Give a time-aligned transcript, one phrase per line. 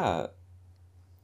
[0.00, 0.28] Ja,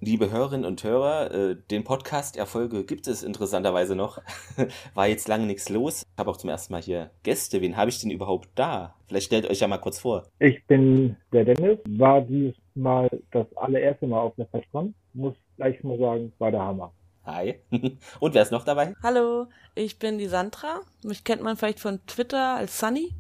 [0.01, 4.19] liebe Hörerinnen und Hörer, äh, den Podcast-Erfolge gibt es interessanterweise noch.
[4.95, 6.03] War jetzt lange nichts los.
[6.03, 7.61] Ich habe auch zum ersten Mal hier Gäste.
[7.61, 8.97] Wen habe ich denn überhaupt da?
[9.07, 10.25] Vielleicht stellt euch ja mal kurz vor.
[10.41, 14.93] Ich bin der Dennis, war dieses Mal das allererste Mal auf der FestCon.
[15.13, 16.93] Muss gleich mal sagen, war der Hammer.
[17.27, 17.61] Hi.
[18.19, 18.95] Und wer ist noch dabei?
[19.05, 20.81] Hallo, ich bin die Sandra.
[21.05, 23.15] Mich kennt man vielleicht von Twitter als Sunny.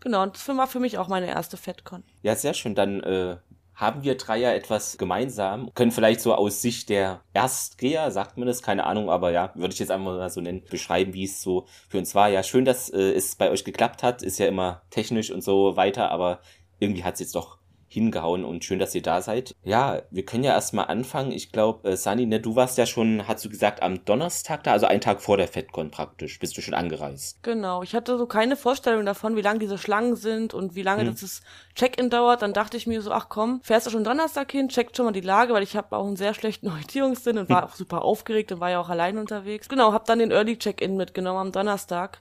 [0.00, 2.04] Genau, und das war für mich auch meine erste FedCon.
[2.22, 2.76] Ja, sehr schön.
[2.76, 3.38] Dann äh,
[3.78, 5.72] haben wir drei ja etwas gemeinsam.
[5.74, 9.72] Können vielleicht so aus Sicht der Erstgeher, sagt man das, keine Ahnung, aber ja, würde
[9.72, 12.28] ich jetzt einfach mal so nennen, beschreiben, wie es so für uns war.
[12.28, 14.22] Ja, schön, dass äh, es bei euch geklappt hat.
[14.22, 16.40] Ist ja immer technisch und so weiter, aber
[16.80, 17.57] irgendwie hat es jetzt doch
[17.88, 19.54] hingehauen und schön, dass ihr da seid.
[19.64, 21.32] Ja, wir können ja erstmal anfangen.
[21.32, 24.72] Ich glaube, äh, Sani, ne, du warst ja schon, hast du gesagt, am Donnerstag da,
[24.72, 27.42] also einen Tag vor der FedCon praktisch, bist du schon angereist.
[27.42, 31.02] Genau, ich hatte so keine Vorstellung davon, wie lang diese Schlangen sind und wie lange
[31.02, 31.16] hm.
[31.18, 31.40] das
[31.74, 32.42] Check-in dauert.
[32.42, 35.12] Dann dachte ich mir so, ach komm, fährst du schon Donnerstag hin, checkt schon mal
[35.12, 38.52] die Lage, weil ich habe auch einen sehr schlechten Orientierungssinn und war auch super aufgeregt
[38.52, 39.68] und war ja auch allein unterwegs.
[39.68, 42.20] Genau, habe dann den Early Check-in mitgenommen am Donnerstag.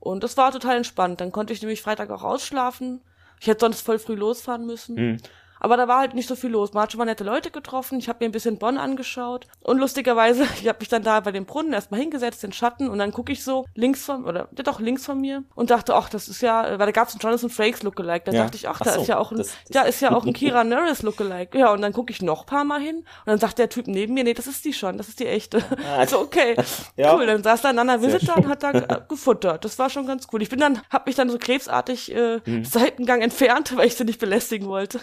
[0.00, 1.20] Und das war total entspannt.
[1.20, 3.00] Dann konnte ich nämlich Freitag auch ausschlafen
[3.40, 4.94] ich hätte sonst voll früh losfahren müssen.
[4.94, 5.16] Mhm.
[5.60, 6.72] Aber da war halt nicht so viel los.
[6.72, 7.98] Man hat schon mal nette Leute getroffen.
[7.98, 9.46] Ich habe mir ein bisschen Bonn angeschaut.
[9.60, 12.98] Und lustigerweise, ich habe mich dann da bei dem Brunnen erstmal hingesetzt, den Schatten, und
[12.98, 16.08] dann gucke ich so links von, oder ja doch links von mir und dachte, ach,
[16.08, 18.24] das ist ja, weil da gab es einen Jonathan Frakes Lookalike.
[18.24, 18.42] Da ja.
[18.42, 20.32] dachte ich, ach, da so, ist ja auch ein, das, da ist ja auch ein
[20.32, 21.58] Kira Nerys Lookalike.
[21.58, 24.14] Ja, und dann gucke ich noch paar Mal hin und dann sagt der Typ neben
[24.14, 25.62] mir, nee, das ist die schon, das ist die echte.
[25.98, 26.54] Also okay,
[26.96, 27.14] ja.
[27.14, 27.26] cool.
[27.26, 28.72] Dann saß da Nana Visitor und hat da
[29.08, 29.64] gefuttert.
[29.64, 30.42] Das war schon ganz cool.
[30.42, 32.64] Ich bin dann, hab mich dann so krebsartig äh, hm.
[32.64, 35.00] Seitengang entfernt, weil ich sie nicht belästigen wollte.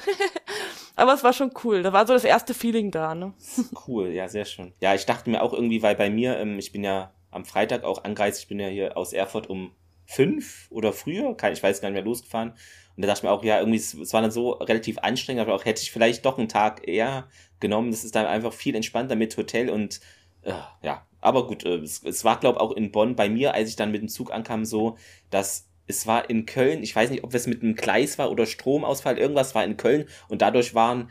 [0.96, 1.84] Aber es war schon cool.
[1.84, 3.34] Da war so das erste Feeling da, ne?
[3.88, 4.74] Cool, ja, sehr schön.
[4.80, 7.84] Ja, ich dachte mir auch irgendwie, weil bei mir, ähm, ich bin ja am Freitag
[7.84, 9.72] auch angereist, ich bin ja hier aus Erfurt um
[10.06, 12.52] fünf oder früher, ich weiß gar nicht mehr, losgefahren.
[12.96, 15.54] Und da dachte ich mir auch, ja, irgendwie, es war dann so relativ anstrengend, aber
[15.54, 17.28] auch hätte ich vielleicht doch einen Tag eher
[17.60, 17.92] genommen.
[17.92, 20.00] Das ist dann einfach viel entspannter mit Hotel und
[20.44, 23.54] äh, ja, aber gut, äh, es, es war, glaube ich, auch in Bonn bei mir,
[23.54, 24.98] als ich dann mit dem Zug ankam, so,
[25.30, 28.46] dass es war in Köln, ich weiß nicht, ob es mit einem Gleis war oder
[28.46, 31.10] Stromausfall, irgendwas war in Köln und dadurch waren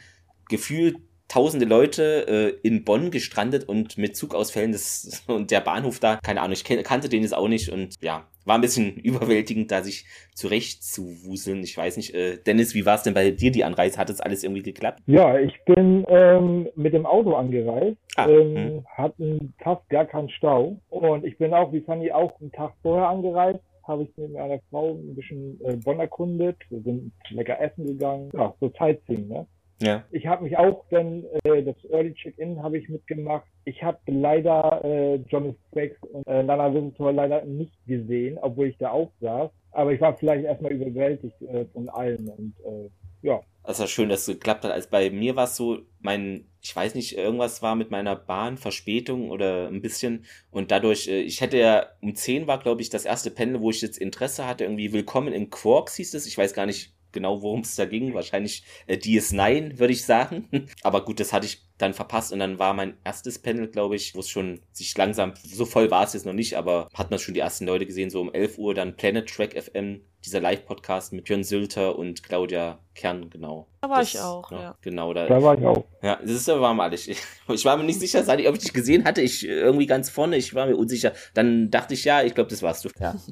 [0.49, 0.97] gefühlt
[1.29, 6.41] tausende Leute äh, in Bonn gestrandet und mit Zugausfällen das, und der Bahnhof da, keine
[6.41, 10.05] Ahnung, ich kannte den jetzt auch nicht und ja, war ein bisschen überwältigend, da sich
[10.35, 11.63] zurecht zu wuseln.
[11.63, 13.99] Ich weiß nicht, äh, Dennis, wie war es denn bei dir die Anreise?
[13.99, 15.01] Hat es alles irgendwie geklappt?
[15.07, 18.87] Ja, ich bin ähm, mit dem Auto angereist, ah, ähm, hm.
[18.95, 23.09] hatten fast gar keinen Stau und ich bin auch wie Fanny auch einen Tag vorher
[23.09, 26.57] angereist habe ich mit meiner Frau ein bisschen äh, Bonn erkundet.
[26.71, 28.31] Wir sind lecker essen gegangen.
[28.33, 29.47] Ja, so Sightseeing, ne?
[29.83, 30.05] Ja.
[30.11, 33.47] Ich habe mich auch dann, äh, das Early Check-In habe ich mitgemacht.
[33.65, 38.79] Ich habe leider äh, Jonas Frakes und äh, Nana Winter leider nicht gesehen, obwohl ich
[38.79, 39.51] da auch saß.
[39.73, 42.89] Aber ich war vielleicht erstmal überwältigt äh, von allen und äh,
[43.23, 43.41] ja.
[43.65, 44.73] Also schön, dass es geklappt hat.
[44.73, 48.59] Als bei mir war es so, mein, ich weiß nicht, irgendwas war mit meiner Bahn,
[48.59, 50.27] Verspätung oder ein bisschen.
[50.51, 53.71] Und dadurch, äh, ich hätte ja, um 10 war, glaube ich, das erste Panel, wo
[53.71, 56.27] ich jetzt Interesse hatte, irgendwie Willkommen in Quarks hieß es.
[56.27, 58.13] Ich weiß gar nicht, genau, worum es da ging.
[58.13, 60.47] Wahrscheinlich äh, DS9, würde ich sagen.
[60.83, 64.15] Aber gut, das hatte ich dann verpasst und dann war mein erstes Panel, glaube ich,
[64.15, 67.19] wo es schon sich langsam, so voll war es jetzt noch nicht, aber hat man
[67.19, 71.13] schon die ersten Leute gesehen, so um 11 Uhr dann Planet Track FM, dieser Live-Podcast
[71.13, 73.67] mit Björn Sülter und Claudia Kern, genau.
[73.81, 74.79] Da war das, ich auch, ja, ja.
[74.81, 75.85] Genau, da, da war ich auch.
[76.03, 77.09] Ja, das ist aber mal ich,
[77.49, 80.11] ich war mir nicht sicher, seit ich, ob ich dich gesehen hatte, ich irgendwie ganz
[80.11, 81.13] vorne, ich war mir unsicher.
[81.35, 82.91] Dann dachte ich, ja, ich glaube, das warst du.
[82.99, 83.15] Ja.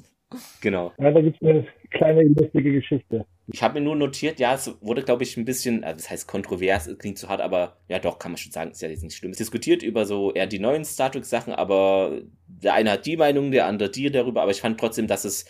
[0.62, 0.92] Genau.
[0.98, 3.26] Ja, da gibt es eine kleine lustige Geschichte.
[3.48, 6.26] Ich habe mir nur notiert, ja, es wurde, glaube ich, ein bisschen, also das heißt
[6.26, 9.16] kontrovers, klingt zu hart, aber ja doch, kann man schon sagen, ist ja jetzt nicht
[9.16, 9.32] schlimm.
[9.32, 13.50] Es diskutiert über so eher die neuen Star Trek-Sachen, aber der eine hat die Meinung,
[13.50, 15.44] der andere die darüber, aber ich fand trotzdem, dass es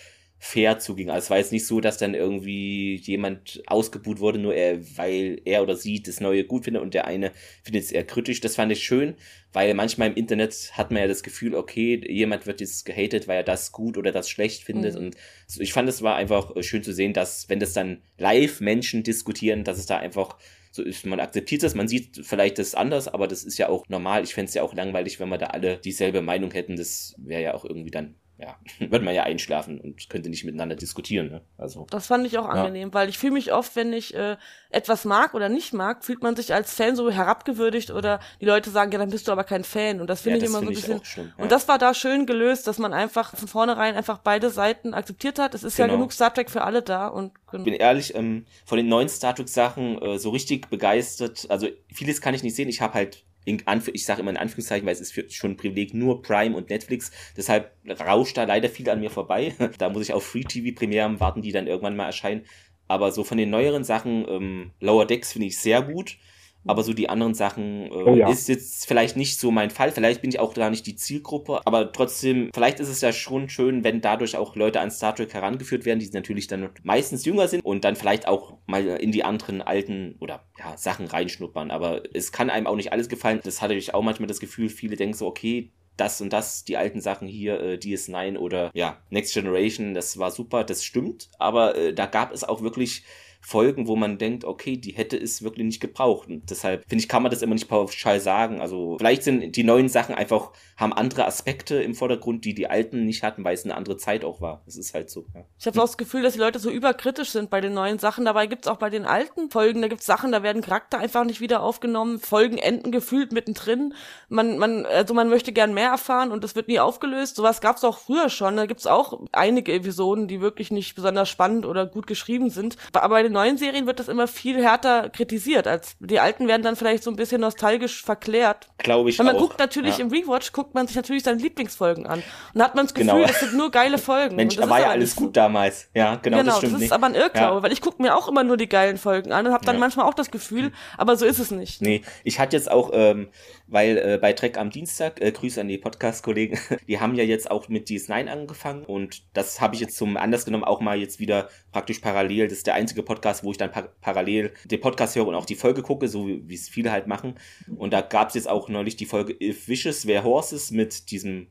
[0.45, 1.09] fair zuging.
[1.09, 5.41] Also es war jetzt nicht so, dass dann irgendwie jemand ausgebuht wurde, nur er, weil
[5.45, 7.31] er oder sie das Neue gut findet und der eine
[7.63, 8.41] findet es eher kritisch.
[8.41, 9.15] Das fand ich schön,
[9.53, 13.37] weil manchmal im Internet hat man ja das Gefühl, okay, jemand wird jetzt gehatet, weil
[13.37, 14.95] er das gut oder das schlecht findet.
[14.95, 14.99] Mhm.
[15.07, 15.17] Und
[15.61, 19.05] ich fand es war einfach äh, schön zu sehen, dass wenn das dann live Menschen
[19.05, 20.39] diskutieren, dass es da einfach
[20.73, 23.89] so ist, man akzeptiert das, man sieht vielleicht das anders, aber das ist ja auch
[23.89, 24.25] normal.
[24.25, 26.75] Ich fände es ja auch langweilig, wenn wir da alle dieselbe Meinung hätten.
[26.75, 28.57] Das wäre ja auch irgendwie dann ja,
[28.91, 31.31] wird man ja einschlafen und könnte nicht miteinander diskutieren.
[31.31, 31.43] Ne?
[31.57, 32.51] Also, das fand ich auch ja.
[32.51, 34.37] angenehm, weil ich fühle mich oft, wenn ich äh,
[34.71, 38.71] etwas mag oder nicht mag, fühlt man sich als Fan so herabgewürdigt oder die Leute
[38.71, 40.01] sagen, ja, dann bist du aber kein Fan.
[40.01, 41.05] Und das finde ja, ich immer find so ein bisschen.
[41.05, 41.45] Schlimm, ja.
[41.45, 45.39] Und das war da schön gelöst, dass man einfach von vornherein einfach beide Seiten akzeptiert
[45.39, 45.55] hat.
[45.55, 45.89] Es ist genau.
[45.89, 47.07] ja genug Star Trek für alle da.
[47.07, 51.47] Und ich bin ehrlich, ähm, von den neuen Star Trek Sachen äh, so richtig begeistert.
[51.49, 52.69] Also vieles kann ich nicht sehen.
[52.69, 55.53] Ich habe halt in Anf ich sage immer in Anführungszeichen, weil es ist für, schon
[55.53, 57.11] ein Privileg nur Prime und Netflix.
[57.37, 59.55] Deshalb rauscht da leider viel an mir vorbei.
[59.79, 62.45] da muss ich auf Free TV Premieren warten, die dann irgendwann mal erscheinen.
[62.89, 66.19] Aber so von den neueren Sachen, ähm, Lower Decks finde ich sehr gut.
[66.67, 68.29] Aber so die anderen Sachen äh, oh, ja.
[68.29, 69.93] ist jetzt vielleicht nicht so mein Fall.
[69.93, 73.49] Vielleicht bin ich auch gar nicht die Zielgruppe, aber trotzdem, vielleicht ist es ja schon
[73.49, 77.49] schön, wenn dadurch auch Leute an Star Trek herangeführt werden, die natürlich dann meistens jünger
[77.49, 81.71] sind und dann vielleicht auch mal in die anderen alten oder ja, Sachen reinschnuppern.
[81.71, 83.41] Aber es kann einem auch nicht alles gefallen.
[83.43, 86.77] Das hatte ich auch manchmal das Gefühl, viele denken so, okay, das und das, die
[86.77, 91.77] alten Sachen hier, äh, DS9 oder ja, Next Generation, das war super, das stimmt, aber
[91.77, 93.05] äh, da gab es auch wirklich
[93.45, 96.29] Folgen, wo man denkt, okay, die hätte es wirklich nicht gebraucht.
[96.29, 98.61] Und deshalb finde ich, kann man das immer nicht pauschal sagen.
[98.61, 103.05] Also vielleicht sind die neuen Sachen einfach, haben andere Aspekte im Vordergrund, die die alten
[103.05, 104.63] nicht hatten, weil es eine andere Zeit auch war.
[104.65, 105.27] Das ist halt so.
[105.35, 105.45] Ja.
[105.59, 108.25] Ich habe auch das Gefühl, dass die Leute so überkritisch sind bei den neuen Sachen.
[108.25, 111.41] Dabei gibt's auch bei den alten Folgen, da gibt's Sachen, da werden Charakter einfach nicht
[111.41, 112.21] wieder aufgenommen.
[112.21, 113.95] Folgen enden gefühlt mittendrin.
[114.29, 117.35] Man, man, also man möchte gern mehr erfahren und das wird nie aufgelöst.
[117.35, 118.57] Sowas gab's auch früher schon.
[118.57, 122.77] Da gibt's auch einige Episoden, die wirklich nicht besonders spannend oder gut geschrieben sind.
[122.93, 126.63] Aber bei den neuen Serien wird das immer viel härter kritisiert, als die alten werden
[126.63, 128.69] dann vielleicht so ein bisschen nostalgisch verklärt.
[128.79, 129.41] Glaube ich Weil man auch.
[129.41, 130.05] guckt natürlich ja.
[130.05, 132.23] im Rewatch, guckt man sich natürlich seine Lieblingsfolgen an.
[132.55, 133.27] Und hat man das Gefühl, genau.
[133.27, 134.37] das sind nur geile Folgen.
[134.37, 135.89] Mensch, da war ja alles gut damals.
[135.95, 136.93] Ja, genau, genau das stimmt das ist nicht.
[136.93, 137.63] aber ein Irrglaube, ja.
[137.63, 139.81] weil ich gucke mir auch immer nur die geilen Folgen an und habe dann ja.
[139.81, 141.83] manchmal auch das Gefühl, aber so ist es nicht.
[141.83, 143.29] Nee, ich hatte jetzt auch, ähm,
[143.73, 146.59] weil äh, bei Trek am Dienstag, äh, Grüße an die Podcast-Kollegen,
[146.89, 150.45] die haben ja jetzt auch mit DS9 angefangen und das habe ich jetzt zum Anlass
[150.45, 152.49] genommen, auch mal jetzt wieder praktisch parallel.
[152.49, 155.47] Das ist der einzige Podcast, wo ich dann par parallel den Podcast höre und auch
[155.47, 157.35] die Folge gucke, so wie es viele halt machen.
[157.77, 161.47] Und da gab es jetzt auch neulich die Folge If Wishes Were Horses mit diesem,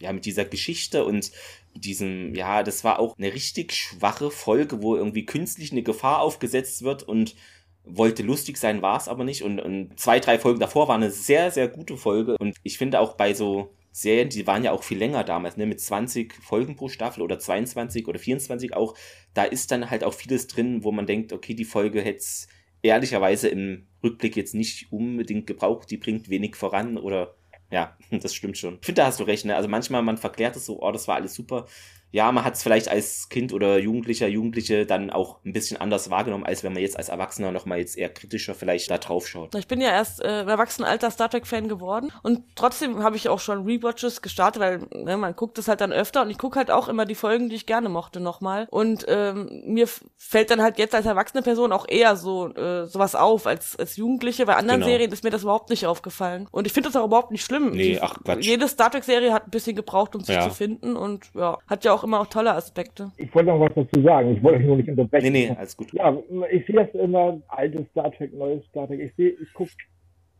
[0.00, 1.30] ja, mit dieser Geschichte und
[1.74, 6.82] diesem, ja, das war auch eine richtig schwache Folge, wo irgendwie künstlich eine Gefahr aufgesetzt
[6.82, 7.36] wird und
[7.86, 9.42] wollte lustig sein, war es aber nicht.
[9.42, 12.36] Und, und zwei, drei Folgen davor war eine sehr, sehr gute Folge.
[12.38, 15.64] Und ich finde auch bei so Serien, die waren ja auch viel länger damals, ne,
[15.64, 18.94] mit 20 Folgen pro Staffel oder 22 oder 24 auch,
[19.32, 22.48] da ist dann halt auch vieles drin, wo man denkt, okay, die Folge hätte es
[22.82, 27.36] ehrlicherweise im Rückblick jetzt nicht unbedingt gebraucht, die bringt wenig voran oder
[27.70, 28.78] ja, das stimmt schon.
[28.80, 29.56] Ich finde, da hast du recht, ne?
[29.56, 31.66] Also manchmal, man verklärt es so, oh, das war alles super
[32.12, 36.08] ja, man hat es vielleicht als Kind oder Jugendlicher, Jugendliche dann auch ein bisschen anders
[36.08, 39.54] wahrgenommen, als wenn man jetzt als Erwachsener nochmal jetzt eher kritischer vielleicht da drauf schaut.
[39.54, 43.40] Ich bin ja erst äh, im Erwachsenenalter Star Trek-Fan geworden und trotzdem habe ich auch
[43.40, 46.70] schon Rewatches gestartet, weil ne, man guckt es halt dann öfter und ich gucke halt
[46.70, 48.66] auch immer die Folgen, die ich gerne mochte, nochmal.
[48.70, 53.14] Und ähm, mir fällt dann halt jetzt als erwachsene Person auch eher so äh, sowas
[53.14, 54.46] auf als, als Jugendliche.
[54.46, 54.90] Bei anderen genau.
[54.90, 56.48] Serien ist mir das überhaupt nicht aufgefallen.
[56.50, 57.72] Und ich finde das auch überhaupt nicht schlimm.
[57.72, 58.44] Nee, ach Quatsch.
[58.44, 60.48] Jede Star Trek-Serie hat ein bisschen gebraucht, um sich ja.
[60.48, 63.12] zu finden und ja, hat ja auch immer auch tolle Aspekte.
[63.16, 64.36] Ich wollte noch was dazu sagen.
[64.36, 65.32] Ich wollte euch nur nicht unterbrechen.
[65.32, 65.92] Nee, nee, alles gut.
[65.92, 66.16] Ja,
[66.50, 69.00] ich sehe das immer, altes Star Trek, neues Star Trek.
[69.00, 69.70] Ich sehe, ich gucke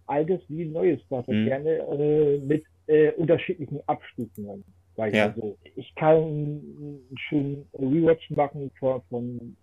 [0.07, 1.47] altes wie neues Star Trek mhm.
[1.47, 4.65] gerne äh, mit äh, unterschiedlichen Abstufungen.
[4.97, 5.35] Sag ich ja.
[5.37, 5.57] so.
[5.75, 9.57] Ich kann einen schönen Rewatch machen von, von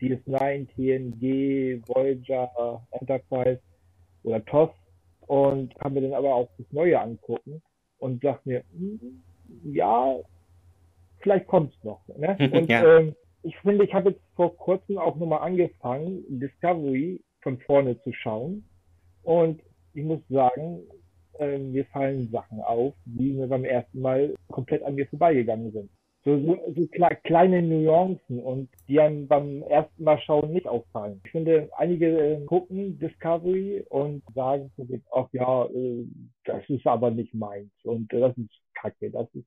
[0.00, 3.60] DS9, TNG, Voyager, Enterprise
[4.24, 4.70] oder TOS
[5.28, 7.62] und kann mir dann aber auch das Neue angucken
[7.98, 9.22] und sag mir, hm,
[9.64, 10.16] ja,
[11.22, 12.06] vielleicht kommt's noch.
[12.16, 12.36] Ne?
[12.52, 12.98] Und ja.
[12.98, 18.12] ähm, ich finde, ich habe jetzt vor kurzem auch nochmal angefangen, Discovery von vorne zu
[18.12, 18.64] schauen.
[19.22, 19.60] Und
[19.94, 20.82] ich muss sagen,
[21.38, 25.90] äh, mir fallen Sachen auf, die mir beim ersten Mal komplett an mir vorbeigegangen sind.
[26.24, 26.86] So, so, so
[27.24, 31.20] kleine Nuancen und die einem beim ersten Mal schauen nicht auffallen.
[31.24, 34.70] Ich finde, einige äh, gucken Discovery und sagen
[35.12, 36.04] ach ja, äh,
[36.44, 39.46] das ist aber nicht meins und äh, das ist kacke, das ist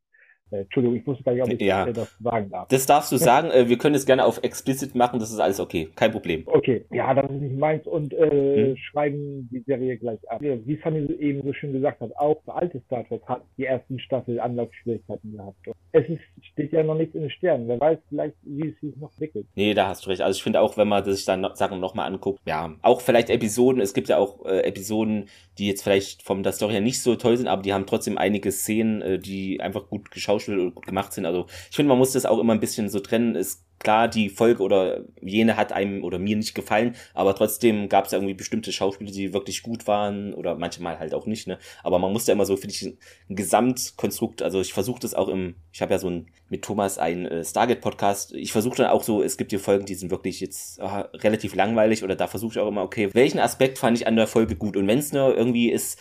[0.51, 1.91] äh, Entschuldigung, ich wusste gar nicht, ob ich ja.
[1.91, 2.67] das sagen darf.
[2.67, 3.49] Das darfst du sagen.
[3.49, 5.19] Äh, wir können es gerne auf explicit machen.
[5.19, 5.89] Das ist alles okay.
[5.95, 6.43] Kein Problem.
[6.45, 6.85] Okay.
[6.91, 7.87] Ja, das ist nicht meins.
[7.87, 8.77] Und äh, hm.
[8.77, 10.41] schreiben die Serie gleich ab.
[10.41, 14.39] Wie Fanny eben so schön gesagt hat, auch alte Star Trek hat die ersten Staffel
[14.39, 15.67] Anlaufschwierigkeiten gehabt.
[15.67, 16.21] Und es ist,
[16.51, 17.67] steht ja noch nichts in den Sternen.
[17.67, 19.47] Wer weiß vielleicht, wie es sich noch entwickelt.
[19.55, 20.21] Nee, da hast du recht.
[20.21, 23.81] Also ich finde auch, wenn man sich dann Sachen nochmal anguckt, ja, auch vielleicht Episoden.
[23.81, 25.25] Es gibt ja auch äh, Episoden,
[25.57, 28.17] die jetzt vielleicht vom der Story her nicht so toll sind, aber die haben trotzdem
[28.17, 31.25] einige Szenen, äh, die einfach gut geschauspielt und gut gemacht sind.
[31.25, 33.35] Also ich finde, man muss das auch immer ein bisschen so trennen.
[33.35, 38.05] Ist klar, die Folge oder jene hat einem oder mir nicht gefallen, aber trotzdem gab
[38.05, 41.59] es irgendwie bestimmte Schauspieler, die wirklich gut waren oder manchmal halt auch nicht, ne?
[41.83, 45.27] Aber man muss da immer so, finde ich, ein, Gesamtkonstrukt, also ich versuche das auch
[45.27, 49.03] im, ich habe ja so ein, mit Thomas einen äh, Stargate-Podcast, ich versuche dann auch
[49.03, 52.53] so, es gibt hier Folgen, die sind wirklich jetzt äh, relativ langweilig oder da versuche
[52.53, 55.11] ich auch immer, okay, welchen Aspekt fand ich an der Folge gut und wenn es
[55.11, 55.99] nur irgendwie ist,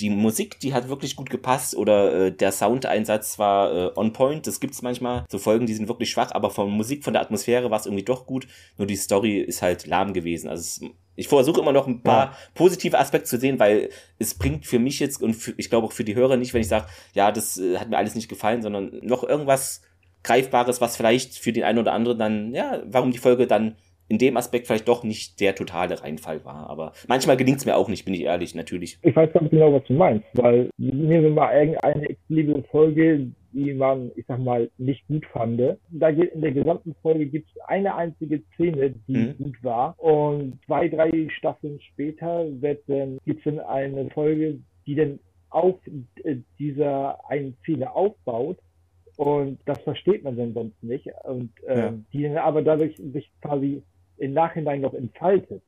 [0.00, 4.46] die Musik, die hat wirklich gut gepasst oder äh, der Soundeinsatz war äh, on point.
[4.46, 5.24] Das gibt's manchmal.
[5.30, 8.04] So Folgen, die sind wirklich schwach, aber von Musik, von der Atmosphäre war es irgendwie
[8.04, 8.46] doch gut.
[8.76, 10.48] Nur die Story ist halt lahm gewesen.
[10.48, 10.80] Also es,
[11.14, 12.36] ich versuche immer noch ein paar ja.
[12.54, 13.88] positive Aspekte zu sehen, weil
[14.18, 16.60] es bringt für mich jetzt und für, ich glaube auch für die Hörer nicht, wenn
[16.60, 19.80] ich sage, ja, das äh, hat mir alles nicht gefallen, sondern noch irgendwas
[20.22, 23.76] Greifbares, was vielleicht für den einen oder anderen dann, ja, warum die Folge dann
[24.08, 26.70] in dem Aspekt vielleicht doch nicht der totale Reinfall war.
[26.70, 28.98] Aber manchmal gelingt es mir auch nicht, bin ich ehrlich, natürlich.
[29.02, 33.72] Ich weiß ganz genau, was du meinst, weil nehmen wir mal irgendeine exklusive Folge, die
[33.72, 35.60] man, ich sag mal, nicht gut fand.
[35.90, 39.38] Da geht in der gesamten Folge gibt es eine einzige Szene, die mhm.
[39.38, 39.98] gut war.
[39.98, 45.76] Und zwei, drei Staffeln später wird dann, gibt es dann eine Folge, die dann auf
[46.22, 48.58] äh, dieser einen Szene aufbaut.
[49.16, 51.08] Und das versteht man dann sonst nicht.
[51.24, 51.94] Und ähm, ja.
[52.12, 53.82] die dann aber dadurch sich quasi
[54.18, 55.62] im Nachhinein noch entfaltet.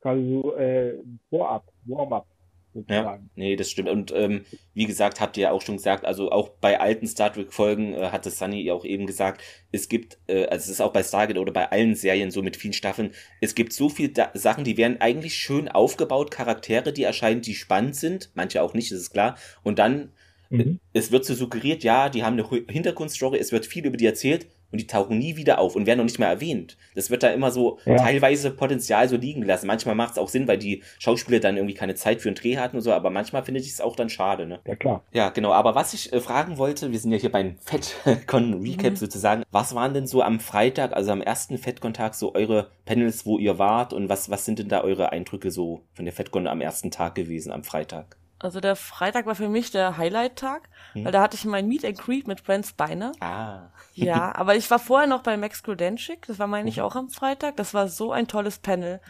[0.00, 0.94] Quasi so äh,
[1.28, 2.26] Vorab, Warm-up
[2.72, 3.24] sozusagen.
[3.24, 3.88] Ja, nee, das stimmt.
[3.88, 7.32] Und ähm, wie gesagt, habt ihr ja auch schon gesagt, also auch bei alten Star
[7.32, 9.42] Trek-Folgen äh, hatte Sunny ja auch eben gesagt,
[9.72, 12.56] es gibt, äh, also es ist auch bei Stargate oder bei allen Serien so mit
[12.56, 17.04] vielen Staffeln, es gibt so viele da Sachen, die werden eigentlich schön aufgebaut, Charaktere, die
[17.04, 19.36] erscheinen, die spannend sind, manche auch nicht, das ist klar.
[19.62, 20.12] Und dann,
[20.48, 20.80] mhm.
[20.92, 24.46] es wird so suggeriert, ja, die haben eine Hintergrundstory, es wird viel über die erzählt
[24.72, 26.76] und die tauchen nie wieder auf und werden noch nicht mehr erwähnt.
[26.94, 27.96] Das wird da immer so ja.
[27.96, 29.66] teilweise Potenzial so liegen gelassen.
[29.66, 32.56] Manchmal macht es auch Sinn, weil die Schauspieler dann irgendwie keine Zeit für einen Dreh
[32.56, 34.60] hatten und so, aber manchmal finde ich es auch dann schade, ne?
[34.66, 35.04] Ja, klar.
[35.12, 35.52] Ja, genau.
[35.52, 38.96] Aber was ich äh, fragen wollte, wir sind ja hier beim FedCon-Recap mhm.
[38.96, 39.42] sozusagen.
[39.50, 43.58] Was waren denn so am Freitag, also am ersten FedCon-Tag, so eure Panels, wo ihr
[43.58, 46.90] wart und was, was sind denn da eure Eindrücke so von der FedCon am ersten
[46.90, 48.19] Tag gewesen, am Freitag?
[48.42, 51.04] Also der Freitag war für mich der Highlight-Tag, hm.
[51.04, 53.12] weil da hatte ich mein Meet and Greet mit Friends Beiner.
[53.20, 53.68] Ah.
[53.92, 56.84] ja, aber ich war vorher noch bei Max Grudenschik, das war meine ich mhm.
[56.84, 57.56] auch am Freitag.
[57.56, 59.00] Das war so ein tolles Panel.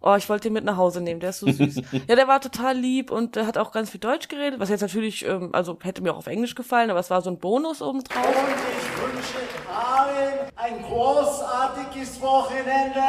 [0.00, 1.82] Oh, ich wollte ihn mit nach Hause nehmen, der ist so süß.
[2.08, 4.82] ja, der war total lieb und der hat auch ganz viel Deutsch geredet, was jetzt
[4.82, 7.82] natürlich, ähm, also hätte mir auch auf Englisch gefallen, aber es war so ein Bonus
[7.82, 8.24] obendrauf.
[8.24, 9.38] Und ich wünsche
[9.78, 13.00] allen ein großartiges Wochenende.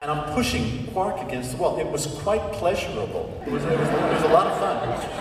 [0.00, 1.78] And I'm pushing Quark against the wall.
[1.78, 3.28] It was quite pleasurable.
[3.46, 4.78] It was, it was, it was a lot of fun.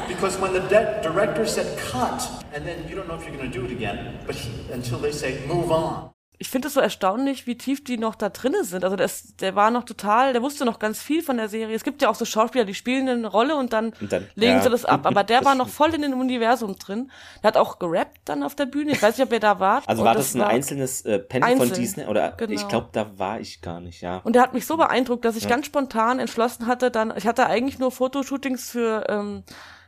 [0.07, 0.61] Because when the
[1.01, 2.21] director said cut,
[2.53, 4.99] and then you don't know if you're going to do it again, but he, until
[4.99, 8.63] they say move on ich finde es so erstaunlich, wie tief die noch da drinnen
[8.63, 8.83] sind.
[8.83, 11.75] Also das, der war noch total, der wusste noch ganz viel von der Serie.
[11.75, 14.57] Es gibt ja auch so Schauspieler, die spielen eine Rolle und dann, und dann legen
[14.57, 14.61] ja.
[14.61, 15.07] sie das ab.
[15.07, 17.11] Aber der war noch voll in dem Universum drin.
[17.41, 18.91] Der hat auch gerappt dann auf der Bühne.
[18.91, 19.81] Ich weiß nicht, ob er da war.
[19.87, 21.69] Also war das, das ein war einzelnes äh, Panel einzeln.
[21.69, 22.05] von Disney?
[22.05, 22.51] Oder genau.
[22.51, 24.17] ich glaube, da war ich gar nicht, ja.
[24.17, 25.49] Und der hat mich so beeindruckt, dass ich ja.
[25.49, 29.43] ganz spontan entschlossen hatte, dann, ich hatte eigentlich nur Fotoshootings für ähm,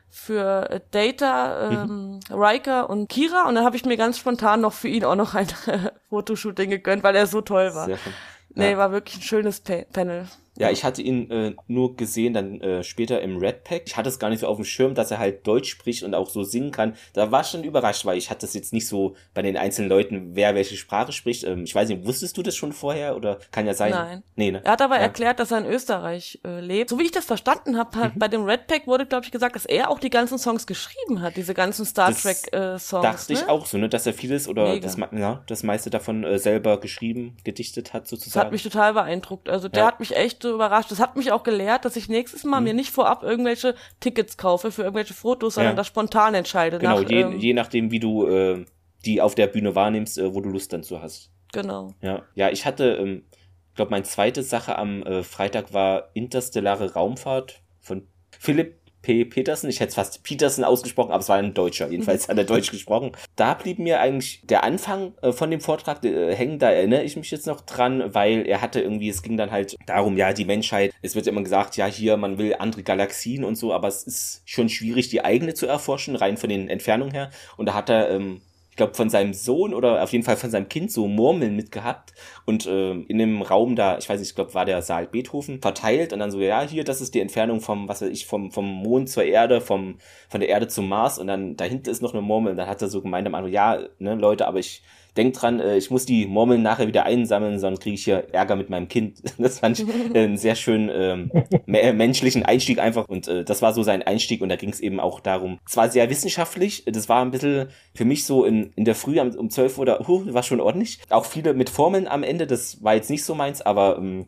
[0.09, 2.33] für Data, ähm, mhm.
[2.33, 5.35] Riker und Kira und dann habe ich mir ganz spontan noch für ihn auch noch
[5.35, 5.47] ein
[6.09, 7.85] Fotoshooting gegönnt, weil er so toll war.
[7.85, 8.13] Sehr schön.
[8.55, 8.77] Nee, ja.
[8.77, 10.27] war wirklich ein schönes pa Panel.
[10.59, 13.83] Ja, ich hatte ihn äh, nur gesehen, dann äh, später im Red Pack.
[13.85, 16.13] Ich hatte es gar nicht so auf dem Schirm, dass er halt Deutsch spricht und
[16.13, 16.95] auch so singen kann.
[17.13, 19.89] Da war ich schon überrascht, weil ich hatte es jetzt nicht so bei den einzelnen
[19.89, 21.45] Leuten, wer welche Sprache spricht.
[21.45, 23.91] Ähm, ich weiß nicht, wusstest du das schon vorher oder kann ja sein?
[23.91, 24.23] Nein.
[24.35, 24.61] Nee, ne?
[24.65, 25.03] Er hat aber ja.
[25.03, 26.89] erklärt, dass er in Österreich äh, lebt.
[26.89, 28.19] So wie ich das verstanden habe, mhm.
[28.19, 31.21] bei dem Red Pack wurde, glaube ich, gesagt, dass er auch die ganzen Songs geschrieben
[31.21, 33.03] hat, diese ganzen Star Trek äh, Songs.
[33.03, 33.39] Dachte ne?
[33.39, 36.81] ich auch so, ne, dass er vieles oder das, ja, das meiste davon äh, selber
[36.81, 38.33] geschrieben, gedichtet hat sozusagen.
[38.33, 39.47] Das hat mich total beeindruckt.
[39.47, 39.87] Also der ja.
[39.87, 40.91] hat mich echt so überrascht.
[40.91, 42.63] Das hat mich auch gelehrt, dass ich nächstes Mal hm.
[42.65, 45.77] mir nicht vorab irgendwelche Tickets kaufe für irgendwelche Fotos, sondern ja.
[45.77, 46.79] das spontan entscheide.
[46.79, 48.65] Genau, nach, je, ähm, je nachdem, wie du äh,
[49.06, 51.32] die auf der Bühne wahrnimmst, äh, wo du Lust dann zu hast.
[51.53, 51.94] Genau.
[52.01, 53.24] Ja, ja ich hatte, ähm,
[53.70, 59.25] ich glaube, meine zweite Sache am äh, Freitag war Interstellare Raumfahrt von Philipp P.
[59.25, 59.70] Petersen.
[59.70, 61.89] Ich hätte es fast Petersen ausgesprochen, aber es war ein Deutscher.
[61.89, 63.12] Jedenfalls hat er Deutsch gesprochen.
[63.36, 66.60] Da blieb mir eigentlich der Anfang äh, von dem Vortrag äh, hängen.
[66.60, 69.75] Da erinnere ich mich jetzt noch dran, weil er hatte irgendwie, es ging dann halt
[69.86, 73.56] darum, ja, die Menschheit, es wird immer gesagt, ja, hier, man will andere Galaxien und
[73.56, 77.32] so, aber es ist schon schwierig, die eigene zu erforschen, rein von den Entfernungen her.
[77.58, 78.41] Und da hat er ähm,
[78.79, 82.13] glaube, von seinem Sohn oder auf jeden Fall von seinem Kind so Murmeln mitgehabt
[82.45, 85.62] und äh, in dem Raum da, ich weiß nicht, ich glaube, war der Saal Beethoven,
[85.62, 88.51] verteilt und dann so, ja, hier, das ist die Entfernung vom, was weiß ich, vom,
[88.51, 89.98] vom Mond zur Erde, vom,
[90.29, 92.81] von der Erde zum Mars und dann dahinter ist noch eine Murmel und dann hat
[92.81, 94.81] er so gemeint am Anfang, ja, ne, Leute, aber ich
[95.17, 98.55] denk dran, äh, ich muss die Murmeln nachher wieder einsammeln, sonst kriege ich hier Ärger
[98.55, 99.21] mit meinem Kind.
[99.39, 101.31] Das fand ich äh, einen sehr schönen ähm,
[101.67, 103.07] äh, menschlichen Einstieg einfach.
[103.07, 105.59] Und äh, das war so sein Einstieg und da ging es eben auch darum.
[105.67, 109.19] Es war sehr wissenschaftlich, das war ein bisschen für mich so in, in der Früh
[109.19, 110.99] um 12 Uhr, da, uh, war schon ordentlich.
[111.09, 114.27] Auch viele mit Formeln am Ende, das war jetzt nicht so meins, aber ähm,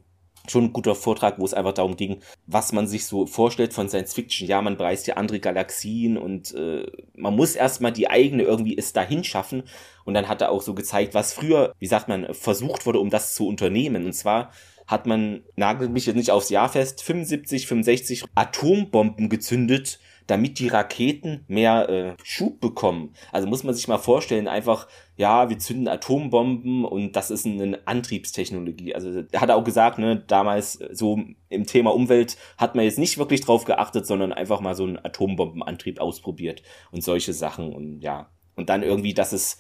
[0.50, 3.89] schon ein guter Vortrag, wo es einfach darum ging, was man sich so vorstellt von
[3.89, 4.48] Science Fiction.
[4.48, 8.93] Ja, man bereist ja andere Galaxien und äh, man muss erstmal die eigene irgendwie es
[8.93, 9.63] dahin schaffen.
[10.03, 13.10] Und dann hat er auch so gezeigt, was früher, wie sagt man, versucht wurde, um
[13.10, 14.05] das zu unternehmen.
[14.05, 14.51] Und zwar
[14.88, 20.67] hat man, nagelt mich jetzt nicht aufs Jahr fest, 75, 65 Atombomben gezündet, damit die
[20.67, 23.13] Raketen mehr äh, Schub bekommen.
[23.31, 24.88] Also muss man sich mal vorstellen, einfach,
[25.22, 28.96] ja, wir zünden Atombomben und das ist eine Antriebstechnologie.
[28.96, 33.20] Also er hat auch gesagt, ne, damals so im Thema Umwelt hat man jetzt nicht
[33.20, 38.32] wirklich drauf geachtet, sondern einfach mal so einen Atombombenantrieb ausprobiert und solche Sachen und ja.
[38.56, 39.60] Und dann irgendwie, dass es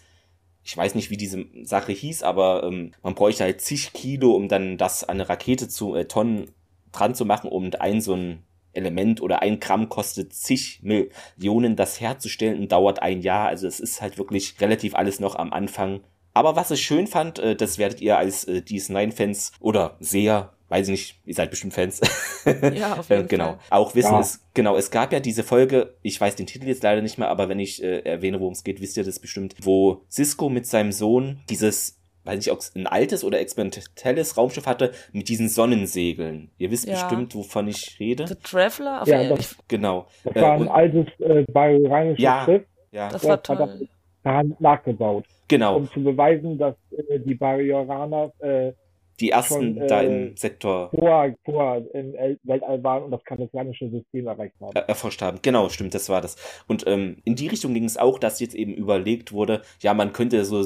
[0.63, 4.47] ich weiß nicht, wie diese Sache hieß, aber ähm, man bräuchte halt zig Kilo, um
[4.47, 6.49] dann das an eine Rakete zu äh, Tonnen
[6.91, 11.99] dran zu machen, um ein so ein Element oder ein Gramm kostet zig Millionen, das
[11.99, 13.47] herzustellen und dauert ein Jahr.
[13.47, 16.01] Also es ist halt wirklich relativ alles noch am Anfang.
[16.33, 20.87] Aber was ich schön fand, äh, das werdet ihr als äh, DS9-Fans oder Seher weiß
[20.87, 21.99] ich nicht, ihr seid bestimmt Fans.
[22.73, 23.45] Ja, auf jeden genau.
[23.45, 23.59] Fall.
[23.69, 24.19] Auch wissen ja.
[24.21, 27.27] es, genau, es gab ja diese Folge, ich weiß den Titel jetzt leider nicht mehr,
[27.27, 30.65] aber wenn ich äh, erwähne, worum es geht, wisst ihr das bestimmt, wo Cisco mit
[30.65, 35.49] seinem Sohn dieses weiß nicht, ob es ein altes oder experimentelles Raumschiff hatte, mit diesen
[35.49, 36.51] Sonnensegeln.
[36.57, 36.93] Ihr wisst ja.
[36.93, 38.27] bestimmt, wovon ich rede.
[38.27, 39.03] The Traveler?
[39.05, 40.07] Ja, das, genau.
[40.23, 42.63] Das war ein äh, altes äh, bajoranisches ja, Schiff.
[42.91, 43.87] Ja, das, das war toll.
[44.23, 45.25] Das nachgebaut.
[45.47, 45.77] Genau.
[45.77, 48.71] Um zu beweisen, dass äh, die Bajoraner äh,
[49.19, 52.13] die ersten schon, äh, da im Sektor vor, vor im
[52.43, 54.71] Weltall waren und das kartesianische System erreicht haben.
[54.73, 55.39] Erforscht haben.
[55.41, 56.35] Genau, stimmt, das war das.
[56.67, 60.13] Und ähm, in die Richtung ging es auch, dass jetzt eben überlegt wurde, ja, man
[60.13, 60.63] könnte so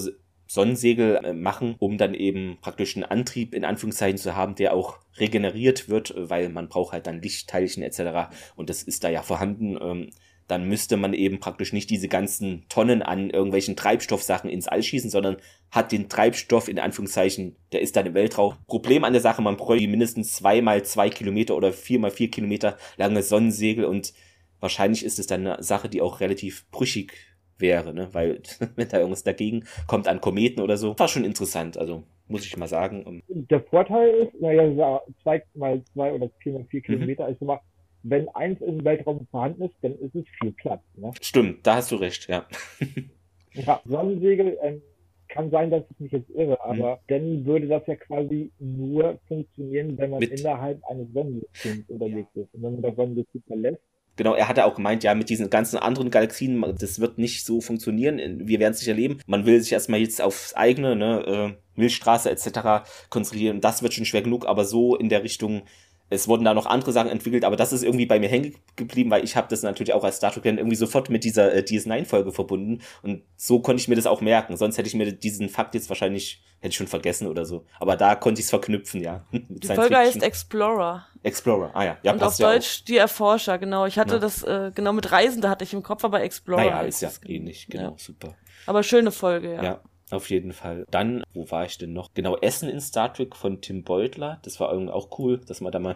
[0.47, 4.99] Sonnensegel äh, machen, um dann eben praktisch einen Antrieb in Anführungszeichen zu haben, der auch
[5.17, 8.35] regeneriert wird, weil man braucht halt dann Lichtteilchen etc.
[8.55, 9.77] Und das ist da ja vorhanden.
[9.81, 10.09] Ähm,
[10.47, 15.09] dann müsste man eben praktisch nicht diese ganzen Tonnen an irgendwelchen Treibstoffsachen ins All schießen,
[15.09, 15.37] sondern
[15.71, 18.55] hat den Treibstoff in Anführungszeichen, der ist dann im Weltraum.
[18.67, 23.23] Problem an der Sache, man bräuchte mindestens zweimal zwei Kilometer oder viermal vier Kilometer lange
[23.23, 24.13] Sonnensegel und
[24.59, 27.13] wahrscheinlich ist es dann eine Sache, die auch relativ brüchig
[27.57, 28.09] wäre, ne?
[28.11, 28.41] weil
[28.75, 32.57] wenn da irgendwas dagegen kommt an Kometen oder so, war schon interessant, also muss ich
[32.57, 33.23] mal sagen.
[33.27, 36.85] Der Vorteil ist, naja, zwei mal zwei oder vier mal vier mhm.
[36.85, 37.29] Kilometer, mhm.
[37.29, 37.59] also
[38.03, 40.81] wenn eins im Weltraum vorhanden ist, dann ist es viel Platz.
[40.95, 41.11] Ne?
[41.21, 42.45] Stimmt, da hast du recht, ja.
[43.53, 44.81] ja, Sonnensegel ähm,
[45.27, 46.81] kann sein, dass ich mich jetzt irre, mhm.
[46.81, 46.99] aber mhm.
[47.07, 52.43] dann würde das ja quasi nur funktionieren, wenn man Mit innerhalb eines Sonnensystems unterwegs ja.
[52.43, 52.53] ist.
[52.53, 53.81] Und wenn man das Sonnensystem verlässt,
[54.17, 57.59] Genau, er hatte auch gemeint, ja, mit diesen ganzen anderen Galaxien, das wird nicht so
[57.59, 58.47] funktionieren.
[58.47, 59.19] Wir werden es nicht erleben.
[59.27, 62.87] Man will sich erstmal jetzt aufs eigene, ne, äh, Milchstraße etc.
[63.09, 63.59] konzentrieren.
[63.59, 65.63] Das wird schon schwer genug, aber so in der Richtung
[66.09, 69.09] es wurden da noch andere Sachen entwickelt, aber das ist irgendwie bei mir hängen geblieben,
[69.09, 72.31] weil ich habe das natürlich auch als Star Trek irgendwie sofort mit dieser äh, DS9-Folge
[72.31, 74.55] verbunden und so konnte ich mir das auch merken.
[74.57, 77.65] Sonst hätte ich mir diesen Fakt jetzt wahrscheinlich hätte ich schon vergessen oder so.
[77.79, 79.25] Aber da konnte ich es verknüpfen, ja.
[79.31, 81.05] Die Folge heißt Explorer.
[81.23, 81.97] Explorer, ah ja.
[82.03, 82.85] ja und auf ja Deutsch auch.
[82.85, 83.85] die Erforscher, genau.
[83.85, 84.19] Ich hatte ja.
[84.19, 86.63] das äh, genau mit Reisende hatte ich im Kopf, aber Explorer.
[86.63, 88.35] Naja, ist ja ähnlich, genau, super.
[88.67, 89.63] Aber schöne Folge, ja.
[89.63, 90.85] Ja, auf jeden Fall.
[90.91, 92.13] Dann, wo war ich denn noch?
[92.13, 94.39] Genau, Essen in Star Trek von Tim Beutler.
[94.43, 95.95] Das war irgendwie auch cool, dass man da mal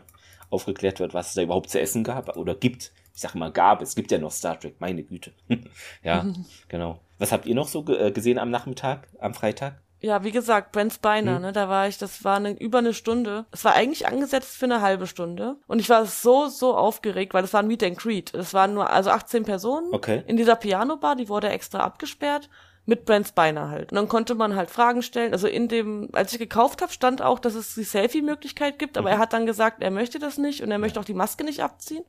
[0.50, 2.92] aufgeklärt wird, was es da überhaupt zu essen gab oder gibt.
[3.14, 5.32] Ich sag mal gab, es gibt ja noch Star Trek, meine Güte.
[6.04, 6.26] ja,
[6.68, 7.00] genau.
[7.20, 9.80] Was habt ihr noch so äh, gesehen am Nachmittag, am Freitag?
[10.02, 11.42] Ja, wie gesagt, Brent Spiner, hm.
[11.42, 13.46] ne, da war ich, das war eine, über eine Stunde.
[13.52, 15.58] Es war eigentlich angesetzt für eine halbe Stunde.
[15.68, 18.34] Und ich war so, so aufgeregt, weil das war ein Meet and Greet.
[18.34, 20.24] Es waren nur, also 18 Personen okay.
[20.26, 22.50] in dieser Piano-Bar, die wurde extra abgesperrt
[22.86, 23.92] mit Brent Spiner halt.
[23.92, 25.34] Und dann konnte man halt Fragen stellen.
[25.34, 29.10] Also in dem, als ich gekauft habe, stand auch, dass es die Selfie-Möglichkeit gibt, aber
[29.10, 29.16] mhm.
[29.16, 31.62] er hat dann gesagt, er möchte das nicht und er möchte auch die Maske nicht
[31.62, 32.04] abziehen.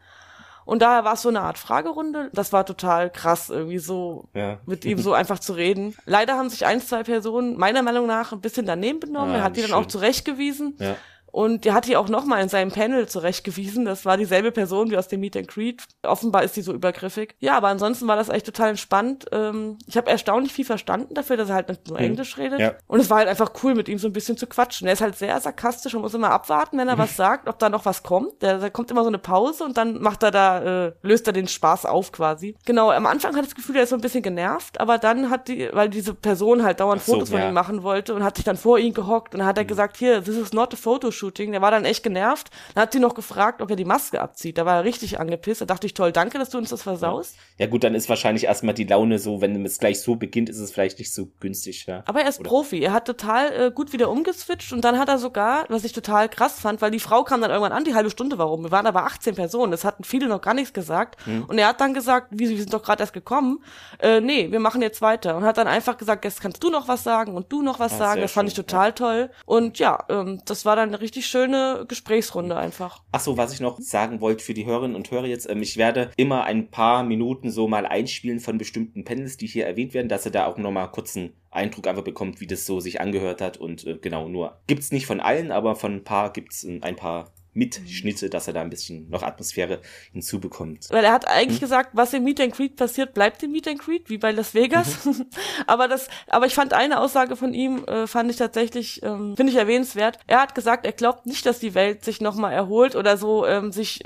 [0.64, 2.30] Und daher war es so eine Art Fragerunde.
[2.32, 4.58] Das war total krass, irgendwie so ja.
[4.66, 5.96] mit ihm so einfach zu reden.
[6.04, 9.34] Leider haben sich ein, zwei Personen meiner Meinung nach ein bisschen daneben benommen.
[9.34, 10.76] Ah, er hat die dann auch zurechtgewiesen.
[10.78, 10.96] Ja.
[11.32, 13.84] Und der hat die auch nochmal in seinem Panel zurechtgewiesen.
[13.84, 15.84] Das war dieselbe Person wie aus dem Meet and Greet.
[16.02, 17.34] Offenbar ist die so übergriffig.
[17.38, 19.26] Ja, aber ansonsten war das echt total entspannt.
[19.32, 22.04] Ähm, ich habe erstaunlich viel verstanden dafür, dass er halt nicht nur hm.
[22.04, 22.60] Englisch redet.
[22.60, 22.74] Ja.
[22.86, 24.86] Und es war halt einfach cool, mit ihm so ein bisschen zu quatschen.
[24.86, 27.68] Er ist halt sehr sarkastisch und muss immer abwarten, wenn er was sagt, ob da
[27.68, 28.42] noch was kommt.
[28.42, 31.32] Da, da kommt immer so eine Pause und dann macht er da, äh, löst er
[31.32, 32.56] den Spaß auf quasi.
[32.64, 35.30] Genau, am Anfang hatte ich das Gefühl, er ist so ein bisschen genervt, aber dann
[35.30, 37.48] hat die, weil diese Person halt dauernd so, Fotos von ja.
[37.48, 39.68] ihm machen wollte und hat sich dann vor ihn gehockt und hat er mhm.
[39.68, 41.52] gesagt, hier, this is not a photo Shooting.
[41.52, 42.50] Der war dann echt genervt.
[42.74, 44.58] Dann hat sie noch gefragt, ob er die Maske abzieht.
[44.58, 45.60] Da war er richtig angepisst.
[45.60, 47.36] Da dachte ich, toll, danke, dass du uns das versaust.
[47.58, 50.58] Ja gut, dann ist wahrscheinlich erstmal die Laune so, wenn es gleich so beginnt, ist
[50.58, 51.84] es vielleicht nicht so günstig.
[51.86, 52.02] Ja.
[52.06, 52.48] Aber er ist Oder?
[52.48, 52.80] Profi.
[52.80, 56.28] Er hat total äh, gut wieder umgeswitcht und dann hat er sogar, was ich total
[56.28, 58.64] krass fand, weil die Frau kam dann irgendwann an, die halbe Stunde warum.
[58.64, 59.70] Wir waren aber 18 Personen.
[59.70, 61.24] Das hatten viele noch gar nichts gesagt.
[61.26, 61.44] Hm.
[61.44, 63.62] Und er hat dann gesagt, wir sind doch gerade erst gekommen.
[63.98, 65.36] Äh, nee, wir machen jetzt weiter.
[65.36, 67.92] Und hat dann einfach gesagt, jetzt kannst du noch was sagen und du noch was
[67.94, 68.20] ah, sagen.
[68.22, 68.92] Das fand schön, ich total ja.
[68.92, 69.30] toll.
[69.44, 73.02] Und ja, ähm, das war dann eine richtig schöne Gesprächsrunde einfach.
[73.10, 75.76] Ach so, was ich noch sagen wollte für die Hörerinnen und Hörer jetzt, ähm, ich
[75.76, 80.08] werde immer ein paar Minuten so mal einspielen von bestimmten Panels, die hier erwähnt werden,
[80.08, 83.40] dass ihr da auch nochmal kurz einen Eindruck einfach bekommt, wie das so sich angehört
[83.40, 86.94] hat und äh, genau, nur gibt's nicht von allen, aber von ein paar gibt's ein
[86.94, 89.80] paar Mitschnitte, dass er da ein bisschen noch Atmosphäre
[90.12, 90.86] hinzubekommt.
[90.90, 91.66] Weil er hat eigentlich hm?
[91.66, 94.54] gesagt, was im Meet and Greet passiert, bleibt im Meet and Greet, wie bei Las
[94.54, 95.04] Vegas.
[95.04, 95.26] Mhm.
[95.66, 99.52] aber das, aber ich fand eine Aussage von ihm, äh, fand ich tatsächlich, ähm, finde
[99.52, 100.18] ich erwähnenswert.
[100.26, 103.72] Er hat gesagt, er glaubt nicht, dass die Welt sich nochmal erholt oder so ähm,
[103.72, 104.02] sich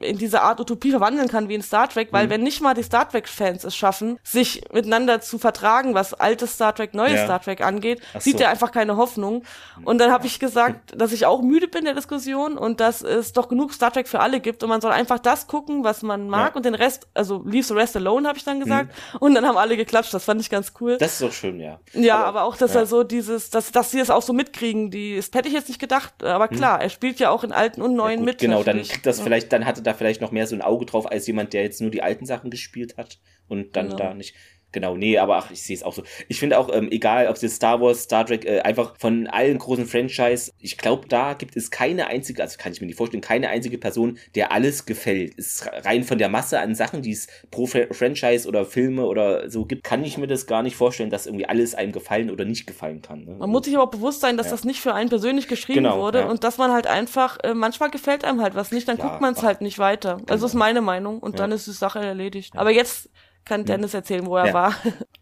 [0.00, 2.30] in diese Art Utopie verwandeln kann wie in Star Trek, weil mhm.
[2.30, 6.74] wenn nicht mal die Star Trek-Fans es schaffen, sich miteinander zu vertragen, was altes Star
[6.74, 7.24] Trek, neues ja.
[7.24, 8.20] Star Trek angeht, so.
[8.20, 9.42] sieht er einfach keine Hoffnung.
[9.84, 13.32] Und dann habe ich gesagt, dass ich auch müde bin der Diskussion und dass es
[13.32, 16.28] doch genug Star Trek für alle gibt und man soll einfach das gucken, was man
[16.28, 16.56] mag ja.
[16.56, 18.90] und den Rest, also leave the rest alone, habe ich dann gesagt.
[19.12, 19.18] Mhm.
[19.18, 20.96] Und dann haben alle geklatscht, das fand ich ganz cool.
[20.98, 21.80] Das ist doch schön, ja.
[21.92, 22.80] Ja, aber, aber auch, dass ja.
[22.80, 25.68] er so dieses, dass, dass sie das auch so mitkriegen, die, das hätte ich jetzt
[25.68, 26.56] nicht gedacht, aber mhm.
[26.56, 26.82] klar, mhm.
[26.82, 28.38] er spielt ja auch in alten und neuen ja, gut, mit.
[28.38, 28.88] Genau, natürlich.
[28.88, 31.26] dann kriegt das vielleicht, dann hatte da vielleicht noch mehr so ein Auge drauf als
[31.26, 33.98] jemand, der jetzt nur die alten Sachen gespielt hat und dann genau.
[33.98, 34.34] da nicht.
[34.72, 36.02] Genau, nee, aber ach, ich sehe es auch so.
[36.28, 39.26] Ich finde auch, ähm, egal ob es jetzt Star Wars, Star Trek, äh, einfach von
[39.26, 42.96] allen großen Franchise, ich glaube, da gibt es keine einzige, also kann ich mir nicht
[42.96, 45.34] vorstellen, keine einzige Person, der alles gefällt.
[45.36, 49.64] Ist rein von der Masse an Sachen, die es pro Franchise oder Filme oder so
[49.64, 52.66] gibt, kann ich mir das gar nicht vorstellen, dass irgendwie alles einem gefallen oder nicht
[52.66, 53.24] gefallen kann.
[53.24, 53.36] Ne?
[53.38, 54.52] Man muss sich aber auch bewusst sein, dass ja.
[54.52, 56.26] das nicht für einen persönlich geschrieben genau, wurde ja.
[56.26, 59.22] und dass man halt einfach, äh, manchmal gefällt einem halt was nicht, dann ja, guckt
[59.22, 60.16] man es halt nicht weiter.
[60.16, 60.30] Genau.
[60.30, 62.52] Also ist meine Meinung und dann ist die Sache erledigt.
[62.56, 63.08] Aber jetzt
[63.48, 64.54] kann Dennis erzählen, wo er ja.
[64.54, 64.72] war.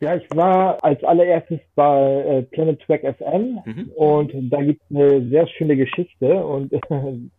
[0.01, 3.91] Ja, ich war als allererstes bei äh, Planet Track FM mhm.
[3.95, 6.73] und da gibt es eine sehr schöne Geschichte und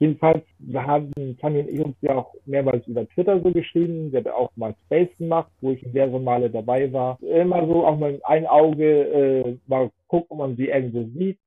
[0.00, 4.10] jedenfalls wir haben Tanja und ich uns ja auch mehrmals über Twitter so geschrieben.
[4.10, 7.18] Sie hat auch mal Space gemacht, wo ich mehrere Male dabei war.
[7.22, 11.38] Immer so auch mal ein Auge äh, mal gucken, ob man sie irgendwo sieht.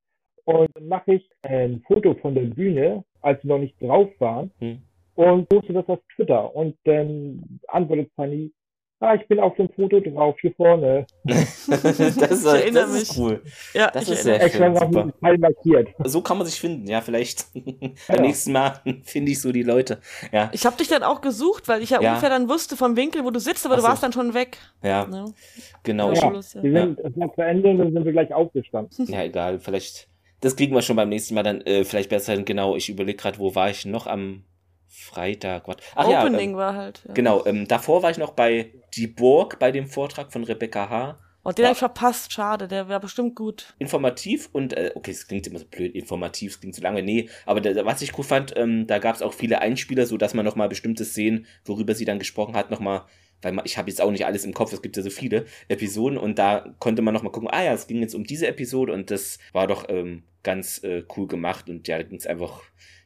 [0.45, 4.51] Und dann mache ich ein Foto von der Bühne, als wir noch nicht drauf waren.
[4.59, 4.81] Mhm
[5.15, 6.55] und poste das auf Twitter.
[6.55, 8.51] Und dann antwortet Fanny,
[9.03, 11.05] ah, ich bin auf dem Foto drauf, hier vorne.
[11.23, 11.67] das,
[11.99, 13.41] ist, das ist cool.
[13.73, 14.75] Ja, das ist sehr schön.
[14.75, 15.11] Super.
[15.19, 15.89] markiert.
[16.03, 17.47] So kann man sich finden, ja, vielleicht
[18.07, 19.99] beim nächsten Mal finde ich so die Leute.
[20.31, 20.49] Ja.
[20.53, 23.25] Ich habe dich dann auch gesucht, weil ich ja, ja, ungefähr dann wusste vom Winkel,
[23.25, 24.57] wo du sitzt, aber Ach du warst dann schon weg.
[24.81, 25.25] Ja, ja.
[25.83, 26.13] genau.
[26.13, 26.63] Ja, Schluss, ja.
[26.63, 29.05] Wir sind, es war zu Ende und dann sind wir gleich aufgestanden.
[29.07, 30.07] Ja, egal, vielleicht,
[30.41, 32.41] das kriegen wir schon beim nächsten Mal dann äh, vielleicht besser.
[32.41, 34.43] Genau, ich überlege gerade, wo war ich noch am
[34.93, 35.67] Freitag.
[35.67, 35.81] What?
[35.95, 37.03] Ach Opening ja, ähm, war halt.
[37.07, 37.13] Ja.
[37.13, 41.17] Genau, ähm, davor war ich noch bei Die Burg, bei dem Vortrag von Rebecca H.
[41.45, 43.73] Oh, den habe ich verpasst, schade, der wäre bestimmt gut.
[43.77, 47.27] Informativ und, äh, okay, es klingt immer so blöd, informativ, es klingt zu lange, nee,
[47.45, 50.33] aber der, was ich cool fand, ähm, da gab es auch viele Einspieler, so dass
[50.33, 53.01] man nochmal bestimmte Szenen, worüber sie dann gesprochen hat, nochmal
[53.41, 55.45] weil man, ich habe jetzt auch nicht alles im Kopf, es gibt ja so viele
[55.67, 58.93] Episoden und da konnte man nochmal gucken, ah ja, es ging jetzt um diese Episode
[58.93, 62.61] und das war doch ähm, ganz äh, cool gemacht und ja, da ging es einfach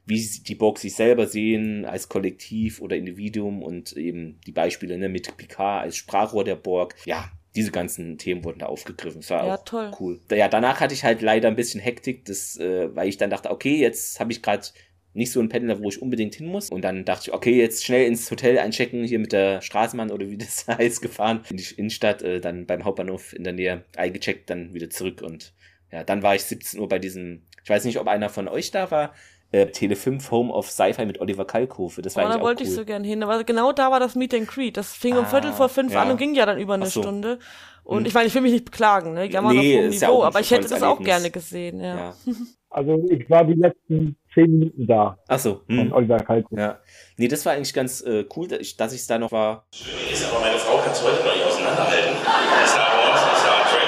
[0.07, 5.09] wie die Borg sich selber sehen als Kollektiv oder Individuum und eben die Beispiele ne,
[5.09, 6.95] mit Picard als Sprachrohr der Borg.
[7.05, 9.21] Ja, diese ganzen Themen wurden da aufgegriffen.
[9.21, 9.91] Das war ja, auch toll.
[9.99, 10.19] cool.
[10.31, 13.49] Ja, danach hatte ich halt leider ein bisschen Hektik, das, äh, weil ich dann dachte,
[13.49, 14.67] okay, jetzt habe ich gerade
[15.13, 16.69] nicht so ein Pendler, wo ich unbedingt hin muss.
[16.69, 20.29] Und dann dachte ich, okay, jetzt schnell ins Hotel einchecken, hier mit der Straßenbahn oder
[20.29, 24.49] wie das heißt, gefahren in die Innenstadt, äh, dann beim Hauptbahnhof in der Nähe eingecheckt,
[24.49, 25.21] dann wieder zurück.
[25.23, 25.53] Und
[25.91, 28.69] ja, dann war ich 17 Uhr bei diesem, ich weiß nicht, ob einer von euch
[28.69, 29.15] da war,
[29.51, 32.01] äh, Tele 5 Home of Sci-Fi mit Oliver Kalkofe.
[32.01, 32.69] Das war oh, da wollte cool.
[32.69, 33.23] ich so gern hin.
[33.23, 34.77] Aber genau da war das Meet and Greet.
[34.77, 36.01] Das fing ah, um Viertel vor fünf ja.
[36.01, 37.01] an und ging ja dann über eine so.
[37.01, 37.39] Stunde.
[37.83, 38.05] Und hm.
[38.05, 39.25] ich meine, ich will mich nicht beklagen, ne?
[39.25, 41.95] Jammer nee, auf Niveau, ja aber ich hätte das auch gerne gesehen, ja.
[41.95, 42.13] ja.
[42.69, 45.17] Also ich war die letzten zehn Minuten da.
[45.29, 45.61] Ach so.
[45.67, 45.93] Hm.
[45.93, 46.61] Oliver Kalkofe.
[46.61, 46.79] Ja.
[47.15, 49.65] Nee, das war eigentlich ganz äh, cool, dass ich es da noch war.
[50.11, 52.17] Ist aber meine Frau kann es heute noch nicht auseinanderhalten.
[52.65, 53.87] Star Wars und Star Trek.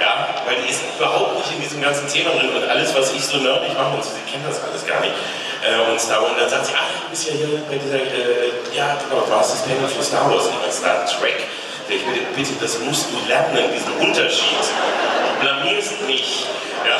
[0.00, 1.29] Ja, weil die ist überhaupt
[1.70, 4.58] diesem ganzen Thema drin und alles, was ich so nerdig mache und sie kennt das
[4.62, 5.14] alles gar nicht.
[5.62, 8.50] Äh, und Star und dann sagt sie, ach, du bist ja hier bei dieser, äh,
[8.74, 11.46] ja, genau, du hast das Panel für Star Wars, nicht Star Trek.
[11.88, 14.62] Ich bitte, bitte, das musst du lernen, diesen Unterschied.
[15.40, 16.46] Blamierst nicht.
[16.86, 16.98] Ja.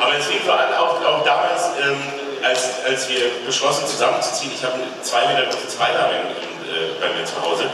[0.00, 1.96] Aber es fing vor allem auch, auch damals, ähm,
[2.42, 7.40] als, als wir beschlossen zusammenzuziehen, ich habe zwei Meter große Zweilage äh, bei mir zu
[7.40, 7.64] Hause.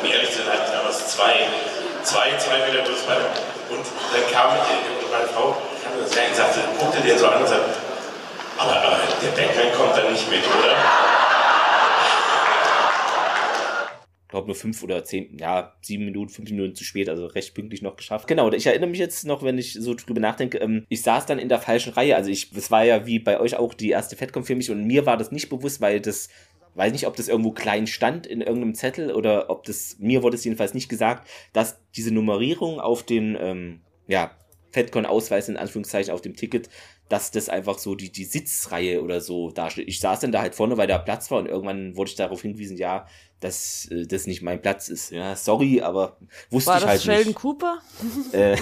[0.00, 1.48] Um ehrlich zu sein, hatte ich damals zwei,
[2.02, 3.53] zwei, zwei Meter große Zweilage.
[3.70, 4.50] Und dann kam
[5.10, 7.70] meine Frau, kam das und sagte, guckte den so an und sagte,
[8.58, 10.76] aber, aber der Batman kommt da nicht mit, oder?
[14.22, 17.54] Ich glaube nur fünf oder zehn, ja, sieben Minuten, fünf Minuten zu spät, also recht
[17.54, 18.26] pünktlich noch geschafft.
[18.26, 21.38] Genau, ich erinnere mich jetzt noch, wenn ich so drüber nachdenke, ähm, ich saß dann
[21.38, 22.16] in der falschen Reihe.
[22.16, 24.84] Also ich, es war ja wie bei euch auch die erste Fettcom für mich und
[24.84, 26.28] mir war das nicht bewusst, weil das
[26.74, 30.36] weiß nicht, ob das irgendwo klein stand in irgendeinem Zettel oder ob das, mir wurde
[30.36, 34.32] es jedenfalls nicht gesagt, dass diese Nummerierung auf den, ähm, ja,
[34.74, 36.68] FedCon-Ausweis in Anführungszeichen auf dem Ticket,
[37.08, 39.88] dass das einfach so die, die Sitzreihe oder so darstellt.
[39.88, 42.42] Ich saß dann da halt vorne, weil da Platz war und irgendwann wurde ich darauf
[42.42, 43.06] hingewiesen, ja,
[43.44, 45.10] dass äh, das nicht mein Platz ist.
[45.10, 46.16] Ja, sorry, aber
[46.50, 47.36] wusste war ich halt Sheldon nicht.
[47.36, 47.78] Cooper?
[48.32, 48.56] Äh,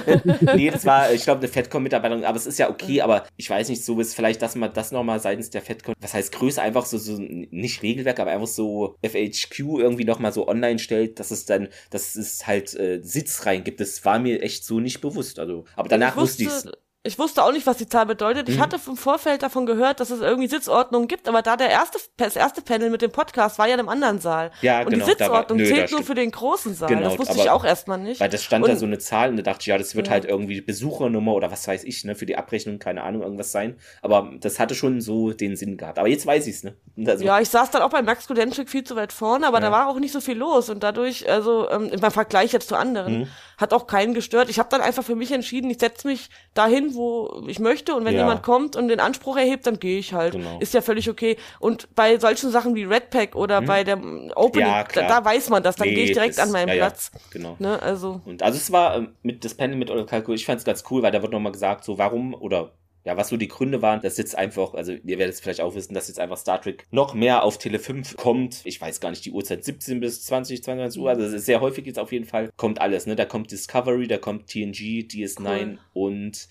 [0.56, 3.68] nee, das war, ich glaube, eine FedCon-Mitarbeiterin, aber es ist ja okay, aber ich weiß
[3.68, 6.84] nicht, so ist vielleicht, dass man das nochmal seitens der FedCon, was heißt Größe, einfach
[6.84, 11.46] so, so nicht Regelwerk, aber einfach so FHQ irgendwie nochmal so online stellt, dass es
[11.46, 13.80] dann, dass es halt äh, Sitz rein gibt.
[13.80, 15.38] Das war mir echt so nicht bewusst.
[15.38, 16.68] Also, aber danach ich wusste ich es
[17.06, 18.48] ich wusste auch nicht, was die Zahl bedeutet.
[18.48, 18.62] Ich mhm.
[18.62, 22.34] hatte im Vorfeld davon gehört, dass es irgendwie Sitzordnungen gibt, aber da der erste, das
[22.34, 24.52] erste Panel mit dem Podcast war ja in einem anderen Saal.
[24.62, 25.04] Ja, und genau.
[25.04, 26.88] die Sitzordnung war, nö, zählt nur für den großen Saal.
[26.88, 28.20] Genau, das wusste ich auch erstmal nicht.
[28.20, 30.06] Weil das stand und, da so eine Zahl und da dachte ich, ja, das wird
[30.06, 30.14] ja.
[30.14, 33.76] halt irgendwie Besuchernummer oder was weiß ich, ne, für die Abrechnung, keine Ahnung, irgendwas sein.
[34.00, 35.98] Aber das hatte schon so den Sinn gehabt.
[35.98, 36.74] Aber jetzt weiß ich's, ne?
[37.06, 39.66] Also, ja, ich saß dann auch bei Max Credential viel zu weit vorne, aber ja.
[39.66, 42.76] da war auch nicht so viel los und dadurch, also ähm, im Vergleich jetzt zu
[42.76, 43.28] anderen, mhm.
[43.58, 44.48] hat auch keinen gestört.
[44.48, 48.04] Ich habe dann einfach für mich entschieden, ich setze mich dahin, wo ich möchte und
[48.04, 48.20] wenn ja.
[48.20, 50.32] jemand kommt und den Anspruch erhebt, dann gehe ich halt.
[50.32, 50.58] Genau.
[50.60, 51.36] Ist ja völlig okay.
[51.60, 53.66] Und bei solchen Sachen wie Red Pack oder hm.
[53.66, 53.98] bei der
[54.36, 56.74] Opening, ja, da, da, weiß man das, dann nee, gehe ich direkt an meinen ja,
[56.74, 57.10] Platz.
[57.30, 57.56] genau.
[57.58, 58.20] Ne, also.
[58.24, 61.02] Und also es war ähm, mit das Panel mit Kalkul, ich fand es ganz cool,
[61.02, 62.72] weil da wird nochmal gesagt, so warum oder
[63.04, 65.74] ja, was so die Gründe waren, dass jetzt einfach, also ihr werdet es vielleicht auch
[65.74, 68.62] wissen, dass jetzt einfach Star Trek noch mehr auf Tele 5 kommt.
[68.64, 71.60] Ich weiß gar nicht, die Uhrzeit 17 bis 20, 22 Uhr, also es ist sehr
[71.60, 73.14] häufig jetzt auf jeden Fall, kommt alles, ne?
[73.14, 75.78] Da kommt Discovery, da kommt TNG, DS9 cool.
[75.92, 76.48] und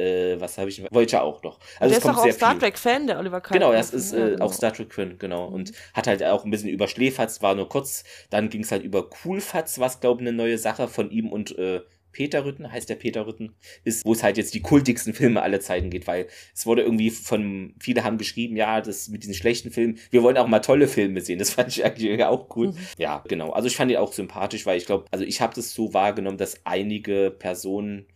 [0.00, 1.58] äh, was habe ich Voyager auch noch.
[1.78, 3.58] Also der es kommt ist auch sehr Star Trek Fan, der Oliver Kahn.
[3.58, 5.48] Genau, er ist äh, auch Star Trek Fan, genau.
[5.48, 5.54] Mhm.
[5.54, 8.04] Und hat halt auch ein bisschen über Schläferz, war nur kurz.
[8.30, 11.56] Dann ging es halt über Coolfatz, was glaube ich eine neue Sache von ihm und
[11.58, 11.80] äh,
[12.12, 15.60] Peter Rütten, heißt der Peter Rütten, ist, wo es halt jetzt die kultigsten Filme aller
[15.60, 19.70] Zeiten geht, weil es wurde irgendwie von, viele haben geschrieben, ja, das mit diesen schlechten
[19.70, 21.38] Filmen, wir wollen auch mal tolle Filme sehen.
[21.38, 22.68] Das fand ich eigentlich auch cool.
[22.68, 22.78] Mhm.
[22.98, 23.50] Ja, genau.
[23.50, 26.38] Also ich fand ihn auch sympathisch, weil ich glaube, also ich habe das so wahrgenommen,
[26.38, 28.06] dass einige Personen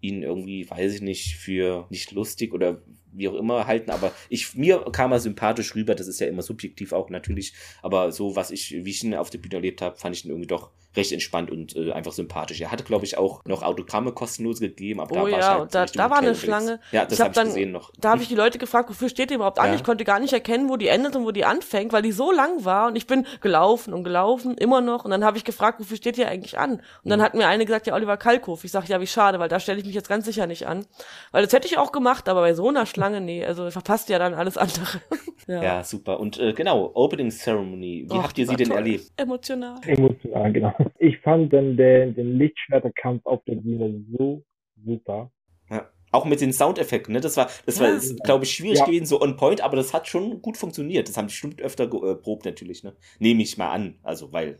[0.00, 4.54] ihn irgendwie, weiß ich nicht, für nicht lustig oder wie auch immer halten, aber ich,
[4.54, 8.50] mir kam er sympathisch rüber, das ist ja immer subjektiv auch natürlich, aber so, was
[8.50, 11.12] ich, wie ich ihn auf der Bühne erlebt habe, fand ich ihn irgendwie doch recht
[11.12, 12.60] entspannt und äh, einfach sympathisch.
[12.60, 15.74] Er hatte, glaube ich, auch noch Autogramme kostenlos gegeben, aber oh, da war ja, halt
[15.74, 16.80] da, da war eine Schlange.
[16.92, 17.92] Ja, das habe hab ich gesehen noch.
[17.98, 19.68] Da habe ich die Leute gefragt, wofür steht ihr überhaupt an?
[19.68, 19.74] Ja.
[19.74, 22.32] Ich konnte gar nicht erkennen, wo die endet und wo die anfängt, weil die so
[22.32, 25.78] lang war und ich bin gelaufen und gelaufen, immer noch und dann habe ich gefragt,
[25.78, 26.72] wofür steht ihr eigentlich an?
[26.72, 27.24] Und dann mhm.
[27.24, 28.62] hat mir eine gesagt, ja, Oliver Kalkow.
[28.64, 30.86] Ich sage, ja, wie schade, weil da stelle ich mich jetzt ganz sicher nicht an.
[31.32, 34.18] Weil das hätte ich auch gemacht, aber bei so einer Schlange, nee, also verpasst ja
[34.18, 35.00] dann alles andere.
[35.46, 35.62] ja.
[35.62, 35.84] ja.
[35.84, 36.20] super.
[36.20, 38.06] Und äh, genau, Opening Ceremony.
[38.08, 38.78] Wie Och, habt ihr sie denn toll.
[38.78, 39.12] erlebt?
[39.16, 39.80] Emotional.
[39.86, 40.74] Emotional, genau.
[40.98, 44.42] Ich fand den, den, den Lichtschwerterkampf auf der Bühne so
[44.84, 45.30] super.
[45.70, 45.88] Ja.
[46.10, 47.20] Auch mit den Soundeffekten, ne?
[47.20, 47.84] Das war, das ja.
[47.84, 48.86] war, glaube ich, schwierig ja.
[48.86, 51.08] gewesen, so on point, aber das hat schon gut funktioniert.
[51.08, 52.94] Das haben die bestimmt öfter geprobt, äh, natürlich, ne?
[53.18, 53.98] Nehme ich mal an.
[54.02, 54.58] Also, weil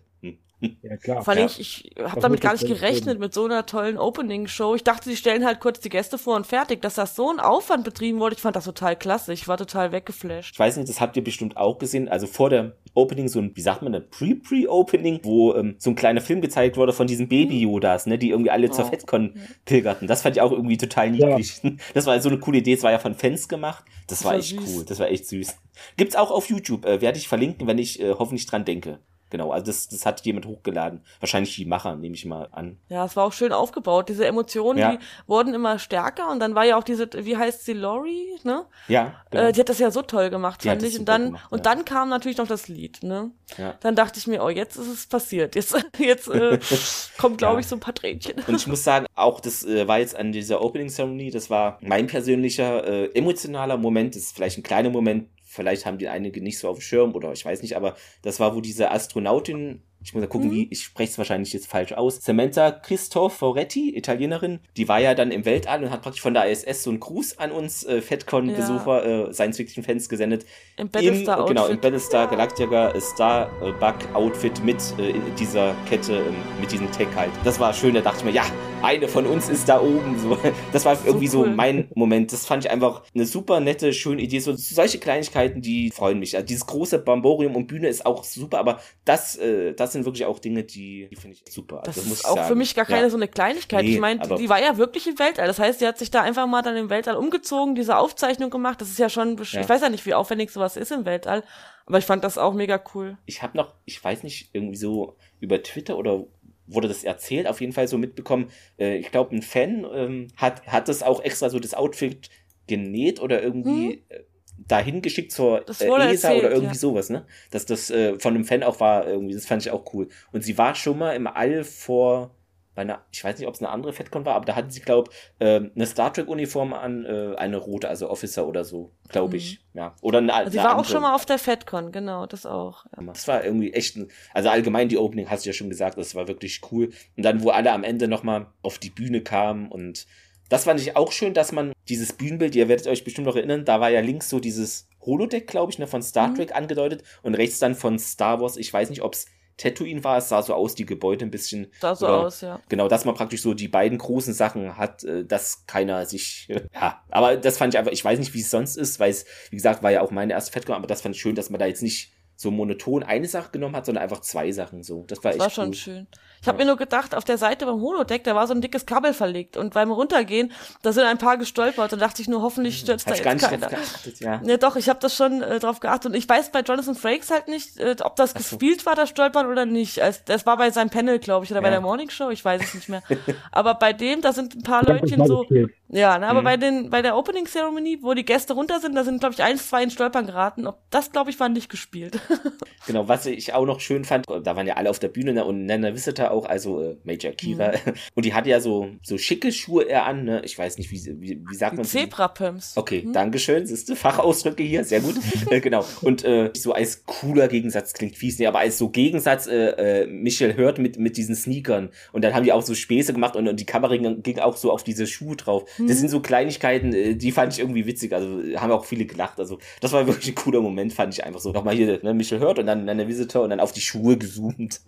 [0.60, 1.22] ja, klar.
[1.22, 1.46] Vor allem, ja.
[1.46, 4.74] ich, ich habe damit gar nicht gerechnet mit so einer tollen Opening-Show.
[4.74, 6.82] Ich dachte, sie stellen halt kurz die Gäste vor und fertig.
[6.82, 9.32] Dass das so ein Aufwand betrieben wurde, ich fand das total klasse.
[9.32, 10.54] Ich war total weggeflasht.
[10.54, 12.08] Ich weiß nicht, das habt ihr bestimmt auch gesehen.
[12.08, 15.96] Also vor der Opening, so ein, wie sagt man, ein Pre-Pre-Opening, wo ähm, so ein
[15.96, 18.72] kleiner Film gezeigt wurde von diesen Baby-Yodas, ne, die irgendwie alle oh.
[18.72, 20.08] zur FedCon pilgerten.
[20.08, 21.60] Das fand ich auch irgendwie total niedlich.
[21.62, 21.70] Ja.
[21.94, 22.74] Das war so eine coole Idee.
[22.74, 23.84] Das war ja von Fans gemacht.
[24.06, 24.76] Das, das war, war echt süß.
[24.76, 24.84] cool.
[24.84, 25.56] Das war echt süß.
[25.96, 26.84] Gibt's auch auf YouTube.
[26.84, 28.98] Äh, Werde ich verlinken, wenn ich äh, hoffentlich dran denke.
[29.30, 31.02] Genau, also das, das hat jemand hochgeladen.
[31.20, 32.78] Wahrscheinlich die Macher, nehme ich mal an.
[32.88, 34.08] Ja, es war auch schön aufgebaut.
[34.08, 34.92] Diese Emotionen, ja.
[34.92, 38.64] die wurden immer stärker und dann war ja auch diese, wie heißt sie, Lori, ne?
[38.88, 39.14] Ja.
[39.30, 39.44] Genau.
[39.44, 40.98] Äh, die hat das ja so toll gemacht, die fand ich.
[40.98, 43.30] Und dann, gemacht, und dann kam natürlich noch das Lied, ne?
[43.56, 43.74] Ja.
[43.80, 45.54] Dann dachte ich mir, oh, jetzt ist es passiert.
[45.54, 46.58] Jetzt, jetzt äh,
[47.18, 47.60] kommt, glaube ja.
[47.60, 48.34] ich, so ein paar Tränchen.
[48.46, 51.78] Und ich muss sagen, auch das äh, war jetzt an dieser Opening Ceremony, das war
[51.80, 54.14] mein persönlicher äh, emotionaler Moment.
[54.14, 57.14] Das ist vielleicht ein kleiner Moment, vielleicht haben die einige nicht so auf dem Schirm
[57.14, 60.52] oder ich weiß nicht, aber das war, wo diese Astronautin ich muss mal gucken, mhm.
[60.52, 62.20] wie, ich spreche es wahrscheinlich jetzt falsch aus.
[62.22, 66.84] Samantha Cristoforetti, Italienerin, die war ja dann im Weltall und hat praktisch von der ISS
[66.84, 69.28] so einen Gruß an uns äh, FedCon-Besucher, ja.
[69.28, 70.46] äh, Science-Fiction-Fans gesendet.
[70.76, 72.28] Im Battlestar Im, Genau, im Battlestar.
[72.28, 77.32] Galactica äh, Star-Bug-Outfit mit äh, dieser Kette, äh, mit diesem Tech halt.
[77.44, 78.44] Das war schön, da dachte ich mir, ja,
[78.82, 80.18] eine von uns ist da oben.
[80.18, 80.38] So.
[80.72, 81.46] Das war irgendwie so, cool.
[81.46, 82.32] so mein Moment.
[82.32, 84.38] Das fand ich einfach eine super nette, schöne Idee.
[84.38, 86.36] So, solche Kleinigkeiten, die freuen mich.
[86.36, 90.24] Also dieses große Bamborium und Bühne ist auch super, aber das, äh, das sind wirklich
[90.24, 91.78] auch Dinge, die, die finde ich super.
[91.86, 92.48] Also, das, das ist auch sagen.
[92.48, 93.10] für mich gar keine ja.
[93.10, 93.84] so eine Kleinigkeit.
[93.84, 95.46] Nee, ich meine, die war ja wirklich im Weltall.
[95.46, 98.80] Das heißt, sie hat sich da einfach mal dann im Weltall umgezogen, diese Aufzeichnung gemacht.
[98.80, 99.60] Das ist ja schon, ja.
[99.60, 101.42] ich weiß ja nicht, wie aufwendig sowas ist im Weltall.
[101.86, 103.16] Aber ich fand das auch mega cool.
[103.26, 106.24] Ich habe noch, ich weiß nicht, irgendwie so über Twitter oder
[106.66, 108.50] wurde das erzählt, auf jeden Fall so mitbekommen.
[108.78, 112.28] Äh, ich glaube, ein Fan ähm, hat, hat das auch extra so das Outfit
[112.66, 114.24] genäht oder irgendwie hm?
[114.66, 116.78] Dahin geschickt zur äh, ESA erzählt, oder irgendwie ja.
[116.78, 117.26] sowas, ne?
[117.50, 120.08] Dass das äh, von einem Fan auch war, irgendwie, das fand ich auch cool.
[120.32, 122.34] Und sie war schon mal im All vor
[122.78, 124.78] bei einer, ich weiß nicht, ob es eine andere FedCon war, aber da hatten sie,
[124.78, 129.36] glaube ich, äh, eine Star Trek-Uniform an, äh, eine rote, also Officer oder so, glaube
[129.36, 129.58] ich.
[129.72, 129.80] Mhm.
[129.80, 129.96] Ja.
[130.00, 130.80] Oder eine, also sie war andere.
[130.80, 132.86] auch schon mal auf der FedCon, genau, das auch.
[132.96, 133.02] Ja.
[133.02, 136.14] Das war irgendwie echt, ein, also allgemein die Opening hast du ja schon gesagt, das
[136.14, 136.90] war wirklich cool.
[137.16, 140.06] Und dann, wo alle am Ende nochmal auf die Bühne kamen und
[140.48, 143.64] das fand ich auch schön, dass man dieses Bühnenbild, ihr werdet euch bestimmt noch erinnern,
[143.64, 146.34] da war ja links so dieses Holodeck, glaube ich, ne, von Star mhm.
[146.36, 148.56] Trek angedeutet und rechts dann von Star Wars.
[148.56, 149.26] Ich weiß nicht, ob es
[149.58, 150.18] Tatooine war.
[150.18, 151.66] Es sah so aus, die Gebäude ein bisschen.
[151.80, 152.60] Sah so oder, aus, ja.
[152.68, 156.48] Genau, dass man praktisch so die beiden großen Sachen hat, äh, dass keiner sich.
[156.74, 159.26] ja, aber das fand ich einfach, ich weiß nicht, wie es sonst ist, weil es,
[159.50, 161.58] wie gesagt, war ja auch meine erste Fettcon, aber das fand ich schön, dass man
[161.58, 165.04] da jetzt nicht so monoton eine Sache genommen hat, sondern einfach zwei Sachen so.
[165.08, 165.74] Das war das echt war schon cool.
[165.74, 166.06] schön.
[166.40, 168.86] Ich habe mir nur gedacht, auf der Seite beim Holodeck, da war so ein dickes
[168.86, 172.76] Kabel verlegt und beim Runtergehen, da sind ein paar gestolpert und dachte ich nur, hoffentlich
[172.76, 173.68] hm, stürzt hm, da jetzt gar nicht keiner.
[173.68, 174.40] Geachtet, ja.
[174.44, 177.30] ja, doch, ich habe das schon äh, drauf geachtet und ich weiß bei Jonathan Frakes
[177.30, 178.38] halt nicht, äh, ob das so.
[178.38, 180.00] gespielt war, das Stolpern oder nicht.
[180.00, 181.62] Also, das war bei seinem Panel, glaube ich, oder ja.
[181.62, 183.02] bei der Morning Show, ich weiß es nicht mehr.
[183.52, 185.44] Aber bei dem, da sind ein paar Leutchen so,
[185.90, 186.44] ja, ne, aber mhm.
[186.44, 189.42] bei den, bei der Opening Ceremony, wo die Gäste runter sind, da sind, glaube ich,
[189.42, 190.66] eins, zwei in Stolpern geraten.
[190.66, 192.20] Ob das, glaube ich, war nicht gespielt.
[192.86, 195.44] genau, was ich auch noch schön fand, da waren ja alle auf der Bühne ne,
[195.46, 197.72] und Nana Visitor auch, also äh, Major Kira.
[197.72, 197.92] Mhm.
[198.14, 200.42] Und die hatte ja so, so schicke Schuhe eher an, ne?
[200.44, 202.76] Ich weiß nicht, wie, wie, wie sagt man Zebra-Pumps.
[202.76, 203.12] Okay, mhm.
[203.12, 203.66] Dankeschön.
[203.66, 205.16] Siehst du, Fachausdrücke hier, sehr gut.
[205.50, 205.84] äh, genau.
[206.02, 210.06] Und äh, so als cooler Gegensatz klingt fies, ne, aber als so Gegensatz, äh, äh,
[210.06, 211.90] Michel hört mit, mit diesen Sneakern.
[212.12, 214.72] Und dann haben die auch so Späße gemacht und, und die Kamera ging auch so
[214.72, 215.64] auf diese Schuhe drauf.
[215.78, 215.88] Mhm.
[215.88, 218.12] Das sind so Kleinigkeiten, äh, die fand ich irgendwie witzig.
[218.12, 219.38] Also haben auch viele gelacht.
[219.38, 221.52] Also das war wirklich ein cooler Moment, fand ich einfach so.
[221.52, 224.16] Nochmal hier, ne, Michel hört und dann, dann der Visitor und dann auf die Schuhe
[224.16, 224.80] gezoomt.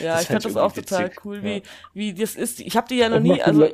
[0.00, 0.98] Ja, das ich fand das auch witzig.
[0.98, 1.62] total cool, wie, ja.
[1.94, 2.60] wie das ist.
[2.60, 3.68] Ich habe die ja noch nie, also.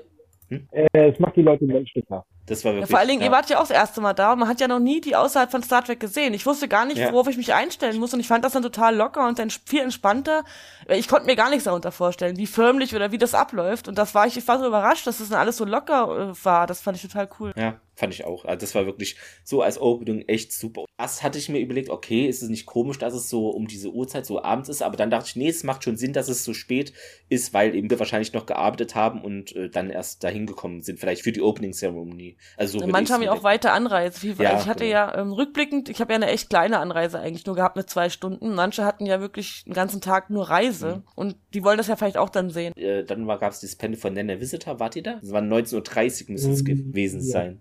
[0.49, 0.67] Hm?
[0.71, 2.25] Äh, es macht die Leute menschlicher.
[2.49, 3.27] Das war wirklich, ja, vor allen Dingen, ja.
[3.27, 5.15] ihr wart ja auch das erste Mal da und man hat ja noch nie die
[5.15, 6.35] außerhalb von Star Trek gesehen.
[6.35, 8.97] Ich wusste gar nicht, worauf ich mich einstellen muss und ich fand das dann total
[8.97, 10.45] locker und dann viel entspannter.
[10.89, 14.15] Ich konnte mir gar nichts darunter vorstellen, wie förmlich oder wie das abläuft und das
[14.15, 16.67] war ich, ich war so überrascht, dass das dann alles so locker äh, war.
[16.67, 17.53] Das fand ich total cool.
[17.57, 18.45] Ja, Fand ich auch.
[18.45, 20.85] Also das war wirklich so als Opening echt super.
[20.97, 23.91] Erst hatte ich mir überlegt, okay, ist es nicht komisch, dass es so um diese
[23.91, 26.45] Uhrzeit so abends ist, aber dann dachte ich, nee, es macht schon Sinn, dass es
[26.45, 26.93] so spät
[27.29, 31.01] ist, weil eben wir wahrscheinlich noch gearbeitet haben und äh, dann erst dahin gekommen sind,
[31.01, 32.37] vielleicht für die Opening Ceremony.
[32.57, 34.27] Also so Manche haben ja auch weite Anreise.
[34.29, 34.97] Ja, ich hatte genau.
[34.97, 38.11] ja ähm, rückblickend, ich habe ja eine echt kleine Anreise eigentlich nur gehabt mit zwei
[38.11, 38.55] Stunden.
[38.55, 41.03] Manche hatten ja wirklich den ganzen Tag nur Reise mhm.
[41.15, 42.75] und die wollen das ja vielleicht auch dann sehen.
[42.77, 45.19] Äh, dann gab es das Panel von Nana Visitor, wart ihr da?
[45.21, 46.67] Das war 19.30 Uhr müsste es mhm.
[46.67, 47.27] gewesen ja.
[47.27, 47.61] sein.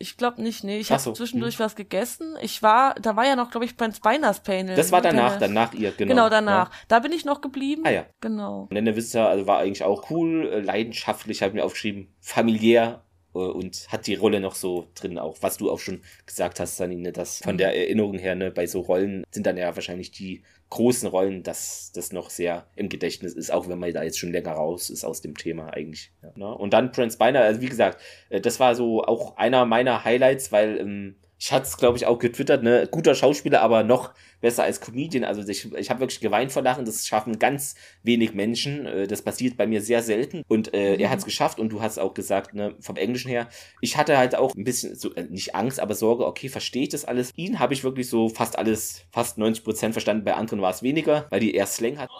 [0.00, 0.78] Ich glaube nicht, nee.
[0.78, 1.64] Ich habe so, zwischendurch hm.
[1.64, 2.36] was gegessen.
[2.40, 4.76] Ich war, da war ja noch, glaube ich, Prince Beiners Panel.
[4.76, 6.14] Das war danach, danach ihr, genau.
[6.14, 6.70] Genau, danach.
[6.70, 6.76] Ja.
[6.86, 7.82] Da bin ich noch geblieben.
[7.84, 8.06] Ah ja.
[8.20, 8.68] Genau.
[8.70, 13.07] Nenne Wisser, also war eigentlich auch cool, äh, leidenschaftlich, habe mir aufgeschrieben, familiär äh,
[13.46, 17.12] und hat die Rolle noch so drin, auch was du auch schon gesagt hast, Sanine,
[17.12, 17.58] dass von mhm.
[17.58, 21.92] der Erinnerung her, ne, bei so Rollen sind dann ja wahrscheinlich die großen Rollen, dass
[21.94, 25.04] das noch sehr im Gedächtnis ist, auch wenn man da jetzt schon länger raus ist
[25.04, 26.12] aus dem Thema eigentlich.
[26.22, 26.54] Ja, ne?
[26.54, 30.52] Und dann Prince Beiner, also wie gesagt, äh, das war so auch einer meiner Highlights,
[30.52, 34.64] weil ähm, ich hatte es, glaube ich, auch getwittert, ne, guter Schauspieler, aber noch besser
[34.64, 35.24] als Comedian.
[35.24, 36.84] Also ich, ich habe wirklich geweint vor Lachen.
[36.84, 38.86] Das schaffen ganz wenig Menschen.
[38.86, 40.42] Äh, das passiert bei mir sehr selten.
[40.48, 41.00] Und äh, mhm.
[41.00, 43.48] er hat es geschafft und du hast auch gesagt, ne, vom Englischen her,
[43.80, 46.88] ich hatte halt auch ein bisschen, so, äh, nicht Angst, aber Sorge, okay, verstehe ich
[46.88, 47.32] das alles?
[47.36, 50.24] Ihn habe ich wirklich so fast alles, fast 90 Prozent verstanden.
[50.24, 52.10] Bei anderen war es weniger, weil die eher Slang hat.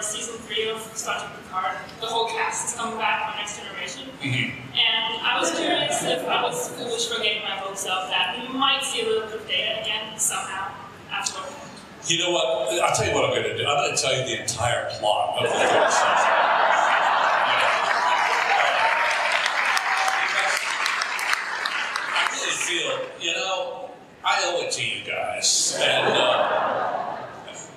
[0.00, 4.06] season three of Star Trek Picard, the whole cast is coming back for Next Generation.
[4.22, 4.78] Mm-hmm.
[4.78, 4.87] And
[5.38, 8.82] I was curious if I was foolish for getting my hopes up that we might
[8.82, 10.74] see a little bit of data again somehow
[11.12, 11.52] afterward.
[12.08, 12.82] You know what?
[12.82, 13.64] I'll tell you what I'm going to do.
[13.64, 15.58] I'm going to tell you the entire plot of the
[22.66, 23.90] feel, you know,
[24.24, 25.78] I owe it to you guys.
[25.80, 27.16] And uh,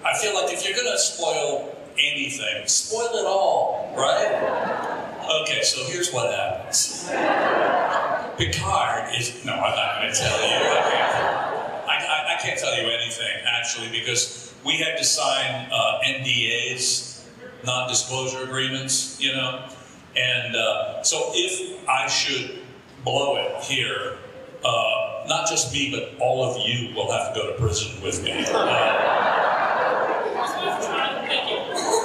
[0.04, 4.91] I feel like if you're going to spoil anything, spoil it all, right?
[5.30, 7.06] Okay, so here's what happens.
[8.38, 10.56] Picard is no, I'm not going to tell you.
[11.88, 17.26] I, I, I, can't tell you anything actually because we had to sign uh, NDAs,
[17.64, 19.70] non-disclosure agreements, you know,
[20.16, 22.60] and uh, so if I should
[23.04, 24.18] blow it here,
[24.64, 28.24] uh, not just me, but all of you will have to go to prison with
[28.24, 28.32] me.
[28.32, 29.22] Uh,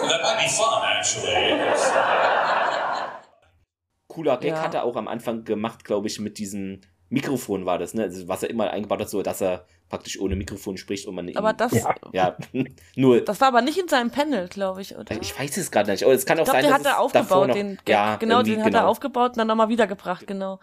[0.08, 2.45] that might be fun, actually.
[4.16, 4.62] Cooler Gag ja.
[4.62, 8.04] hat er auch am Anfang gemacht, glaube ich, mit diesem Mikrofon war das, ne?
[8.04, 11.36] Also, was er immer eingebaut hat, so dass er praktisch ohne Mikrofon spricht und man
[11.36, 12.36] aber das ja, ja
[12.96, 15.92] nur das war aber nicht in seinem Panel glaube ich oder ich weiß es gerade
[15.92, 18.16] nicht aber es kann auch ich glaub, sein den dass hat er aufgebaut den ja,
[18.16, 18.78] genau den hat genau.
[18.78, 20.58] er aufgebaut und dann nochmal wiedergebracht genau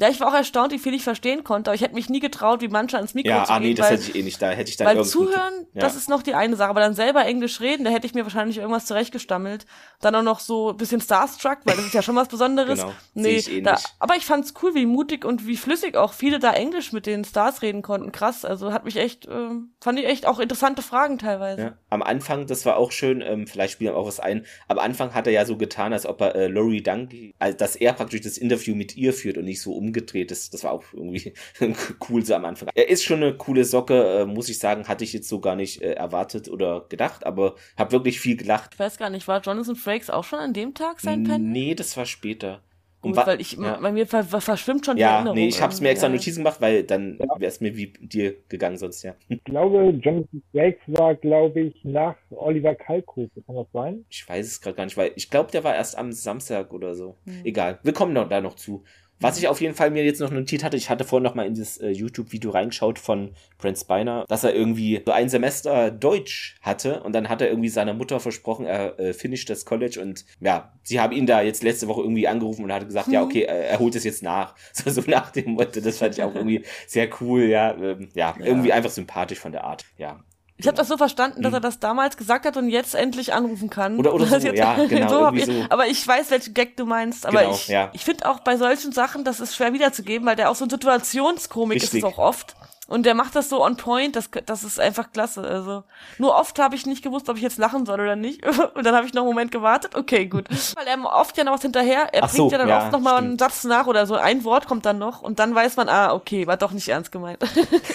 [0.00, 2.20] ja, ich war auch erstaunt, wie viel ich verstehen konnte, aber ich hätte mich nie
[2.20, 3.68] getraut, wie manche ans Mikro ja, zu ah, gehen.
[3.68, 5.80] nee, das hätte ich eh nicht, da hätte ich dann Weil zuhören, ja.
[5.80, 8.22] das ist noch die eine Sache, aber dann selber Englisch reden, da hätte ich mir
[8.22, 9.66] wahrscheinlich irgendwas zurechtgestammelt.
[10.00, 12.80] Dann auch noch so ein bisschen Starstruck, weil das ist ja schon was Besonderes.
[12.80, 13.94] genau, nee, ich eh da, nicht.
[13.98, 17.22] aber ich fand's cool, wie mutig und wie flüssig auch viele da Englisch mit den
[17.24, 18.10] Stars reden konnten.
[18.10, 21.60] Krass, also hat mich echt, äh, fand ich echt auch interessante Fragen teilweise.
[21.60, 21.72] Ja.
[21.90, 25.12] Am Anfang, das war auch schön, ähm, vielleicht spielen wir auch was ein, am Anfang
[25.14, 28.22] hat er ja so getan, als ob er äh, Laurie Dungy, also dass er praktisch
[28.22, 30.30] das Interview mit ihr führt und nicht so umgedreht.
[30.30, 31.34] Das, das war auch irgendwie
[32.08, 32.68] cool so am Anfang.
[32.74, 35.56] Er ist schon eine coole Socke, äh, muss ich sagen, hatte ich jetzt so gar
[35.56, 38.70] nicht äh, erwartet oder gedacht, aber habe wirklich viel gelacht.
[38.74, 41.50] Ich weiß gar nicht, war Jonathan Frakes auch schon an dem Tag sein Pen?
[41.50, 42.62] Nee, das war später.
[43.02, 43.78] Gut, weil ich, ja.
[43.80, 45.38] bei mir ver verschwimmt schon die ja, Erinnerung.
[45.38, 46.12] nee, ich hab's mir extra ja.
[46.12, 47.26] Notizen gemacht, weil dann ja.
[47.38, 49.14] wäre es mir wie dir gegangen sonst, ja.
[49.28, 53.30] Ich glaube, Jonathan Frakes war, glaube ich, nach Oliver Kalkofe.
[53.46, 54.04] Kann das sein?
[54.10, 56.94] Ich weiß es gerade gar nicht, weil ich glaube, der war erst am Samstag oder
[56.94, 57.16] so.
[57.24, 57.40] Hm.
[57.44, 58.84] Egal, wir kommen noch, da noch zu.
[59.20, 61.46] Was ich auf jeden Fall mir jetzt noch notiert hatte, ich hatte vorhin noch mal
[61.46, 66.56] in das äh, YouTube-Video reingeschaut von Brent Spiner, dass er irgendwie so ein Semester Deutsch
[66.62, 70.24] hatte und dann hat er irgendwie seiner Mutter versprochen, er äh, finisht das College und
[70.40, 73.12] ja, sie haben ihn da jetzt letzte Woche irgendwie angerufen und hat gesagt, Mhm.
[73.14, 74.54] ja, okay, äh, er holt es jetzt nach.
[74.72, 78.34] So, so nach dem Motto, das fand ich auch irgendwie sehr cool, ja, ähm, ja,
[78.38, 78.44] Ja.
[78.46, 80.20] irgendwie einfach sympathisch von der Art, ja.
[80.60, 83.70] Ich habe das so verstanden, dass er das damals gesagt hat und jetzt endlich anrufen
[83.70, 83.98] kann.
[83.98, 85.52] Oder- oder so, jetzt, ja, genau, irgendwie ich, so.
[85.70, 87.26] Aber ich weiß, welchen Gag du meinst.
[87.26, 87.90] Aber Genau, ich, ja.
[87.92, 90.70] ich finde auch bei solchen Sachen, das ist schwer wiederzugeben, weil der auch so ein
[90.70, 92.04] Situationskomik ist Richtig.
[92.04, 92.54] es auch oft.
[92.86, 95.42] Und der macht das so on point, das, das ist einfach klasse.
[95.42, 95.84] Also
[96.18, 98.44] nur oft habe ich nicht gewusst, ob ich jetzt lachen soll oder nicht.
[98.74, 99.94] Und dann habe ich noch einen Moment gewartet.
[99.94, 100.48] Okay, gut.
[100.74, 102.90] Weil er oft ja noch was hinterher, er Ach so, bringt ja dann ja, oft
[102.90, 103.38] noch mal einen.
[103.38, 104.16] Satz nach oder so.
[104.16, 107.12] Ein Wort kommt dann noch und dann weiß man, ah, okay, war doch nicht ernst
[107.12, 107.38] gemeint.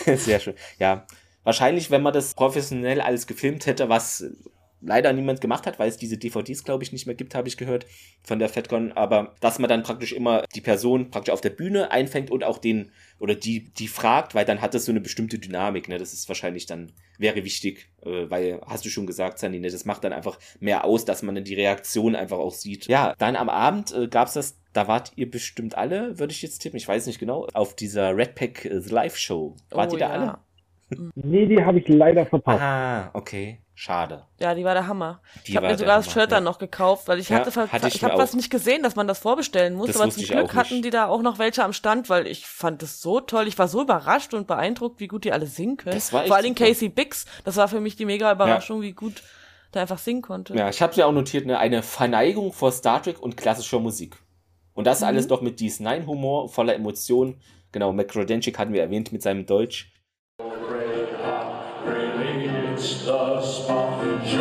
[0.05, 0.53] Sehr schön.
[0.79, 1.03] Ja,
[1.45, 4.25] wahrscheinlich, wenn man das professionell alles gefilmt hätte, was
[4.81, 7.57] leider niemand gemacht hat, weil es diese DVDs, glaube ich, nicht mehr gibt, habe ich
[7.57, 7.85] gehört
[8.23, 11.91] von der FedCon, aber dass man dann praktisch immer die Person praktisch auf der Bühne
[11.91, 15.39] einfängt und auch den oder die, die fragt, weil dann hat das so eine bestimmte
[15.39, 15.97] Dynamik, ne?
[15.97, 19.69] Das ist wahrscheinlich dann, wäre wichtig, äh, weil, hast du schon gesagt, Sandy, ne?
[19.69, 22.87] Das macht dann einfach mehr aus, dass man dann die Reaktion einfach auch sieht.
[22.87, 26.59] Ja, dann am Abend äh, gab's das, da wart ihr bestimmt alle, würde ich jetzt
[26.59, 29.55] tippen, ich weiß nicht genau, auf dieser Red Pack äh, The Live Show.
[29.71, 30.13] Wart Oh, ihr da ja.
[30.13, 30.37] alle?
[31.15, 32.61] Nee, die habe ich leider verpasst.
[32.61, 33.59] Ah, okay.
[33.73, 34.25] Schade.
[34.39, 35.21] Ja, die war der Hammer.
[35.45, 36.37] Die ich habe mir sogar das Shirt ja.
[36.37, 38.35] dann noch gekauft, weil ich Ja, hatte, hatte ich ich habe was auch.
[38.35, 41.07] nicht gesehen, dass man das vorbestellen muss, Das aber zum ich Glück hatten die da
[41.07, 43.47] auch noch welche am Stand, weil ich fand es so toll.
[43.47, 45.95] Ich war so überrascht und beeindruckt, wie gut die alle singen können.
[45.95, 46.69] Das war Vor allen Dingen super.
[46.69, 49.23] Casey Bix, das war für mich die mega Überraschung, wie gut
[49.73, 50.55] der einfach singen konnte.
[50.55, 54.15] Ja, ich habe ja auch notiert, ne, eine Verneigung vor Star Trek und klassischer Musik.
[54.73, 55.07] Und das Mhm.
[55.07, 57.41] alles doch mit DS9-Humor, voller Emotionen.
[57.73, 59.91] Genau, McCrodenchik hatten wir erwähnt mit seinem Deutsch.
[61.85, 64.35] Really, it's the sponge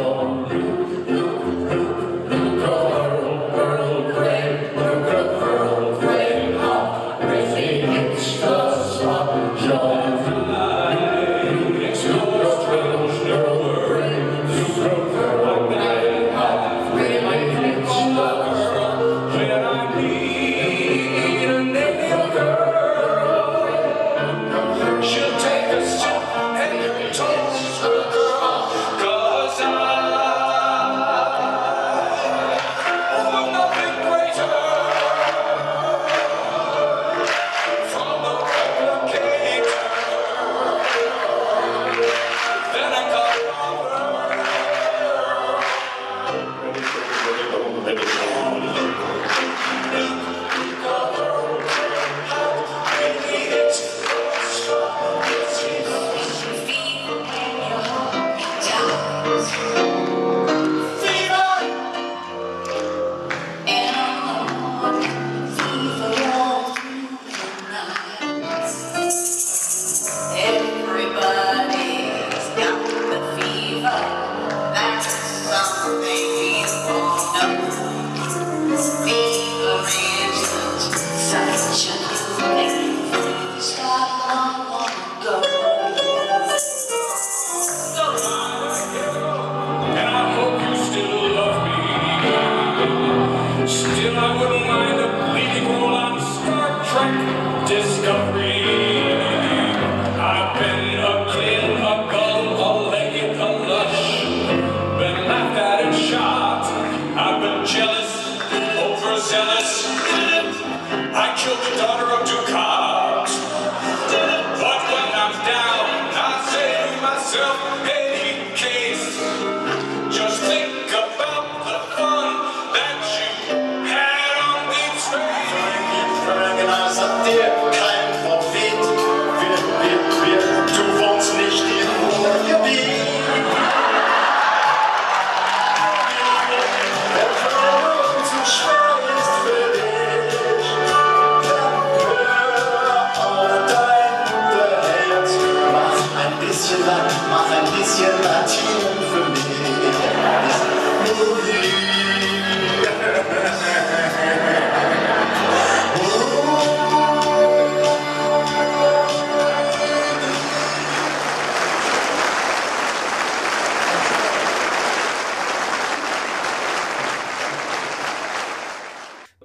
[127.27, 127.64] Ирландии.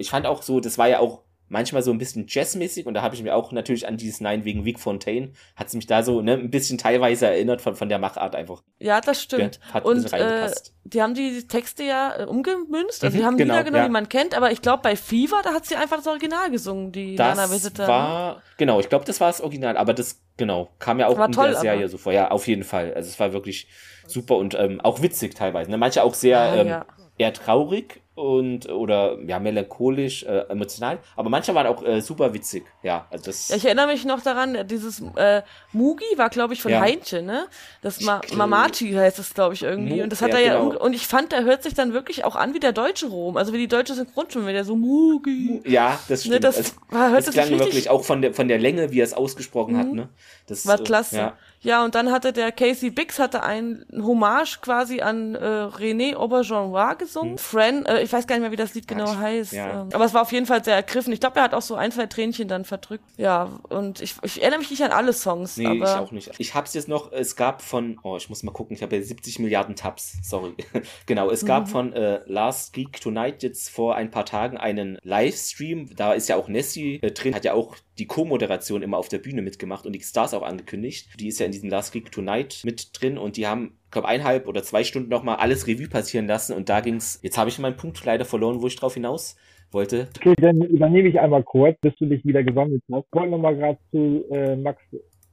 [0.10, 3.04] Ich fand auch so, das war ja auch manchmal so ein bisschen jazzmäßig und da
[3.04, 6.02] habe ich mir auch natürlich an dieses Nein wegen Vic Fontaine, hat es mich da
[6.02, 8.64] so ne, ein bisschen teilweise erinnert von, von der Machart einfach.
[8.80, 9.60] Ja, das stimmt.
[9.74, 10.50] Ja, und äh,
[10.84, 13.88] die haben die Texte ja äh, umgemünzt, also Mhm, die haben genau, Lieder genommen, ja.
[13.88, 16.92] die man kennt, aber ich glaube bei Fever, da hat sie einfach das Original gesungen,
[16.92, 17.88] die Lana Das Visitor.
[17.88, 21.32] war, genau, ich glaube, das war das Original, aber das, genau, kam ja auch in
[21.32, 22.14] toll, der Serie aber- so vor.
[22.14, 22.94] Ja, auf jeden Fall.
[22.96, 23.68] Also es war wirklich
[24.08, 25.70] super und ähm, auch witzig teilweise.
[25.72, 25.78] Ne?
[25.78, 26.86] Manche auch sehr Ah, ähm, ja.
[27.18, 32.66] eher traurig und oder ja melancholisch, äh, emotional, aber manche waren auch äh, super witzig.
[32.84, 33.48] Ja, also das.
[33.50, 35.42] Ja, ich erinnere mich noch daran, dieses äh,
[35.72, 36.82] Mugi war, glaube ich, von Ja.
[36.82, 37.46] Heinche, ne?
[37.82, 40.02] Das Ma Mamachi heißt es, glaube ich, irgendwie.
[40.02, 40.78] Und das hat er ja, genau.
[40.80, 43.54] und ich fand, der hört sich dann wirklich auch an wie der deutsche Rom, also
[43.54, 45.62] wie die deutsche Synchronstimme, wenn der so Mugi.
[45.66, 46.44] ja, das Ne, stimmt.
[46.44, 49.06] das Also, war- hört das klang wirklich auch von der von der Länge, wie er
[49.06, 50.10] es ausgesprochen hat, ne?
[50.48, 51.16] Das War äh, klasse.
[51.18, 51.34] Ja.
[51.62, 51.84] Ja.
[51.84, 57.38] und dann hatte der Casey Biggs hatte ein Hommage quasi an äh, René Aubergenois gesungen.
[57.38, 59.54] Fran, äh, ich weiß gar nicht mehr, wie das Lied genau ich- heißt.
[59.54, 59.82] ja.
[59.84, 61.14] Ähm, aber es war auf jeden Fall sehr ergriffen.
[61.14, 63.04] Ich glaube, er hat auch so ein, zwei Tränchen dann verdrückt.
[63.18, 65.58] Ja, und ich, ich erinnere mich nicht an alle Songs.
[65.58, 66.32] Nee, ich auch nicht.
[66.40, 69.02] Ich hab's jetzt noch, es gab von, oh, ich muss mal gucken, ich habe ja
[69.02, 70.56] 70 Milliarden Tabs, sorry.
[71.06, 71.48] genau, es Mhm.
[71.48, 76.30] gab von äh, Last Geek Tonight jetzt vor ein paar Tagen einen Livestream, da ist
[76.30, 79.86] ja auch Nessie äh, drin, hat ja auch die Co-Moderation immer auf der Bühne mitgemacht
[79.86, 81.10] und die Stars auch angekündigt.
[81.20, 84.48] Die ist ja in diesem Last Geek Tonight mit drin und die haben, glaube eineinhalb
[84.48, 87.78] oder zwei Stunden nochmal alles Revue passieren lassen und da ging's, jetzt habe ich meinen
[87.78, 89.36] Punkt leider verloren, wo ich drauf hinaus
[89.72, 90.08] wollte.
[90.18, 93.06] Okay, dann übernehme ich einmal kurz, bis du dich wieder gesammelt hast.
[93.08, 94.82] Ich wollte nochmal gerade zu äh, Max,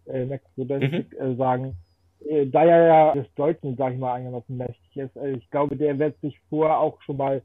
[0.06, 1.76] äh, Max Rudenschik äh, sagen,
[2.28, 5.76] äh, da er ja des Deutschen, sag ich mal, einigermaßen mächtig ist, äh, ich glaube,
[5.76, 7.42] der wird sich vorher auch schon mal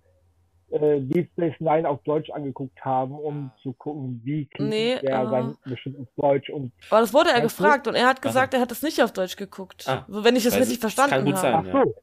[0.72, 5.20] äh, Deep Space Nine auf Deutsch angeguckt haben, um zu gucken, wie kriegt Nee, er
[5.20, 7.64] aber- sein bestimmtes Deutsch und aber das wurde er Weißt du?
[7.64, 9.86] gefragt und er hat gesagt, er hat es nicht auf Deutsch geguckt.
[9.88, 10.06] Ah.
[10.08, 11.42] so, wenn ich das richtig verstanden kann gut habe.
[11.42, 11.54] sein.
[11.56, 11.84] ach Ja.
[11.86, 11.94] so,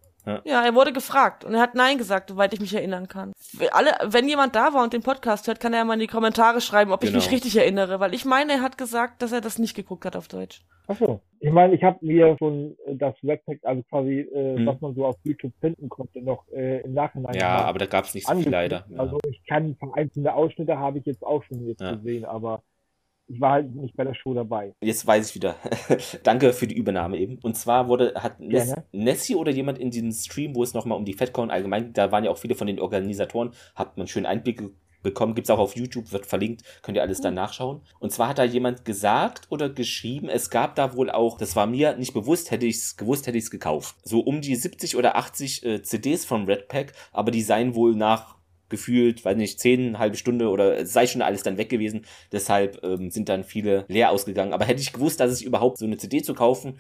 [0.45, 3.33] Ja, er wurde gefragt und er hat Nein gesagt, soweit ich mich erinnern kann.
[3.73, 6.07] Alle, wenn jemand da war und den Podcast hört, kann er ja mal in die
[6.07, 7.23] Kommentare schreiben, ob ich Genau.
[7.23, 10.17] mich richtig erinnere, weil ich meine, er hat gesagt, dass er das nicht geguckt hat
[10.17, 10.61] auf Deutsch.
[10.91, 11.21] ach so.
[11.41, 14.67] Ich meine, ich habe mir schon äh, das Webpack, also quasi, äh, Hm.
[14.67, 18.15] was man so auf YouTube finden konnte, noch äh, im Nachhinein Ja, aber da gab's
[18.15, 18.85] nicht so viel leider.
[18.89, 19.01] Ja.
[19.01, 21.93] Also ich kann vereinzelte Ausschnitte habe ich jetzt auch schon jetzt Ja.
[21.95, 22.63] gesehen, aber
[23.29, 24.75] ich war halt nicht bei der Show dabei.
[24.81, 25.57] Jetzt weiß ich wieder.
[26.23, 27.39] Danke für die Übernahme eben.
[27.43, 28.75] Und zwar wurde, hat Ness.
[28.93, 32.25] Nessie oder jemand in diesem Stream, wo es nochmal um die FedCon allgemein, da waren
[32.25, 34.71] ja auch viele von den Organisatoren, hat man schön Einblicke
[35.03, 37.83] bekommen, gibt's auch auf YouTube, wird verlinkt, könnt ihr alles dann nachschauen.
[38.01, 41.67] Und zwar hat da jemand gesagt oder geschrieben, es gab da wohl auch, das war
[41.67, 43.97] mir nicht bewusst, hätte ich's gewusst, hätte ich's gekauft.
[44.03, 47.95] So um die 70 oder 80 äh, CDs von Red Pack, aber die seien wohl
[47.95, 48.38] nach
[48.69, 52.03] gefühlt, weiß nicht, zehn, halbe Stunde oder sei schon alles dann weg gewesen.
[52.33, 54.53] Deshalb ähm, sind dann viele leer ausgegangen.
[54.53, 56.79] Aber hätte ich gewusst, dass es überhaupt so eine CD zu kaufen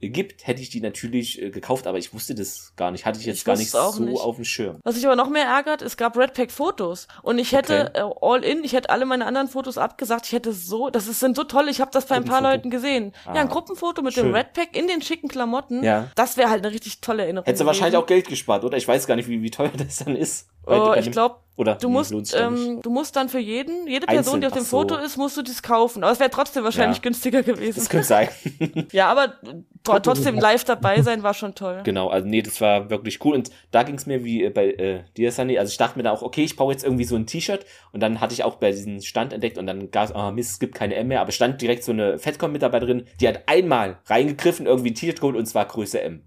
[0.00, 3.04] gibt, hätte ich die natürlich äh, gekauft, aber ich wusste das gar nicht.
[3.04, 4.20] Hatte ich jetzt Ich gar nicht so nicht.
[4.20, 4.78] auf dem Schirm.
[4.82, 8.02] Was mich aber noch mehr ärgert, es gab Red Pack Fotos und ich hätte äh,
[8.22, 10.26] all in, ich hätte alle meine anderen Fotos abgesagt.
[10.26, 11.68] Ich hätte so, das ist, sind so toll.
[11.68, 12.40] Ich habe das bei ein paar.
[12.40, 13.12] Leuten gesehen.
[13.26, 14.34] Ah, ja, ein Gruppenfoto mit dem schön.
[14.34, 15.84] Red Pack in den schicken Klamotten.
[15.84, 16.08] Ja.
[16.14, 17.44] Das wäre halt eine richtig tolle Erinnerung.
[17.44, 18.78] Hättest du wahrscheinlich auch Geld gespart, oder?
[18.78, 20.48] Ich weiß gar nicht, wie, wie teuer das dann ist.
[20.66, 24.18] Oh, ich dem- glaube, oder du musst, ähm, du musst dann für jeden, jede Person,
[24.36, 24.78] Einzeln, die auf dem so.
[24.78, 26.02] Foto ist, musst du das kaufen.
[26.02, 27.02] Aber es wäre trotzdem wahrscheinlich Ja.
[27.02, 27.78] günstiger gewesen.
[27.78, 28.28] Das könnte sein.
[28.92, 29.34] ja, aber
[29.86, 31.82] tr- trotzdem live dabei sein war schon toll.
[31.84, 33.34] Genau, also nee, das war wirklich cool.
[33.34, 35.58] Und da ging es mir wie äh, bei äh, dir, Sunny.
[35.58, 37.66] Also ich dachte mir da auch, okay, ich brauche jetzt irgendwie so ein T-Shirt.
[37.92, 40.52] Und dann hatte ich auch bei diesem Stand entdeckt und dann gab es, ah Mist,
[40.52, 41.20] es gibt keine M mehr.
[41.20, 45.46] Aber stand direkt so eine Fatcom-Mitarbeiterin, die hat einmal reingegriffen, irgendwie ein T-Shirt geholt und
[45.46, 46.22] zwar Größe M.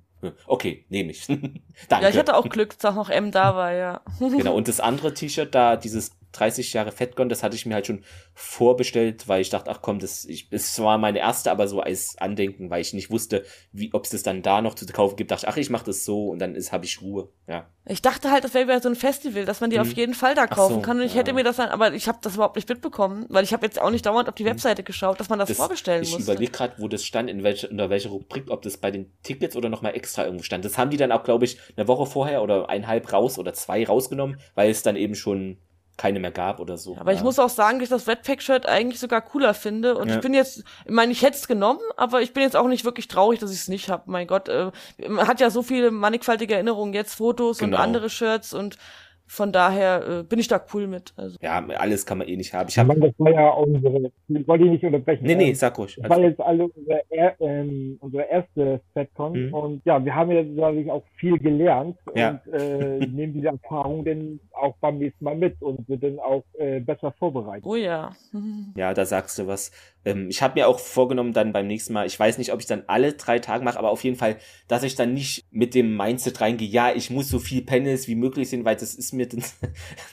[0.47, 1.27] Okay, nehme ich.
[1.27, 1.59] Danke.
[1.89, 4.01] Ja, ich hatte auch Glück, dass auch noch M da war, ja.
[4.19, 7.87] Genau, und das andere T-Shirt da, dieses 30 Jahre Fatcon, das hatte ich mir halt
[7.87, 8.03] schon
[8.33, 12.17] vorbestellt, weil ich dachte, ach komm, das, ich, es war meine erste, aber so als
[12.19, 15.31] Andenken, weil ich nicht wusste, wie, ob es das dann da noch zu kaufen gibt,
[15.31, 17.67] dachte ich, ach, ich mache das so und dann ist, habe ich Ruhe, ja.
[17.85, 20.35] Ich dachte halt, das wäre wieder so ein Festival, dass man die auf jeden Fall
[20.35, 20.49] da Hm.
[20.49, 20.99] Kaufen so, kann.
[20.99, 21.19] Und ich ja.
[21.19, 23.79] hätte mir das dann, aber ich habe das überhaupt nicht mitbekommen, weil ich habe jetzt
[23.81, 25.53] auch nicht dauernd auf die Webseite geschaut, dass man das, Hm.
[25.53, 26.31] Das- vorbestellen ich musste.
[26.31, 29.55] überlege gerade, wo das stand, in welche, unter welcher Rubrik, ob das bei den Tickets
[29.57, 30.63] oder nochmal extra irgendwo stand.
[30.63, 33.85] Das haben die dann auch, glaube ich, eine Woche vorher oder eineinhalb raus oder zwei
[33.85, 35.57] rausgenommen, weil es dann eben schon
[35.95, 36.97] keine mehr gab oder so.
[36.97, 37.23] Aber ich Ja.
[37.23, 39.95] muss auch sagen, dass ich das Red Pack Shirt eigentlich sogar cooler finde.
[39.95, 40.15] Und Ja.
[40.15, 42.83] ich bin jetzt, ich meine, ich hätte es genommen, aber ich bin jetzt auch nicht
[42.83, 44.03] wirklich traurig, dass ich es nicht habe.
[44.07, 44.71] Mein Gott, äh,
[45.07, 47.77] man hat ja so viele mannigfaltige Erinnerungen jetzt, Fotos Genau.
[47.77, 48.77] und andere Shirts und
[49.25, 51.13] Von daher äh, bin ich da cool mit.
[51.15, 51.37] Also.
[51.41, 52.67] Ja, alles kann man eh nicht haben.
[52.69, 55.25] Ich habe das war ja unsere, ich wollte ihn nicht unterbrechen.
[55.25, 55.97] Nee, nee, Ähm, sag ruhig.
[56.01, 59.53] Das war jetzt alle unsere, er, ähm, unsere erste FedCon Mhm.
[59.53, 62.41] und ja, wir haben ja dadurch auch viel gelernt Ja.
[62.45, 66.43] und äh, nehmen diese Erfahrung dann auch beim nächsten Mal mit und sind dann auch
[66.59, 67.65] äh, besser vorbereitet.
[67.65, 68.11] Oh ja.
[68.33, 68.73] Mhm.
[68.75, 69.71] Ja, da sagst du was.
[70.05, 72.65] Ähm, ich habe mir auch vorgenommen, dann beim nächsten Mal, ich weiß nicht, ob ich
[72.65, 74.37] dann alle drei Tage mache, aber auf jeden Fall,
[74.67, 78.15] dass ich dann nicht mit dem Mindset reingehe, ja, ich muss so viel Panels wie
[78.15, 79.55] möglich sehen, weil das ist mir, das,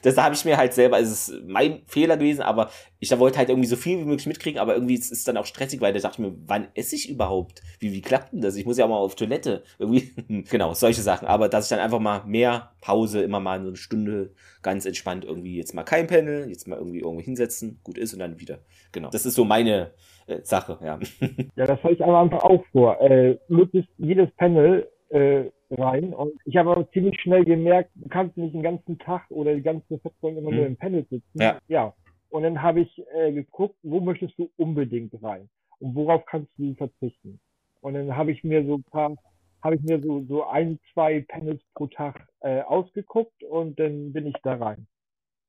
[0.03, 2.71] das habe ich mir halt selber, es ist mein Fehler gewesen, aber
[3.01, 5.47] ich wollte halt irgendwie so viel wie möglich mitkriegen, aber irgendwie ist es dann auch
[5.47, 7.63] stressig, weil da dachte ich mir, wann esse ich überhaupt?
[7.79, 8.57] Wie, wie klappt denn das?
[8.57, 9.63] Ich muss ja auch mal auf Toilette.
[9.79, 10.13] Irgendwie,
[10.51, 11.27] genau, solche Sachen.
[11.27, 14.31] Aber dass ich dann einfach mal mehr Pause, immer mal so eine Stunde
[14.63, 18.21] ganz entspannt irgendwie jetzt mal kein Panel, jetzt mal irgendwie irgendwo hinsetzen, gut ist und
[18.21, 18.59] dann wieder.
[18.93, 19.09] Genau.
[19.11, 19.93] Das ist so meine
[20.27, 20.99] äh, Sache, ja.
[21.57, 23.01] Ja, das hatte ich am Anfang auch vor.
[23.01, 28.37] Äh, möglichst jedes Panel äh, rein und ich habe aber ziemlich schnell gemerkt, du kannst
[28.37, 30.67] nicht den ganzen Tag oder die ganze FedCon immer nur Mhm.
[30.67, 31.41] im Panel sitzen.
[31.41, 31.59] Ja.
[31.69, 31.95] ja.
[32.31, 35.49] Und dann habe ich äh, geguckt, wo möchtest du unbedingt rein
[35.81, 37.41] und worauf kannst du verzichten.
[37.81, 39.17] Und dann habe ich mir so ein paar,
[39.63, 44.27] habe ich mir so, so ein, zwei Panels pro Tag äh, ausgeguckt und dann bin
[44.27, 44.87] ich da rein.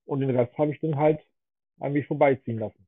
[0.05, 1.19] Und den Rest habe ich dann halt
[1.79, 2.88] an mich vorbeiziehen lassen.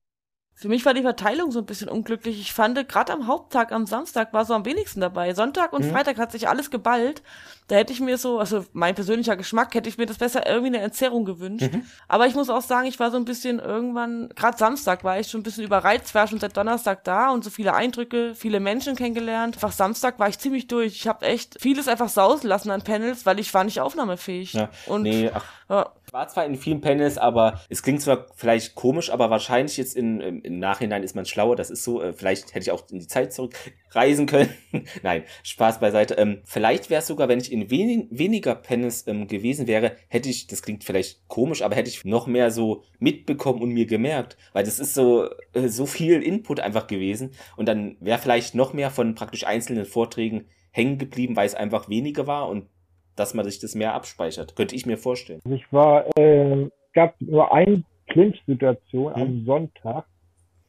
[0.55, 2.39] Für mich war die Verteilung so ein bisschen unglücklich.
[2.39, 5.33] Ich fand, gerade am Haupttag, am Samstag, war so am wenigsten dabei.
[5.33, 5.91] Sonntag und Mhm.
[5.91, 7.21] Freitag hat sich alles geballt.
[7.67, 10.75] Da hätte ich mir so, also mein persönlicher Geschmack, hätte ich mir das besser irgendwie
[10.75, 11.73] eine Entzerrung gewünscht.
[11.73, 11.85] Mhm.
[12.07, 15.27] Aber ich muss auch sagen, ich war so ein bisschen irgendwann, gerade Samstag war ich
[15.27, 18.95] schon ein bisschen überreizt, war schon seit Donnerstag da und so viele Eindrücke, viele Menschen
[18.95, 19.55] kennengelernt.
[19.55, 20.93] Einfach Samstag war ich ziemlich durch.
[20.95, 24.53] Ich habe echt vieles einfach sausen lassen an Panels, weil ich war nicht aufnahmefähig.
[24.53, 28.75] Ja, Und nee, ach, ja, war zwar in vielen Panels, aber es klingt zwar vielleicht
[28.75, 31.55] komisch, aber wahrscheinlich jetzt in, im, Nachhinein ist man schlauer.
[31.55, 34.53] Das ist so, äh, vielleicht hätte ich auch in die Zeit zurückreisen können.
[35.01, 36.13] Nein, Spaß beiseite.
[36.13, 40.29] Ähm, vielleicht wäre es sogar, wenn ich in wenig, weniger Panels ähm, gewesen wäre, hätte
[40.29, 44.37] ich, das klingt vielleicht komisch, aber hätte ich noch mehr so mitbekommen und mir gemerkt.
[44.53, 47.31] Weil das ist so, äh, so viel Input einfach gewesen.
[47.57, 51.89] Und dann wäre vielleicht noch mehr von praktisch einzelnen Vorträgen hängen geblieben, weil es einfach
[51.89, 52.67] weniger war und
[53.15, 54.55] dass man sich das mehr abspeichert.
[54.55, 55.41] Könnte ich mir vorstellen.
[55.45, 59.21] Also ich war, äh, gab nur eine Clinch-Situation Hm.
[59.21, 60.05] am Sonntag.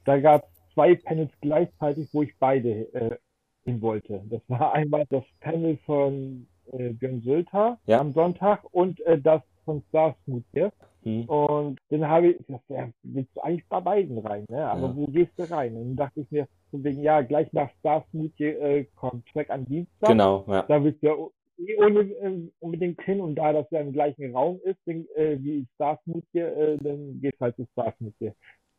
[0.04, 3.16] Da gab es zwei Panels gleichzeitig, wo ich beide äh,
[3.64, 4.22] hin wollte.
[4.28, 8.00] Das war einmal das Panel von äh, Björn Sülter Ja.
[8.00, 10.72] am Sonntag und äh, das von Star Smooth hier.
[11.04, 11.24] Hm.
[11.24, 14.66] Und dann habe ich gesagt, ja, willst du eigentlich bei beiden rein, ne?
[14.66, 14.96] Aber Ja.
[14.96, 15.74] wo gehst du rein?
[15.76, 19.26] Und dann dachte ich mir, von wegen, ja, gleich nach Star Smooth hier, äh, kommt
[19.32, 20.08] Track am Dienstag.
[20.10, 20.62] Genau, ja.
[20.62, 21.14] Da willst du ja
[21.58, 25.36] eh ohne, äh, unbedingt hin und da das ja im gleichen Raum ist, den, äh,
[25.40, 28.34] wie Star Smooth hier, äh, dann gehst halt zu Star Smooth hier.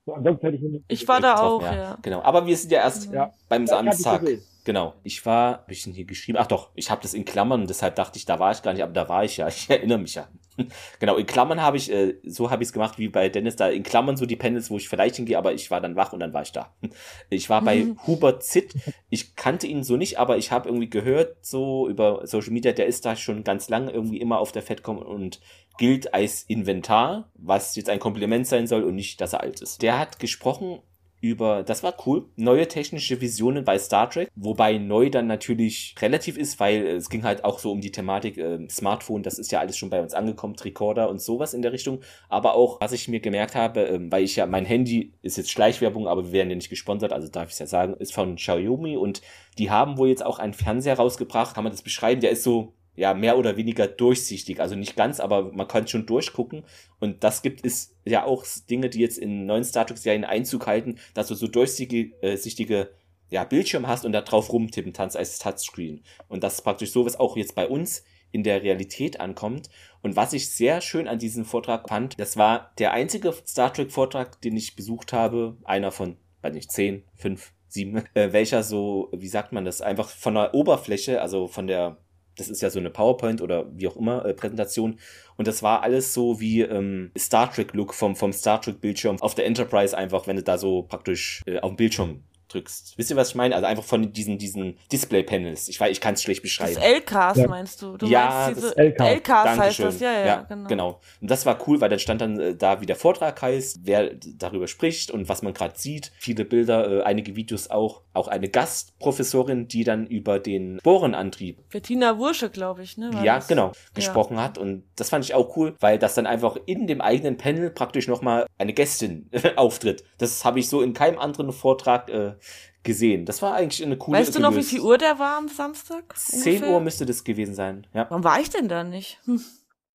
[0.05, 1.97] So, ansonsten hätte ich ich war da auch, getroffen, ja.
[2.03, 2.21] Genau.
[2.21, 3.32] Aber wir sind ja erst Ja.
[3.49, 4.21] beim Ja, Samstag.
[4.66, 4.95] Genau.
[5.03, 6.39] Ich war, hab ich denn hier geschrieben?
[6.41, 8.82] Ach doch, ich habe das in Klammern, deshalb dachte ich, da war ich gar nicht,
[8.82, 9.47] aber da war ich ja.
[9.47, 10.28] Ich erinnere mich ja.
[10.99, 13.70] genau, in Klammern habe ich, äh, so habe ich es gemacht wie bei Dennis, da
[13.70, 16.20] in Klammern so die Panels, wo ich vielleicht hingehe, aber ich war dann wach und
[16.20, 16.74] dann war ich da.
[17.30, 17.86] Ich war bei.
[18.07, 18.74] Hubert Zitt.
[19.09, 22.88] Ich kannte ihn so nicht, aber ich habe irgendwie gehört, so über Social Media, der
[22.88, 25.41] ist da schon ganz lange irgendwie immer auf der FedCom und
[25.78, 29.84] gilt als Inventar, was jetzt ein Kompliment sein soll und nicht, dass er alt ist.
[29.84, 30.80] Der hat gesprochen
[31.22, 36.38] über, das war cool, neue technische Visionen bei Star Trek, wobei neu dann natürlich relativ
[36.38, 39.59] ist, weil es ging halt auch so um die Thematik äh, Smartphone, das ist ja
[39.59, 43.07] alles schon bei uns angekommen, Tricorder und sowas in der Richtung, aber auch, was ich
[43.07, 46.49] mir gemerkt habe, ähm, weil ich ja, mein Handy ist jetzt Schleichwerbung, aber wir werden
[46.49, 49.22] ja nicht gesponsert, also darf ich es ja sagen, ist von Xiaomi und
[49.57, 52.74] die haben wohl jetzt auch einen Fernseher rausgebracht, kann man das beschreiben, der ist so
[52.95, 54.59] ja, mehr oder weniger durchsichtig.
[54.59, 56.63] Also nicht ganz, aber man kann schon durchgucken.
[56.99, 60.97] Und das gibt es ja auch Dinge, die jetzt in neuen Star Trek-Serien Einzug halten,
[61.13, 62.85] dass du so durchsichtige äh,
[63.29, 66.03] ja, Bildschirm hast und da drauf rumtippen kannst als Touchscreen.
[66.27, 69.69] Und das ist praktisch so, was auch jetzt bei uns in der Realität ankommt.
[70.01, 74.41] Und was ich sehr schön an diesem Vortrag fand, das war der einzige Star Trek-Vortrag,
[74.41, 75.57] den ich besucht habe.
[75.63, 80.09] Einer von, weiß nicht, zehn, fünf, sieben, äh, welcher so, wie sagt man das, einfach
[80.09, 81.97] von der Oberfläche, also von der
[82.38, 84.99] das ist ja so eine PowerPoint oder wie auch immer äh, Präsentation.
[85.38, 89.21] Und das war alles so wie ähm, Star Trek Look vom, vom Star Trek Bildschirm
[89.21, 92.23] auf der Enterprise einfach, wenn du da so praktisch äh, auf dem Bildschirm
[92.56, 92.97] drückst.
[92.97, 93.56] Wisst ihr, was ich meine?
[93.56, 95.68] Also einfach von diesen, diesen Display-Panels.
[95.70, 96.78] Ich weiß, ich kann es schlecht Das beschreiben.
[96.82, 97.47] LKs Ja.
[97.47, 97.97] meinst du?
[97.97, 99.06] Du Ja, meinst diese das LKs.
[99.08, 100.99] LKs heißt das, ja, ja, genau.
[101.22, 104.12] Und das war cool, weil dann stand dann äh, da, wie der Vortrag heißt, wer
[104.38, 106.12] darüber spricht und was man gerade sieht.
[106.18, 108.01] Viele Bilder, äh, einige Videos auch.
[108.14, 113.12] Auch eine Gastprofessorin, die dann über den Sporenantrieb Bettina Wursche, glaube ich, ne?
[113.24, 113.47] ja, das?
[113.47, 114.58] genau, gesprochen hat.
[114.58, 118.08] Und das fand ich auch cool, weil das dann einfach in dem eigenen Panel praktisch
[118.08, 120.03] nochmal eine Gästin auftritt.
[120.18, 122.34] Das habe ich so in keinem anderen Vortrag äh,
[122.83, 123.25] gesehen.
[123.25, 124.69] Das war eigentlich eine coole Weißt du noch, wie gelöst.
[124.69, 126.17] viel Uhr der war am Samstag?
[126.17, 126.73] 10 ungefähr?
[126.73, 127.87] Uhr müsste das gewesen sein.
[127.93, 128.05] Ja.
[128.09, 129.19] Warum war ich denn da nicht?
[129.25, 129.41] Hm.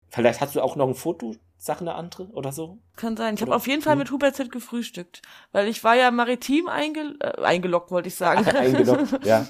[0.09, 0.95] Vielleicht hast du auch noch ein
[1.61, 2.79] Fotosache, eine andere oder so?
[2.97, 3.35] Kann sein.
[3.35, 3.99] Ich habe auf jeden Fall Hm.
[4.01, 8.47] mit Hubert Z gefrühstückt, weil ich war ja maritim einge äh, eingeloggt, wollte ich sagen.
[8.47, 9.47] Eingeloggt, ja.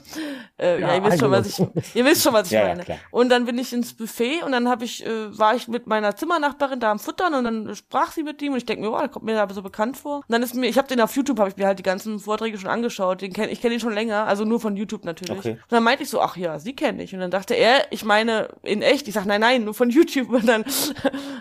[0.59, 1.59] äh, ja, Ja, ihr wisst schon, was ich,
[1.97, 2.85] ihr wisst schon, was ich Ja, ja, meine.
[2.85, 2.99] klar.
[3.11, 6.15] und dann bin ich ins Buffet und dann habe ich, äh, war ich mit meiner
[6.17, 9.01] Zimmernachbarin da am Futtern und dann sprach sie mit ihm und ich denke mir, wow,
[9.01, 10.17] der kommt mir da so bekannt vor.
[10.19, 12.19] Und dann ist mir, ich habe den auf YouTube, habe ich mir halt die ganzen
[12.21, 13.21] Vorträge schon angeschaut.
[13.21, 15.39] Den kenn, ich kenne ihn schon länger, also nur von YouTube natürlich.
[15.39, 15.53] Okay.
[15.53, 17.15] Und dann meinte ich so, ach ja, sie kenne ich.
[17.15, 19.09] Und dann dachte er, ich meine in echt.
[19.09, 20.31] Ich sag, nein, nein, nur von YouTube.
[20.31, 20.65] Und dann,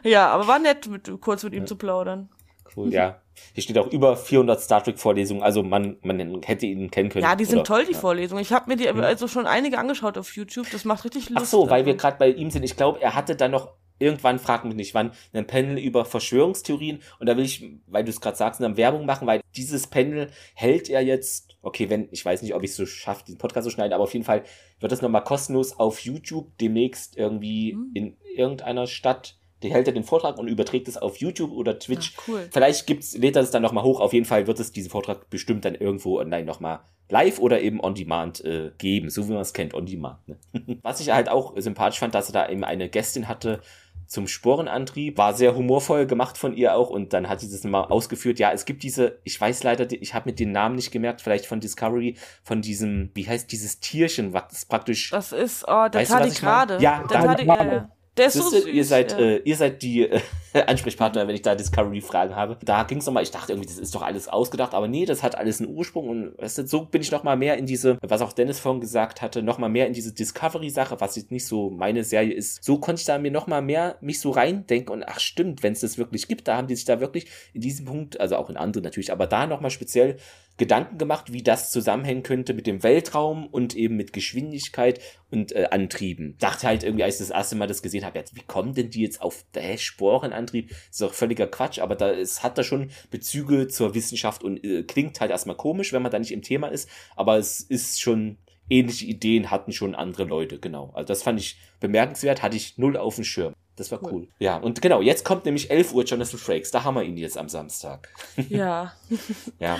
[0.03, 2.29] ja, aber war nett, mit, kurz mit ihm zu plaudern.
[2.75, 3.21] Cool, ja.
[3.53, 7.23] Hier steht auch über 400 Star Trek Vorlesungen, also man, man hätte ihn kennen können.
[7.23, 7.97] Ja, die sind oder- toll, die ja.
[7.99, 8.41] Vorlesungen.
[8.41, 10.67] Ich habe mir die also schon einige angeschaut auf YouTube.
[10.71, 11.41] Das macht richtig Lust.
[11.41, 12.63] Ach so, weil wir gerade bei ihm sind.
[12.63, 17.01] Ich glaube, er hatte dann noch irgendwann, frag mich nicht wann, ein Panel über Verschwörungstheorien.
[17.19, 20.29] Und da will ich, weil du es gerade sagst, dann Werbung machen, weil dieses Panel
[20.53, 23.65] hält er jetzt, okay, wenn, ich weiß nicht, ob ich es so schaffe, diesen Podcast
[23.65, 24.43] zu schneiden, aber auf jeden Fall
[24.79, 27.91] wird das nochmal kostenlos auf YouTube demnächst irgendwie Hm.
[27.93, 29.37] in irgendeiner Stadt.
[29.63, 32.13] Der hält er den Vortrag und überträgt es auf YouTube oder Twitch.
[32.17, 32.47] Ah, cool.
[32.51, 33.99] Vielleicht gibt's, lädt er das dann nochmal hoch.
[33.99, 36.79] Auf jeden Fall wird es diesen Vortrag bestimmt dann irgendwo online nochmal
[37.09, 40.19] live oder eben on demand äh, geben, so wie man es kennt, on demand.
[40.27, 40.37] Ne?
[40.83, 43.61] Was ich halt auch sympathisch fand, dass er da eben eine Gästin hatte
[44.05, 47.83] zum Sporenantrieb, war sehr humorvoll gemacht von ihr auch und dann hat sie das mal
[47.83, 48.39] ausgeführt.
[48.39, 51.21] Ja, es gibt diese, ich weiß leider, die- ich habe mir den Namen nicht gemerkt,
[51.21, 56.01] vielleicht von Discovery, von diesem, wie heißt dieses Tierchen, was praktisch Das ist, oh, der
[56.01, 56.21] ich meine?
[56.25, 56.77] Tardigrade.
[56.81, 57.57] Ja, der Tardigrade.
[57.59, 57.89] Tardigrade.
[58.19, 58.73] Der ist so Siehste, süß.
[58.73, 59.19] ihr seid, ja.
[59.19, 60.19] äh, ihr seid die äh,
[60.67, 62.57] Ansprechpartner, wenn ich da Discovery-Fragen habe.
[62.63, 65.23] Da ging es nochmal, ich dachte irgendwie, das ist doch alles ausgedacht, aber nee, das
[65.23, 68.21] hat alles einen Ursprung und weißt du, so bin ich nochmal mehr in diese, was
[68.21, 72.03] auch Dennis vorhin gesagt hatte, nochmal mehr in diese Discovery-Sache, was jetzt nicht so meine
[72.03, 72.63] Serie ist.
[72.63, 75.79] So konnte ich da mir nochmal mehr mich so reindenken und ach stimmt, wenn es
[75.79, 78.57] das wirklich gibt, da haben die sich da wirklich in diesem Punkt, also auch in
[78.57, 80.17] anderen natürlich, aber da nochmal speziell
[80.59, 84.99] Gedanken gemacht, wie das zusammenhängen könnte mit dem Weltraum und eben mit Geschwindigkeit
[85.31, 86.35] und äh, Antrieben.
[86.39, 88.89] Dachte halt irgendwie, als ich das erste Mal das gesehen habe, jetzt, wie kommen denn
[88.89, 90.69] die jetzt auf der Sporenantrieb?
[90.69, 94.63] Das ist doch völliger Quatsch, aber da es hat da schon Bezüge zur Wissenschaft und
[94.63, 98.01] äh, klingt halt erstmal komisch, wenn man da nicht im Thema ist, aber es ist
[98.01, 98.37] schon
[98.69, 100.91] ähnliche Ideen hatten schon andere Leute, genau.
[100.93, 103.53] Also das fand ich bemerkenswert, hatte ich null auf dem Schirm.
[103.75, 104.27] Das war cool.
[104.39, 106.69] Ja, und genau, jetzt kommt nämlich 11 Uhr Jonathan Frakes.
[106.69, 108.09] Da haben wir ihn jetzt am Samstag.
[108.49, 108.93] ja.
[109.59, 109.79] Ja,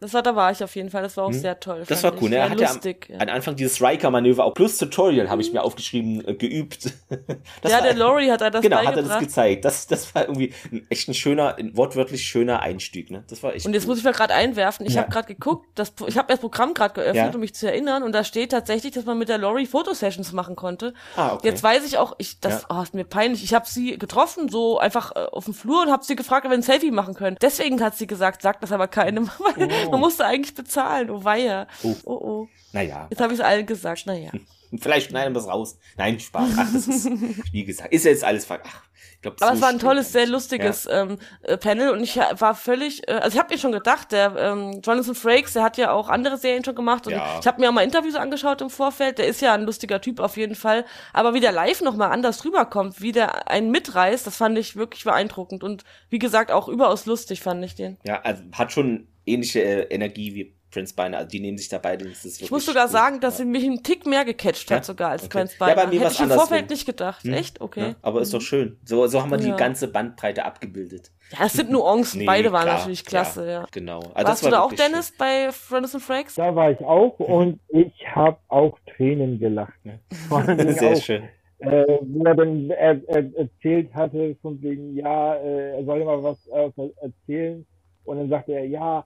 [0.00, 1.02] Das war, da war ich auf jeden Fall.
[1.02, 1.38] Das war auch Hm.
[1.40, 1.84] sehr toll.
[1.86, 2.36] Das war cool, ne?
[2.36, 3.08] Er hat ja am, lustig.
[3.10, 3.20] ja.
[3.20, 6.90] am Anfang dieses Riker-Manöver auch plus Tutorial habe ich mir aufgeschrieben, äh, geübt.
[7.62, 9.64] Das ja, war- der Laurie hat er das Genau, hat er das gezeigt.
[9.64, 13.24] Das, das war irgendwie ein echt ein schöner, ein wortwörtlich schöner Einstieg, ne?
[13.28, 13.66] Das war echt.
[13.66, 13.88] Und jetzt cool.
[13.90, 14.86] muss ich mal gerade einwerfen.
[14.86, 15.02] Ich Ja.
[15.02, 17.30] habe gerade geguckt, das, ich habe das Programm gerade geöffnet, Ja.
[17.34, 20.56] um mich zu erinnern, und da steht tatsächlich, dass man mit der Lori Fotosessions machen
[20.56, 20.94] konnte.
[21.16, 21.48] Ah, okay.
[21.48, 23.44] Jetzt weiß ich auch, ich das oh, ist mir peinlich.
[23.44, 26.52] Ich habe sie getroffen, so einfach äh, auf dem Flur und habe sie gefragt, ob
[26.52, 27.36] wir ein Selfie machen können.
[27.42, 29.28] Deswegen hat sie gesagt, sagt das aber keinem,
[29.89, 29.89] Oh.
[29.92, 31.10] man musste eigentlich bezahlen.
[31.10, 31.66] Oh weia.
[31.82, 31.94] Oh.
[32.04, 32.48] Oh oh.
[32.72, 34.06] Naja, Jetzt habe ich es allen gesagt.
[34.06, 34.30] Naja.
[34.80, 35.78] vielleicht schneiden wir es raus.
[35.96, 36.50] Nein, Spaß.
[36.56, 37.06] Ach, das ist,
[37.52, 38.60] wie gesagt, ist jetzt alles ver.
[38.64, 38.82] Ach,
[39.16, 42.54] ich glaube, Aber es war ein tolles, sehr lustiges ähm, äh, Panel und ich war
[42.54, 45.92] völlig, äh, also ich habe mir schon gedacht, der ähm, Jonathan Frakes, der hat ja
[45.92, 47.38] auch andere Serien schon gemacht und Ja.
[47.38, 50.20] ich habe mir auch mal Interviews angeschaut im Vorfeld, der ist ja ein lustiger Typ
[50.20, 54.36] auf jeden Fall, aber wie der live nochmal anders rüberkommt, wie der einen mitreißt, das
[54.38, 57.98] fand ich wirklich beeindruckend und wie gesagt auch überaus lustig fand ich den.
[58.04, 61.18] Ja, also hat schon ähnliche äh, Energie wie Prince Spiner.
[61.18, 62.04] Also die nehmen sich da beide.
[62.08, 64.76] Das ist Ich muss sogar sagen, dass sie mich einen Tick mehr gecatcht Ja?
[64.76, 65.38] hat sogar als Okay.
[65.38, 65.74] Prince Ja, Spiner.
[65.84, 66.30] bei mir Hätte ich im.
[66.30, 67.24] Vorfeld nicht gedacht.
[67.24, 67.32] Hm?
[67.34, 67.60] Echt?
[67.60, 67.80] Okay.
[67.80, 68.78] Ja, aber ist doch schön.
[68.84, 69.56] So, so haben wir die Ja.
[69.56, 71.10] ganze Bandbreite abgebildet.
[71.32, 73.66] Ja, es sind Nuancen, Nee, beide waren klar, natürlich klasse, ja.
[73.72, 73.98] Genau.
[73.98, 76.34] Also Warst das du war da auch, Dennis, bei Jonathan Frakes?
[76.36, 79.74] Da war ich auch und ich habe auch Tränen gelacht.
[79.84, 79.94] Ja.
[80.44, 80.68] Schön.
[80.74, 81.22] Sehr auch, schön.
[81.58, 86.22] äh, wo er dann er, er erzählt hatte, von wegen, ja, äh, er soll mal
[86.22, 86.70] was äh,
[87.02, 87.66] erzählen.
[88.04, 89.04] Und dann sagte er, ja,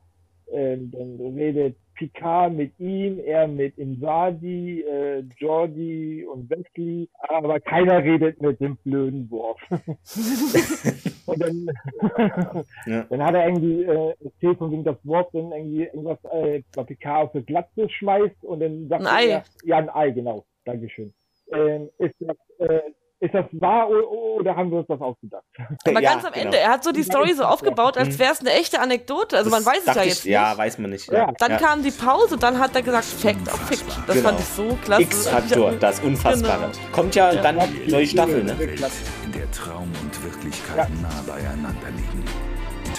[0.53, 8.03] äh, dann redet Picard mit ihm, er mit Insadi, äh, Jordi und Wesley, aber keiner
[8.03, 9.61] redet mit dem blöden Wurf.
[11.27, 11.67] und dann,
[12.87, 13.05] Ja.
[13.09, 16.83] dann hat er irgendwie äh, erzählt, von wegen das Wurf dann irgendwie irgendwas äh, bei
[16.83, 19.27] Picard auf die Glatze schmeißt und dann sagt Ein Ei.
[19.29, 20.45] er, ja, ein Ei, genau.
[20.65, 21.13] Dankeschön.
[21.53, 22.81] Ähm, ist das, äh,
[23.25, 25.43] ist das wahr oder haben wir uns das ausgedacht?
[25.87, 26.45] Aber Ja, ganz am genau.
[26.47, 28.19] Ende, er hat so die Story so aufgebaut, als Mhm.
[28.19, 29.37] wäre es eine echte Anekdote.
[29.37, 30.33] Also man Das weiß es ja ich- jetzt nicht.
[30.35, 31.11] Ja, weiß man nicht.
[31.11, 31.33] Ja.
[31.39, 31.57] Dann ja.
[31.57, 34.05] kam die Pause, dann hat er gesagt, Fact of Fiction.
[34.07, 34.29] Das Genau.
[34.29, 35.03] fand ich so klasse.
[35.03, 36.71] X-Faktor, das Unfassbare.
[36.73, 36.93] Genau.
[36.93, 37.41] Kommt ja, Ja.
[37.43, 37.57] dann
[37.89, 38.53] neue Staffel, ne?
[38.53, 40.87] In der Traum und Wirklichkeit Ja.
[41.01, 42.14] nah beieinander liegen.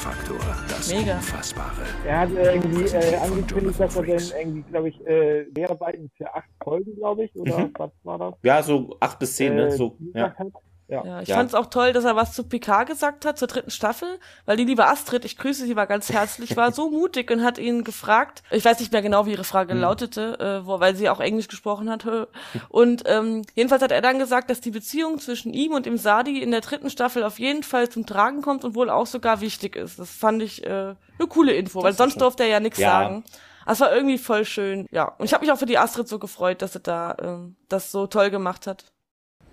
[0.05, 0.37] Faktor,
[0.69, 1.15] das Mega.
[1.15, 1.81] Unfassbare.
[2.05, 6.47] Er hat irgendwie äh, angekündigt, dass er dann irgendwie, glaube ich, äh, Mehrarbeiten für acht
[6.63, 8.35] Folgen, glaube ich, oder was war das?
[8.43, 9.65] Ja, so acht bis zehn, ne?
[9.65, 10.31] Äh, So, ja.
[10.35, 10.47] hat.
[10.87, 11.03] Ja.
[11.03, 11.37] Ja, ich Ja.
[11.37, 14.55] fand es auch toll, dass er was zu Picard gesagt hat, zur dritten Staffel, weil
[14.55, 17.83] die liebe Astrid, ich grüße sie mal ganz herzlich, war so mutig und hat ihn
[17.83, 19.81] gefragt, ich weiß nicht mehr genau, wie ihre Frage Hm.
[19.81, 22.05] lautete, äh, wo, weil sie auch Englisch gesprochen hat.
[22.69, 26.41] Und ähm, jedenfalls hat er dann gesagt, dass die Beziehung zwischen ihm und dem Sadi
[26.41, 29.75] in der dritten Staffel auf jeden Fall zum Tragen kommt und wohl auch sogar wichtig
[29.75, 29.97] ist.
[29.97, 32.91] Das fand ich äh, eine coole Info, weil ist sonst durfte er ja nichts Ja.
[32.91, 33.23] sagen.
[33.65, 35.05] Das war irgendwie voll schön, ja.
[35.17, 37.91] Und ich habe mich auch für die Astrid so gefreut, dass sie da ähm, das
[37.91, 38.85] so toll gemacht hat.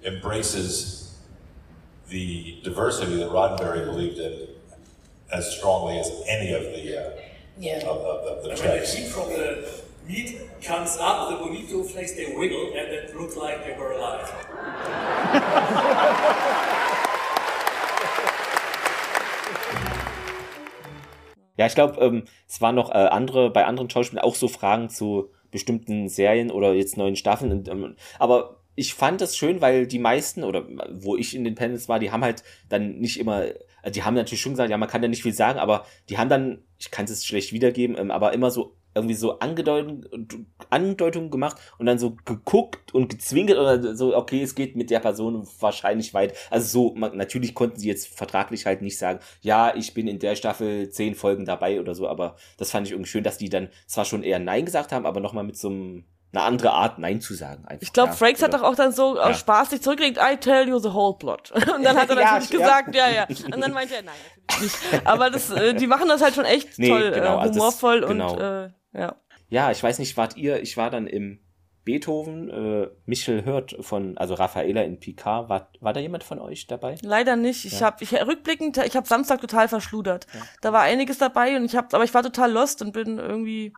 [0.02, 1.11] embraces
[2.12, 4.48] the diversity that Roddenberry believed in
[5.32, 7.10] as strongly as any of the uh,
[7.58, 7.78] Yeah.
[7.86, 8.94] of, of, of the tracks.
[8.94, 9.68] heat from the
[10.06, 14.28] meat comes up, the bonito flakes they wiggle and it looks like they were alive.
[21.58, 24.88] Ja, ich glaube, ähm, es waren noch äh, andere, bei anderen Schauspielern auch so Fragen
[24.88, 27.52] zu bestimmten Serien oder jetzt neuen Staffeln.
[27.52, 31.54] Und, ähm, aber ich fand das schön, weil die meisten, oder wo ich in den
[31.54, 33.44] Panels war, die haben halt dann nicht immer,
[33.82, 36.18] äh, die haben natürlich schon gesagt, ja, man kann ja nicht viel sagen, aber die
[36.18, 41.30] haben dann, ich kann es jetzt schlecht wiedergeben, ähm, aber immer so irgendwie so Andeutungen
[41.30, 45.48] gemacht und dann so geguckt und gezwinkert oder so, okay, es geht mit der Person
[45.60, 46.34] wahrscheinlich weit.
[46.50, 50.18] Also so, man, natürlich konnten sie jetzt vertraglich halt nicht sagen, ja, ich bin in
[50.18, 53.48] der Staffel zehn Folgen dabei oder so, aber das fand ich irgendwie schön, dass die
[53.48, 56.04] dann zwar schon eher Nein gesagt haben, aber nochmal mit so einem,
[56.34, 57.64] einer andere Art Nein zu sagen.
[57.66, 59.24] Einfach, Ich glaube, ja, Frakes hat oder- doch auch dann so Ja.
[59.24, 61.50] aus Spaß sich zurückgelegt, I tell you the whole plot.
[61.76, 62.58] Und dann hat er Ja, natürlich ja.
[62.58, 63.26] gesagt, ja, ja.
[63.54, 64.14] Und dann meinte er, nein,
[64.48, 65.06] natürlich nicht.
[65.06, 67.56] Aber das, äh, die machen das halt schon echt Nee, toll, genau, äh, also das-
[67.58, 68.32] humorvoll genau.
[68.32, 69.16] und äh, ja.
[69.48, 71.38] Ja, ich weiß nicht, wart ihr, ich war dann im
[71.84, 76.66] Beethoven, äh, Michel Hört von, also Raffaela in Picard, war, war da jemand von euch
[76.68, 76.94] dabei?
[77.02, 77.64] Leider nicht.
[77.64, 77.86] Ich Ja.
[77.86, 80.26] habe ich rückblickend, ich habe Samstag total verschludert.
[80.60, 83.74] Da war einiges dabei und ich habe, aber ich war total lost und bin irgendwie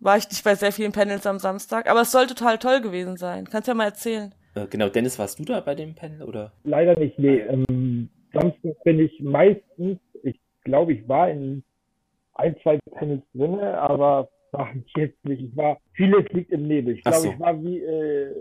[0.00, 3.16] war ich nicht bei sehr vielen Panels am Samstag, aber es soll total toll gewesen
[3.16, 3.44] sein.
[3.44, 4.34] Kannst ja mal erzählen.
[4.54, 6.52] Äh, genau, Dennis, warst du da bei dem Panel oder?
[6.64, 7.38] Leider nicht, nee.
[7.40, 11.62] Ähm, Samstag bin ich meistens, ich glaube, ich war in
[12.34, 15.42] ein, zwei Panels drinne, aber war jetzt nicht.
[15.42, 16.96] Ich war, vieles liegt im Nebel.
[16.96, 17.30] Ich glaube, so.
[17.30, 18.34] ich war wie äh,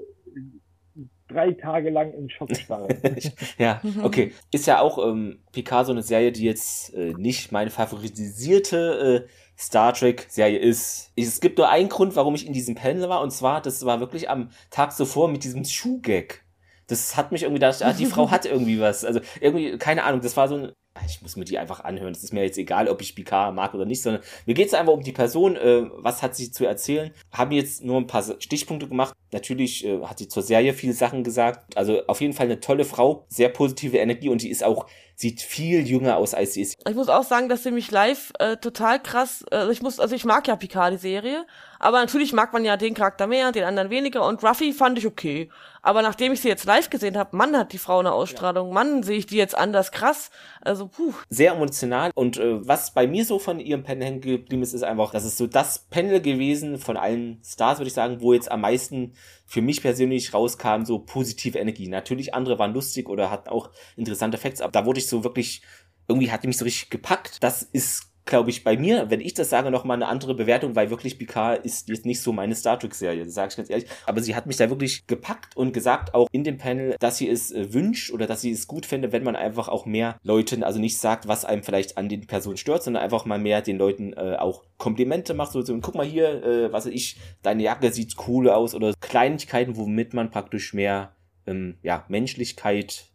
[1.28, 2.88] drei Tage lang in Schockstarre.
[3.58, 4.32] ja, okay.
[4.52, 9.30] Ist ja auch ähm, Picard so eine Serie, die jetzt äh, nicht meine favorisierte äh,
[9.60, 11.12] Star Trek-Serie ist.
[11.18, 14.00] Es gibt nur einen Grund, warum ich in diesem Panel war, und zwar, das war
[14.00, 16.46] wirklich am Tag zuvor mit diesem Schuhgag.
[16.88, 19.06] Das hat mich irgendwie gedacht, ah, die Frau hat irgendwie was.
[19.06, 20.72] Also irgendwie, keine Ahnung, das war so ein.
[21.06, 22.12] Ich muss mir die einfach anhören.
[22.12, 24.74] Es ist mir jetzt egal, ob ich Picard mag oder nicht, sondern mir geht es
[24.74, 25.56] einfach um die Person.
[25.56, 27.12] Äh, was hat sie zu erzählen?
[27.32, 29.14] Haben jetzt nur ein paar Stichpunkte gemacht.
[29.32, 31.78] Natürlich äh, hat sie zur Serie viele Sachen gesagt.
[31.78, 34.88] Also auf jeden Fall eine tolle Frau, sehr positive Energie und die ist auch,
[35.20, 36.82] sieht viel jünger aus, als sie ist.
[36.88, 40.16] Ich muss auch sagen, dass sie mich live äh, total krass, äh, ich muss, also
[40.16, 41.46] ich mag ja Picard, die Serie,
[41.78, 45.06] aber natürlich mag man ja den Charakter mehr, den anderen weniger und Ruffy fand ich
[45.06, 45.50] okay.
[45.82, 49.04] Aber nachdem ich sie jetzt live gesehen habe, Mann hat die Frau eine Ausstrahlung, Mann
[49.04, 50.30] sehe ich die jetzt anders krass.
[50.62, 51.14] Also puh.
[51.30, 52.12] sehr emotional.
[52.16, 55.26] Und äh, was bei mir so von ihrem Panel hängen geblieben ist, ist einfach, das
[55.26, 59.14] ist so das Panel gewesen von allen Stars, würde ich sagen, wo jetzt am meisten
[59.50, 61.88] für mich persönlich rauskam, so positive Energie.
[61.88, 65.64] Natürlich andere waren lustig oder hatten auch interessante Facts, aber da wurde ich so wirklich,
[66.08, 67.42] irgendwie hat mich so richtig gepackt.
[67.42, 70.90] Das ist glaube ich, bei mir, wenn ich das sage, nochmal eine andere Bewertung, weil
[70.90, 73.90] wirklich Picard ist jetzt nicht so meine Star Trek-Serie, das sage ich ganz ehrlich.
[74.06, 77.28] Aber sie hat mich da wirklich gepackt und gesagt, auch in dem Panel, dass sie
[77.28, 80.64] es äh, wünscht oder dass sie es gut fände, wenn man einfach auch mehr Leuten,
[80.64, 83.78] also nicht sagt, was einem vielleicht an den Personen stört, sondern einfach mal mehr den
[83.78, 85.52] Leuten äh, auch Komplimente macht.
[85.52, 88.94] So, so guck mal hier, äh, was weiß ich, deine Jacke sieht cool aus oder
[89.02, 91.16] Kleinigkeiten, womit man praktisch mehr
[91.48, 93.06] ähm, ja, Menschlichkeit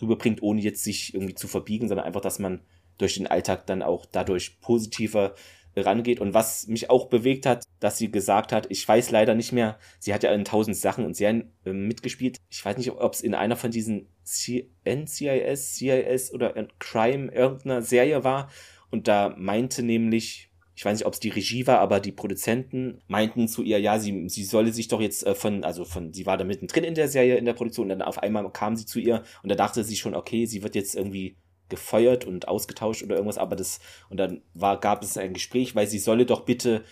[0.00, 2.60] rüberbringt, ohne jetzt sich irgendwie zu verbiegen, sondern einfach, dass man
[3.00, 5.34] durch den Alltag dann auch dadurch positiver
[5.76, 6.20] rangeht.
[6.20, 9.78] Und was mich auch bewegt hat, dass sie gesagt hat, ich weiß leider nicht mehr,
[9.98, 12.38] sie hat ja in tausend Sachen und Serien äh, mitgespielt.
[12.50, 17.82] Ich weiß nicht, ob es in einer von diesen C NCIS, CIS oder Crime irgendeiner
[17.82, 18.50] Serie war.
[18.90, 23.02] Und da meinte nämlich, ich weiß nicht, ob es die Regie war, aber die Produzenten
[23.06, 26.26] meinten zu ihr, ja, sie, sie solle sich doch jetzt äh, von, also von, sie
[26.26, 28.86] war da mittendrin in der Serie, in der Produktion, und dann auf einmal kam sie
[28.86, 31.36] zu ihr und da dachte sie schon, okay, sie wird jetzt irgendwie
[31.70, 35.86] gefeuert und ausgetauscht oder irgendwas, aber das, und dann war, gab es ein Gespräch, weil
[35.86, 36.84] sie solle doch bitte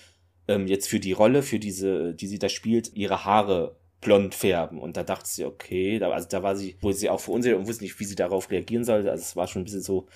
[0.49, 4.79] ähm, jetzt für die Rolle, für diese, die sie da spielt, ihre Haare blond färben.
[4.81, 7.67] Und da dachte sie, okay, da, also da war sie, wo sie auch verunsichert und
[7.69, 9.11] wusste nicht, wie sie darauf reagieren sollte.
[9.11, 10.07] Also es war schon ein bisschen so,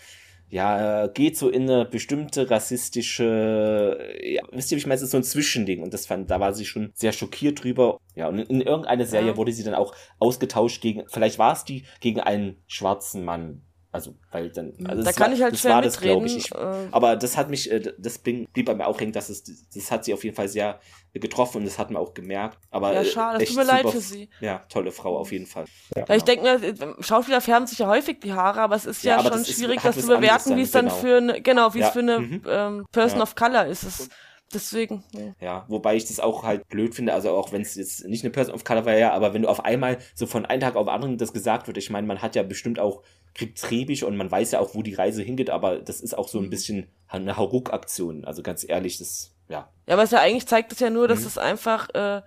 [0.48, 5.10] ja, geht so in eine bestimmte rassistische, ja, wisst ihr, wie ich meine, es ist
[5.10, 5.82] so ein Zwischending.
[5.82, 7.98] Und das fand, da war sie schon sehr schockiert drüber.
[8.14, 9.36] Ja, und in, in irgendeiner Serie Ja.
[9.36, 13.62] wurde sie dann auch ausgetauscht gegen, vielleicht war es die, gegen einen schwarzen Mann
[13.94, 16.24] Also, weil dann, also Da das kann war, ich halt das schwer war das, glaube
[16.26, 16.36] ich.
[16.38, 16.50] ich.
[16.52, 16.88] äh.
[16.92, 20.06] Aber das hat mich, äh, das blieb bei mir auch hängen, dass es, das hat
[20.06, 20.80] sie auf jeden Fall sehr
[21.12, 22.56] getroffen und das hat man auch gemerkt.
[22.70, 24.30] Aber Ja, äh, schade, es echt tut mir leid super- für sie.
[24.40, 25.66] Ja, tolle Frau auf jeden Fall.
[25.94, 29.16] Ja, ich denke mir, Schauspieler färben sich ja häufig die Haare, aber es ist Ja,
[29.16, 30.96] ja, schon das ist- schwierig, das zu bewerten, wie es dann, genau.
[30.96, 32.42] für eine, genau, wie Ja, es für eine mhm.
[32.48, 33.22] ähm, Person Ja.
[33.24, 33.82] of Color ist.
[33.82, 34.08] Es,
[34.54, 35.04] deswegen.
[35.12, 35.34] Ja.
[35.40, 38.30] Ja, wobei ich das auch halt blöd finde, also auch wenn es jetzt nicht eine
[38.30, 40.86] Person of Color war, ja, aber wenn du auf einmal so von einem Tag auf
[40.86, 43.02] den anderen das gesagt wird, ich meine, man hat ja bestimmt auch,
[43.34, 46.28] kriegt Trebig und man weiß ja auch, wo die Reise hingeht, aber das ist auch
[46.28, 46.46] so Mhm.
[46.46, 49.70] ein bisschen eine Hauruck-Aktion, also ganz ehrlich, das, ja.
[49.86, 51.26] Ja, aber es ja eigentlich zeigt es ja nur, dass Mhm.
[51.26, 52.22] es einfach, äh,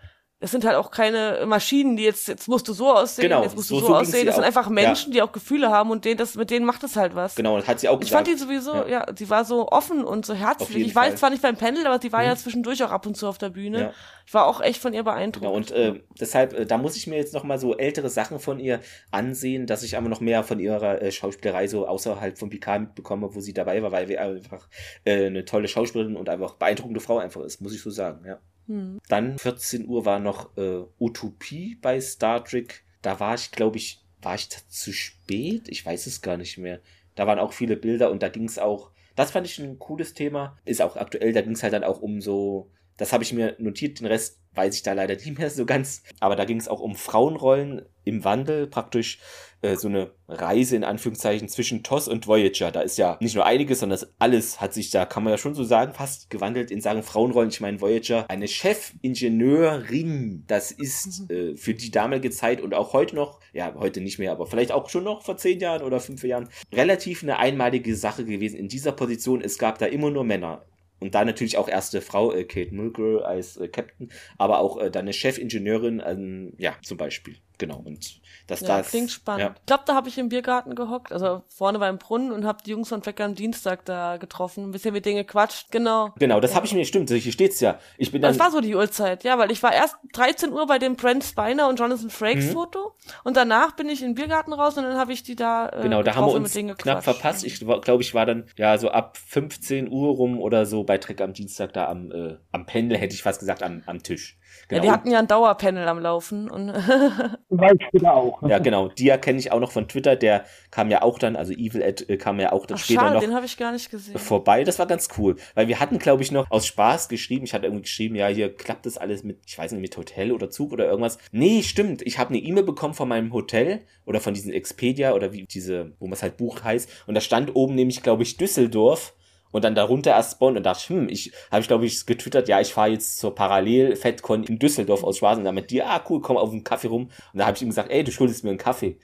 [0.46, 3.56] es sind halt auch keine Maschinen, die jetzt, jetzt musst du so aussehen, Genau, jetzt
[3.56, 4.26] musst so- du so, so aussehen.
[4.28, 4.48] Das sind auch.
[4.48, 7.34] einfach Menschen, die auch Gefühle haben und denen, das, mit denen macht es halt was.
[7.36, 8.88] Genau, das hat sie auch Ich fand die sowieso, Ja.
[8.88, 9.06] ja.
[9.18, 10.86] sie war so offen und so herzlich.
[10.86, 12.28] Ich war jetzt zwar nicht beim Pendel, aber sie war Mhm.
[12.28, 13.80] ja zwischendurch auch ab und zu auf der Bühne.
[13.80, 13.94] Ja.
[14.28, 15.44] Ich war auch echt von ihr beeindruckt.
[15.44, 18.40] Genau, und äh, deshalb, äh, da muss ich mir jetzt noch mal so ältere Sachen
[18.40, 18.82] von ihr
[19.12, 23.34] ansehen, dass ich aber noch mehr von ihrer äh, Schauspielerei so außerhalb von Picard mitbekomme,
[23.34, 24.68] wo sie dabei war, weil sie einfach
[25.06, 28.38] äh, eine tolle Schauspielerin und einfach beeindruckende Frau einfach ist, muss ich so sagen, ja.
[28.68, 29.00] Hm.
[29.08, 32.84] Dann 14 Uhr war noch äh, Utopie bei Star Trek.
[33.02, 35.68] Da war ich, glaube ich, war ich zu spät?
[35.68, 36.80] Ich weiß es gar nicht mehr.
[37.16, 38.92] Da waren auch viele Bilder und da ging es auch.
[39.16, 40.58] Das fand ich ein cooles Thema.
[40.66, 41.32] Ist auch aktuell.
[41.32, 42.72] Da ging es halt dann auch um so.
[42.98, 44.00] Das habe ich mir notiert.
[44.00, 46.04] Den Rest weiß ich da leider nicht mehr so ganz.
[46.20, 48.68] Aber da ging es auch um Frauenrollen im Wandel.
[48.68, 49.20] Praktisch
[49.66, 52.72] äh, so eine Reise in Anführungszeichen zwischen TOS und Voyager.
[52.72, 55.38] Da ist ja nicht nur einiges, sondern das alles hat sich da, kann man ja
[55.38, 57.50] schon so sagen, fast gewandelt in Sagen Frauenrollen.
[57.50, 63.16] Ich meine, Voyager, eine Chefingenieurin, das ist äh, für die damalige Zeit und auch heute
[63.16, 66.24] noch, ja, heute nicht mehr, aber vielleicht auch schon noch vor zehn Jahren oder fünf
[66.24, 69.42] Jahren, relativ eine einmalige Sache gewesen in dieser Position.
[69.42, 70.66] Es gab da immer nur Männer.
[71.00, 74.90] Und da natürlich auch erste Frau, äh, Kate Mulgrew als äh, Captain, aber auch äh,
[74.90, 77.36] dann eine Chefingenieurin, ähm, ja, zum Beispiel.
[77.58, 77.82] Genau.
[77.86, 78.90] Und das Ja, das.
[78.90, 79.42] klingt spannend.
[79.42, 79.56] Ja.
[79.60, 82.72] Ich glaube, da habe ich im Biergarten gehockt, also vorne beim Brunnen und habe die
[82.72, 85.72] Jungs von Tracker am Dienstag da getroffen, ein bisschen mit denen gequatscht.
[85.72, 86.14] Genau.
[86.20, 87.80] Genau, das habe ich mir, stimmt, hier steht's ja.
[87.98, 88.32] Ich bin dann.
[88.32, 91.24] Das war so die Uhrzeit, ja, weil ich war erst 13 Uhr bei dem Brent
[91.24, 92.52] Spiner und Jonathan Frakes Mhm.
[92.52, 95.70] Foto und danach bin ich in den Biergarten raus und dann habe ich die da
[95.70, 97.44] äh, Genau, da haben wir uns knapp verpasst.
[97.46, 101.22] Ich glaube, ich war dann ja so ab 15 Uhr rum oder so bei Trek
[101.22, 104.38] am Dienstag da am, äh, am Pendel, hätte ich fast gesagt, am, am Tisch.
[104.72, 104.82] Ja, Genau.
[104.82, 106.70] die hatten ja ein Dauerpanel am Laufen und
[107.50, 108.42] Weil später auch.
[108.48, 108.88] ja, genau.
[108.88, 110.16] Dia kenne ich auch noch von Twitter.
[110.16, 113.02] Der kam ja auch dann, also Evil Ed äh, kam ja auch dann Ach, später
[113.02, 114.18] schade, noch den habe ich gar nicht gesehen.
[114.18, 114.64] vorbei.
[114.64, 117.46] Das war ganz cool, weil wir hatten, glaube ich, noch aus Spaß geschrieben.
[117.46, 120.32] Ich hatte irgendwie geschrieben, ja, hier klappt das alles mit, ich weiß nicht, mit Hotel
[120.32, 121.20] oder Zug oder irgendwas.
[121.32, 122.02] Nee, stimmt.
[122.02, 125.92] Ich habe eine E-Mail bekommen von meinem Hotel oder von diesem Expedia oder wie diese,
[126.00, 126.90] wo man es halt bucht heißt.
[127.06, 129.14] Und da stand oben nämlich, glaube ich, Düsseldorf.
[129.56, 132.50] Und dann darunter erst Bonn und dachte ich, hm, ich habe ich glaube ich getwittert,
[132.50, 135.88] ja, ich fahre jetzt zur Parallel FedCon in Düsseldorf aus Spaß und dann mit dir,
[135.88, 137.04] ah cool, komm auf einen Kaffee rum.
[137.32, 138.98] Und da habe ich ihm gesagt, ey, du schuldest mir einen Kaffee.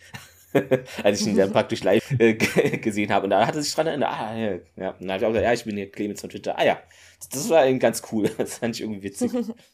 [1.04, 3.24] Als ich ihn dann praktisch live äh, gesehen habe.
[3.24, 4.89] Und da hat er sich dran erinnert, ah, ja, ja.
[4.89, 6.60] Und dann habe ich auch gesagt, ja, ich bin hier Clemens von Twitter.
[6.60, 6.82] Ah ja,
[7.20, 8.30] das, das war eben ganz cool.
[8.38, 9.32] Das fand ich irgendwie witzig.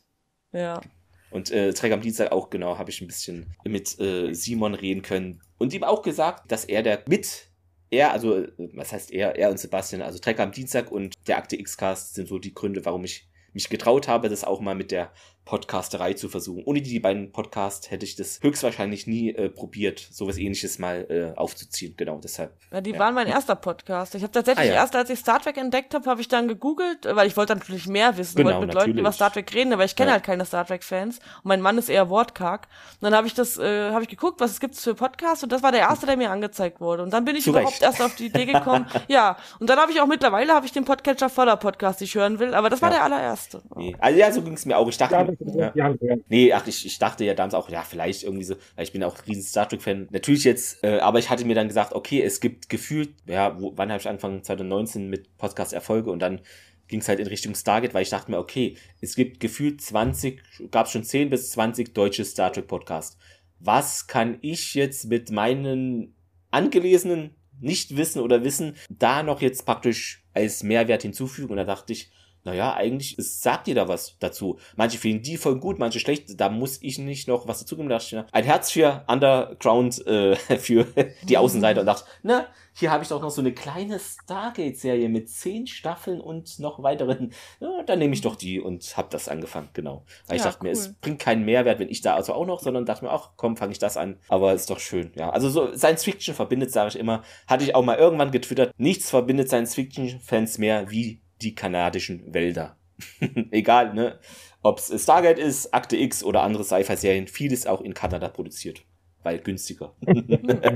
[0.52, 0.80] ja.
[1.32, 5.02] Und äh, Trek am Dienstag auch, genau, habe ich ein bisschen mit äh, Simon reden
[5.02, 5.42] können.
[5.58, 7.50] Und ihm auch gesagt, dass er der mit,
[7.90, 11.38] er, also, äh, was heißt er, er und Sebastian, also Trek am Dienstag und der
[11.38, 14.92] Akte X-Cast sind so die Gründe, warum ich mich getraut habe, das auch mal mit
[14.92, 15.12] der
[15.48, 16.62] Podcasterei zu versuchen.
[16.66, 21.38] Ohne die beiden Podcasts hätte ich das höchstwahrscheinlich nie äh, probiert, sowas ähnliches mal äh,
[21.40, 21.94] aufzuziehen.
[21.96, 22.52] Genau, deshalb.
[22.72, 24.14] Ja, die waren mein erster Podcast.
[24.16, 24.82] Ich habe tatsächlich Ah, ja.
[24.82, 27.88] erst, als ich Star Trek entdeckt habe, habe ich dann gegoogelt, weil ich wollte natürlich
[27.88, 29.00] mehr wissen, Genau, wollte mit Leuten natürlich.
[29.00, 30.14] über Star Trek reden, aber ich kenne Ja.
[30.16, 32.68] halt keine Star Trek Fans und mein Mann ist eher wortkarg.
[33.00, 35.52] Und dann habe ich das, äh, habe ich geguckt, was es gibt für Podcasts und
[35.54, 37.04] das war der erste, der mir angezeigt wurde.
[37.04, 38.86] Und dann bin ich Zu überhaupt erst auf die Idee gekommen.
[39.08, 42.16] ja, und dann habe ich auch mittlerweile habe ich den Podcatcher voller Podcasts, die ich
[42.16, 42.96] hören will, aber das war Ja.
[42.98, 43.62] der allererste.
[43.78, 43.96] Nee.
[44.00, 44.90] Also ja, so ging es mir auch.
[44.90, 46.02] Ich dachte, Ja, die Hand.
[46.30, 49.04] Nee, ach, ich, ich dachte ja damals auch, ja, vielleicht irgendwie so, weil ich bin
[49.04, 50.08] auch ein riesen Star Trek-Fan.
[50.12, 53.74] Natürlich jetzt, äh, aber ich hatte mir dann gesagt, okay, es gibt gefühlt, ja, wo,
[53.76, 54.44] wann habe ich angefangen?
[54.44, 56.42] 2019 mit Podcast-Erfolge und dann
[56.88, 60.42] ging es halt in Richtung Stargate, weil ich dachte mir, okay, es gibt gefühlt 20,
[60.72, 63.18] gab es schon 10 bis 20 deutsche Star Trek-Podcasts.
[63.60, 66.16] Was kann ich jetzt mit meinen
[66.52, 71.52] angelesenen Nichtwissen oder Wissen da noch jetzt praktisch als Mehrwert hinzufügen?
[71.52, 72.12] Und da dachte ich,
[72.48, 74.58] naja, eigentlich es sagt ihr da was dazu.
[74.78, 76.40] Manche finden die voll gut, manche schlecht.
[76.40, 77.90] Da muss ich nicht noch was dazugeben.
[77.90, 80.86] Da dachte ich, na, Ein Herz für Underground, äh, für
[81.24, 81.82] die Außenseiter.
[81.82, 86.22] Und dachte, na, hier habe ich doch noch so eine kleine Stargate-Serie mit zehn Staffeln
[86.22, 87.34] und noch weiteren.
[87.60, 90.06] Ja, dann nehme ich doch die und habe das angefangen, genau.
[90.28, 90.74] Weil ich Ja, dachte mir, cool.
[90.74, 93.58] es bringt keinen Mehrwert, wenn ich da also auch noch, sondern dachte mir, ach komm,
[93.58, 94.18] fange ich das an.
[94.30, 95.32] Aber ist doch schön, ja.
[95.32, 99.10] Also so Science Fiction verbindet, sage ich immer, hatte ich auch mal irgendwann getwittert, nichts
[99.10, 102.76] verbindet Science Fiction-Fans mehr wie die kanadischen Wälder.
[103.52, 104.20] Egal, ne?
[104.64, 108.82] Ob es Stargate ist, Akte X oder andere Sci-Fi-Serien, vieles auch in Kanada produziert.
[109.24, 109.94] weil günstiger.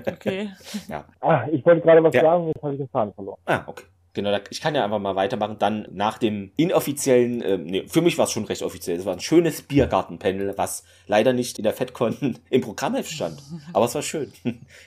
[0.07, 0.49] Okay.
[0.89, 1.05] ja.
[1.19, 2.21] Ah, ich wollte gerade was Ja.
[2.21, 3.39] sagen, jetzt habe ich den Faden verloren.
[3.45, 3.85] Ah, okay.
[4.13, 5.55] Genau, ich kann ja einfach mal weitermachen.
[5.57, 8.97] Dann nach dem inoffiziellen, ähm, nee, für mich war es schon recht offiziell.
[8.97, 13.41] Es war ein schönes Biergartenpanel, was leider nicht in der FedCon im Programmheft stand.
[13.71, 14.33] Aber es war schön.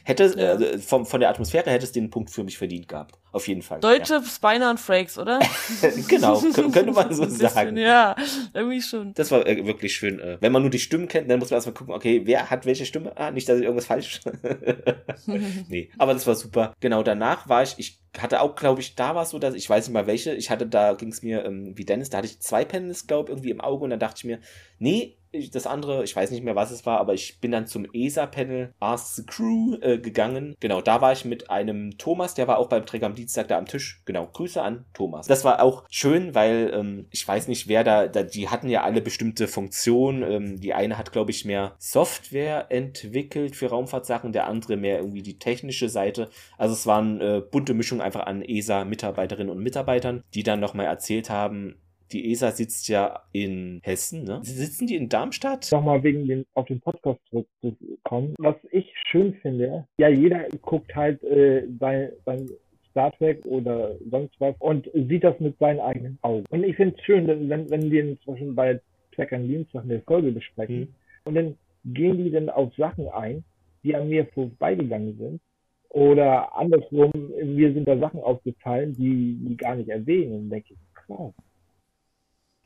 [0.05, 3.19] Hätte, äh, vom, von der Atmosphäre hätte es den Punkt für mich verdient gehabt.
[3.35, 3.81] Auf jeden Fall.
[3.81, 5.41] Deutsche Spiner und Frakes, oder?
[5.83, 5.91] Ja.
[6.09, 7.77] genau, kö- könnte man so bisschen, sagen.
[7.77, 8.15] Ja,
[8.53, 9.13] irgendwie schon.
[9.15, 10.21] Das war äh, wirklich schön.
[10.21, 12.65] Äh, wenn man nur die Stimmen kennt, dann muss man erstmal gucken, okay, wer hat
[12.65, 13.13] welche Stimme?
[13.17, 14.21] Ah, nicht, dass ich irgendwas falsch.
[15.69, 16.75] nee, aber das war super.
[16.79, 19.69] Genau, danach war ich, ich hatte auch, glaube ich, da war es so, dass ich
[19.69, 20.33] weiß nicht mal welche.
[20.35, 23.33] Ich hatte, da ging es mir ähm, wie Dennis, da hatte ich zwei Panels, glaube
[23.33, 24.39] irgendwie im Auge und dann dachte ich mir,
[24.79, 25.19] nee, ich,
[25.51, 28.73] das andere, ich weiß nicht mehr, was es war, aber ich bin dann zum ESA-Panel
[28.81, 30.55] Ask the Crew äh, gegangen.
[30.61, 33.59] Genau, da war ich mit einem Thomas, der war auch beim Träger am Dienstag da
[33.59, 34.03] am Tisch.
[34.05, 35.27] Genau, Grüße an Thomas.
[35.27, 38.83] Das war auch schön, weil ähm, ich weiß nicht, wer da, da, die hatten ja
[38.83, 40.23] alle bestimmte Funktionen.
[40.23, 45.23] Ähm, die eine hat, glaube ich, mehr Software entwickelt für Raumfahrtsachen, der andere mehr irgendwie
[45.23, 46.29] die technische Seite.
[46.59, 51.31] Also es waren äh, bunte Mischung einfach an ESA-Mitarbeiterinnen und Mitarbeitern, die dann nochmal erzählt
[51.31, 51.77] haben,
[52.13, 54.41] die ESA sitzt ja in Hessen, ne?
[54.43, 55.69] Sitzen die in Darmstadt?
[55.73, 58.35] Nochmal wegen den, auf den Podcast zurückzukommen.
[58.39, 62.49] Was ich schön finde, ja, jeder guckt halt äh, sein, sein
[62.91, 66.45] Star Trek oder sonst was und sieht das mit seinen eigenen Augen.
[66.51, 68.81] Und ich finde es schön, wenn, wenn wir zum Beispiel bei
[69.17, 70.89] Track an Dienstag eine Folge besprechen Mhm.
[71.25, 73.45] und dann gehen die dann auf Sachen ein,
[73.83, 75.41] die an mir vorbeigegangen sind.
[75.91, 77.13] Oder andersrum,
[77.45, 80.33] mir sind da Sachen aufgefallen, die die gar nicht erwähnen.
[80.35, 81.33] Und denke ich, krass.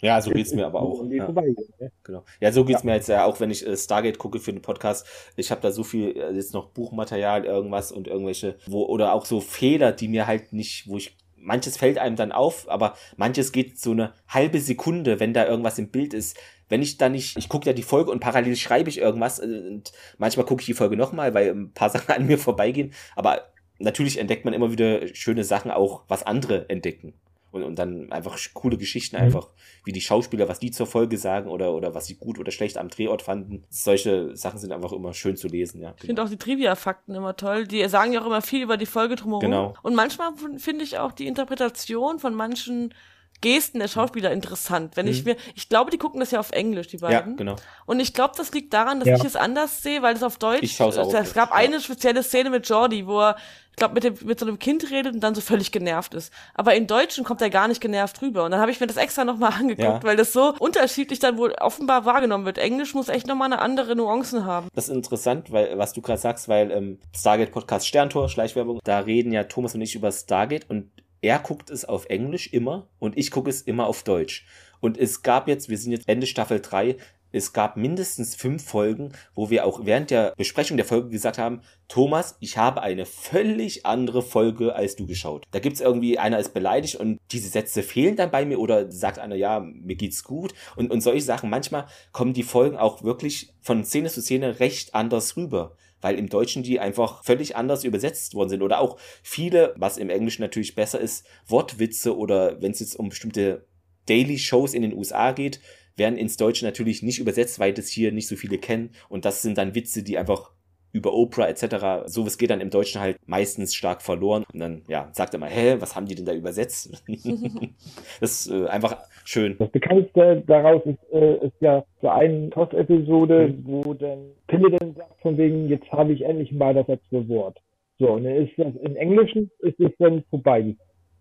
[0.01, 1.05] Ja, so geht's mir aber auch.
[1.11, 1.24] Ja.
[1.24, 1.90] vorbeigegangen, ne?
[2.05, 2.24] Genau.
[2.40, 2.86] Ja, so geht's Ja.
[2.86, 5.07] mir jetzt ja auch, wenn ich äh, Stargate gucke für den Podcast.
[5.36, 9.24] Ich habe da so viel äh, jetzt noch Buchmaterial, irgendwas und irgendwelche, wo, oder auch
[9.26, 13.51] so Fehler, die mir halt nicht, wo ich, manches fällt einem dann auf, aber manches
[13.53, 16.36] geht so eine halbe Sekunde, wenn da irgendwas im Bild ist.
[16.68, 19.46] Wenn ich da nicht, ich gucke ja die Folge und parallel schreibe ich irgendwas äh,
[19.46, 23.49] und manchmal gucke ich die Folge nochmal, weil ein paar Sachen an mir vorbeigehen, aber
[23.80, 27.14] natürlich entdeckt man immer wieder schöne Sachen auch, was andere entdecken.
[27.51, 29.22] Und, und dann einfach coole Geschichten Mhm.
[29.22, 29.49] einfach,
[29.84, 32.76] wie die Schauspieler, was die zur Folge sagen oder, oder was sie gut oder schlecht
[32.76, 33.64] am Drehort fanden.
[33.70, 35.94] Solche Sachen sind einfach immer schön zu lesen, ja.
[35.99, 37.66] Ich finde auch die Trivia-Fakten immer toll.
[37.66, 39.40] Die sagen ja auch immer viel über die Folge drumherum.
[39.40, 39.74] Genau.
[39.82, 42.92] Und manchmal finde ich auch die Interpretation von manchen
[43.41, 44.97] Gesten der Schauspieler interessant.
[44.97, 45.30] Wenn ich Mhm.
[45.32, 47.36] mir, ich glaube, die gucken das ja auf Englisch, die Ja, beiden.
[47.36, 47.57] genau.
[47.86, 49.16] Und ich glaube, das liegt daran, dass Ja.
[49.16, 50.62] ich es anders sehe, weil es auf Deutsch.
[50.62, 51.66] Ich auch auf es gab Deutsch, ja.
[51.68, 53.36] eine spezielle Szene mit Jordi, wo er,
[53.70, 56.32] ich glaube, mit, dem, mit so einem Kind redet und dann so völlig genervt ist.
[56.55, 58.45] Aber in Deutschen kommt er gar nicht genervt rüber.
[58.45, 60.03] Und dann habe ich mir das extra nochmal angeguckt, Ja.
[60.03, 62.59] weil das so unterschiedlich dann wohl offenbar wahrgenommen wird.
[62.59, 64.66] Englisch muss echt nochmal eine andere Nuancen haben.
[64.74, 68.99] Das ist interessant, weil, was du gerade sagst, weil ähm, Stargate Podcast Sterntor, Schleichwerbung, da
[68.99, 73.16] reden ja Thomas und ich über Stargate und er guckt es auf Englisch immer und
[73.18, 74.46] ich gucke es immer auf Deutsch.
[74.80, 76.96] Und es gab jetzt, wir sind jetzt Ende Staffel 3,
[77.30, 81.60] es gab mindestens fünf Folgen, wo wir auch während der Besprechung der Folge gesagt haben,
[81.86, 85.44] Thomas, ich habe eine völlig andere Folge als du geschaut.
[85.50, 89.18] Da gibt's irgendwie, einer ist beleidigt und diese Sätze fehlen dann bei mir oder sagt
[89.18, 91.50] einer, ja, mir geht's gut und, und solche Sachen.
[91.50, 96.28] Manchmal kommen die Folgen auch wirklich von Szene zu Szene recht anders rüber weil im
[96.28, 98.62] Deutschen die einfach völlig anders übersetzt worden sind.
[98.62, 103.09] Oder auch viele, was im Englischen natürlich besser ist, Wortwitze oder wenn es jetzt um
[103.09, 103.66] bestimmte
[104.07, 105.61] Daily Shows in den USA geht,
[105.96, 108.90] werden ins Deutsche natürlich nicht übersetzt, weil das hier nicht so viele kennen.
[109.09, 110.53] Und das sind dann Witze, die einfach
[110.93, 112.07] über Oprah etc.
[112.07, 114.45] Sowas geht dann im Deutschen halt meistens stark verloren.
[114.53, 117.03] Und dann, ja, sagt er mal, hä, was haben die denn da übersetzt?
[118.20, 119.57] das ist äh, einfach schön.
[119.59, 123.64] Das bekannteste daraus ist, äh, ist ja so eine Post-Episode, Mhm.
[123.66, 127.59] wo dann Pille dann sagt von wegen, jetzt habe ich endlich mal das letzte Wort.
[127.99, 130.76] So, und dann ist das im Englischen ist es dann vorbei, die,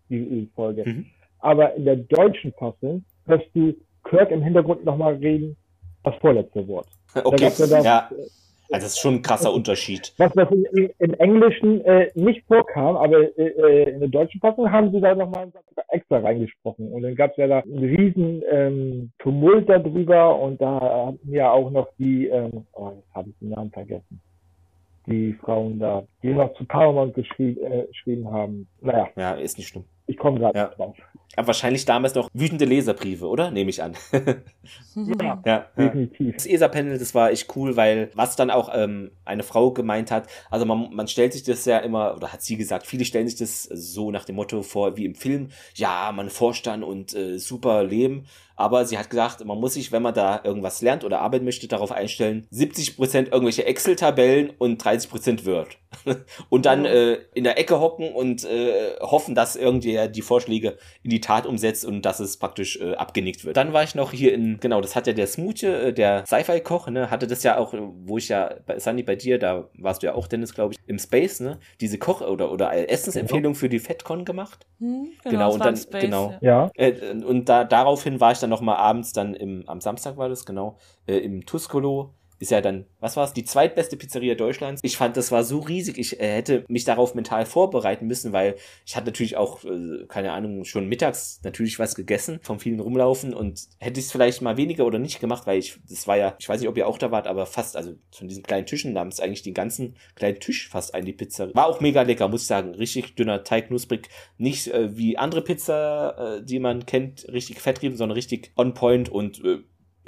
[0.08, 0.84] die, Folge.
[0.86, 1.06] Mhm.
[1.40, 5.56] Aber in der deutschen Fassung hörst du Kirk im Hintergrund nochmal reden,
[6.04, 6.86] das vorletzte Wort.
[7.14, 8.10] Okay, gab's ja das, ja.
[8.70, 10.12] Also das ist schon ein krasser Unterschied.
[10.18, 14.92] Was in, im Englischen äh, nicht vorkam, aber äh, äh, in der deutschen Fassung haben
[14.92, 15.50] sie da nochmal
[15.90, 16.92] extra reingesprochen.
[16.92, 21.50] Und dann gab es ja da einen riesen ähm, Tumult darüber und da hatten ja
[21.50, 24.20] auch noch die, ähm, oh, jetzt habe ich den Namen vergessen,
[25.06, 28.68] die Frauen da, die noch zu Paramount geschrie äh, geschrieben haben.
[28.82, 29.84] Naja, Ja, ist nicht schlimm.
[30.06, 30.66] ich komme gerade Ja.
[30.66, 30.96] nicht drauf.
[31.36, 33.50] Aber wahrscheinlich damals noch wütende Leserbriefe, oder?
[33.50, 33.94] Nehme ich an.
[34.94, 35.68] Ja, ja, ja.
[35.76, 36.34] definitiv.
[36.34, 40.26] Das ESA-Panel, das war echt cool, weil was dann auch ähm, eine Frau gemeint hat,
[40.50, 43.38] also man, man stellt sich das ja immer, oder hat sie gesagt, viele stellen sich
[43.38, 47.38] das so nach dem Motto vor, wie im Film, ja, man forscht dann und äh,
[47.38, 48.26] super Leben,
[48.58, 51.68] Aber sie hat gesagt, man muss sich, wenn man da irgendwas lernt oder arbeiten möchte,
[51.68, 55.78] darauf einstellen, 70% irgendwelche Excel-Tabellen und 30% Word.
[56.50, 61.10] und dann äh, in der Ecke hocken und äh, hoffen, dass irgendwer die Vorschläge in
[61.10, 63.56] die Tat umsetzt und dass es praktisch äh, abgenickt wird.
[63.56, 66.88] Dann war ich noch hier in, genau, das hat ja der Smoothie, äh, der Sci-Fi-Koch,
[66.88, 70.08] ne, hatte das ja auch, wo ich ja, bei Sunny, bei dir, da warst du
[70.08, 73.78] ja auch, Dennis, glaube ich, im Space, ne, diese Koch- oder, oder Essensempfehlung für die
[73.78, 74.66] FedCon gemacht.
[74.80, 76.34] Hm, Genau, das und dann, Space, genau.
[76.40, 76.70] Ja.
[76.74, 76.92] Äh,
[77.24, 80.78] und da, daraufhin war ich dann nochmal abends dann im, am Samstag war das, genau,
[81.06, 82.14] äh, im Tuscolo.
[82.38, 84.80] Ist ja dann, was war's, die zweitbeste Pizzeria Deutschlands.
[84.84, 85.98] Ich fand, das war so riesig.
[85.98, 88.56] Ich äh, hätte mich darauf mental vorbereiten müssen, weil
[88.86, 93.34] ich hatte natürlich auch, äh, keine Ahnung, schon mittags natürlich was gegessen, vom vielen Rumlaufen
[93.34, 96.36] und hätte ich es vielleicht mal weniger oder nicht gemacht, weil ich, das war ja,
[96.38, 98.98] ich weiß nicht, ob ihr auch da wart, aber fast, also von diesen kleinen Tischen,
[98.98, 101.54] haben es eigentlich den ganzen kleinen Tisch fast ein, die Pizza.
[101.54, 102.74] War auch mega lecker, muss ich sagen.
[102.74, 104.08] Richtig dünner Teig, knusprig.
[104.36, 109.08] Nicht äh, wie andere Pizza, äh, die man kennt, richtig fettrieben, sondern richtig on point
[109.08, 109.58] und äh,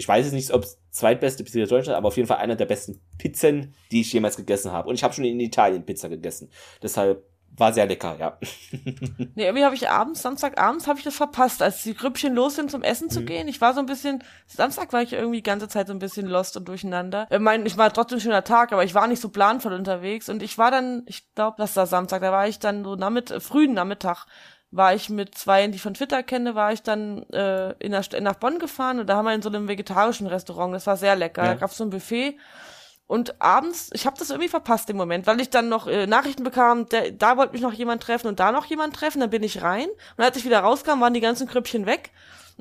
[0.01, 2.65] ich weiß jetzt nicht, ob es zweitbeste Pizzeria Deutschland, aber auf jeden Fall einer der
[2.67, 4.89] besten Pizzen, die ich jemals gegessen habe.
[4.89, 6.51] Und ich habe schon in Italien Pizza gegessen.
[6.83, 7.23] Deshalb
[7.57, 8.39] war sehr lecker, ja.
[9.35, 12.71] Nee, irgendwie habe ich abends, Samstagabends habe ich das verpasst, als die Grüppchen los sind,
[12.71, 13.11] zum Essen Mhm.
[13.11, 13.49] zu gehen.
[13.49, 16.27] Ich war so ein bisschen, Samstag war ich irgendwie die ganze Zeit so ein bisschen
[16.27, 17.27] lost und durcheinander.
[17.31, 20.29] Ich meine, ich war trotzdem ein schöner Tag, aber ich war nicht so planvoll unterwegs.
[20.29, 23.35] Und ich war dann, ich glaube, das war Samstag, da war ich dann so nachmitt
[23.41, 24.27] frühen Nachmittag
[24.71, 28.05] war ich mit zwei, die ich von Twitter kenne, war ich dann äh, in der,
[28.21, 31.17] nach Bonn gefahren und da haben wir in so einem vegetarischen Restaurant, das war sehr
[31.17, 31.45] lecker.
[31.45, 31.55] Ja.
[31.55, 32.39] Da gab's so ein Buffet
[33.07, 36.45] und abends, ich habe das irgendwie verpasst im Moment, weil ich dann noch äh, Nachrichten
[36.45, 39.43] bekam, der, da wollte mich noch jemand treffen und da noch jemand treffen, dann bin
[39.43, 42.11] ich rein und als ich wieder rauskam, waren die ganzen Krüppchen weg.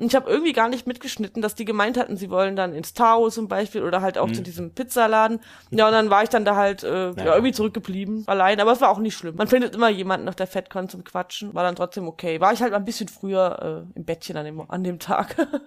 [0.00, 2.94] Und ich habe irgendwie gar nicht mitgeschnitten, dass die gemeint hatten, sie wollen dann ins
[2.94, 4.34] Tao zum Beispiel oder halt auch Mhm.
[4.34, 5.40] zu diesem Pizzaladen.
[5.70, 7.14] Ja, und dann war ich dann da halt äh, ja.
[7.16, 7.34] Ja.
[7.34, 8.58] irgendwie zurückgeblieben, allein.
[8.60, 9.36] Aber es war auch nicht schlimm.
[9.36, 11.54] Man findet immer jemanden auf der FedCon zum Quatschen.
[11.54, 12.40] War dann trotzdem okay.
[12.40, 15.36] War ich halt ein bisschen früher äh, im Bettchen an dem, an dem Tag.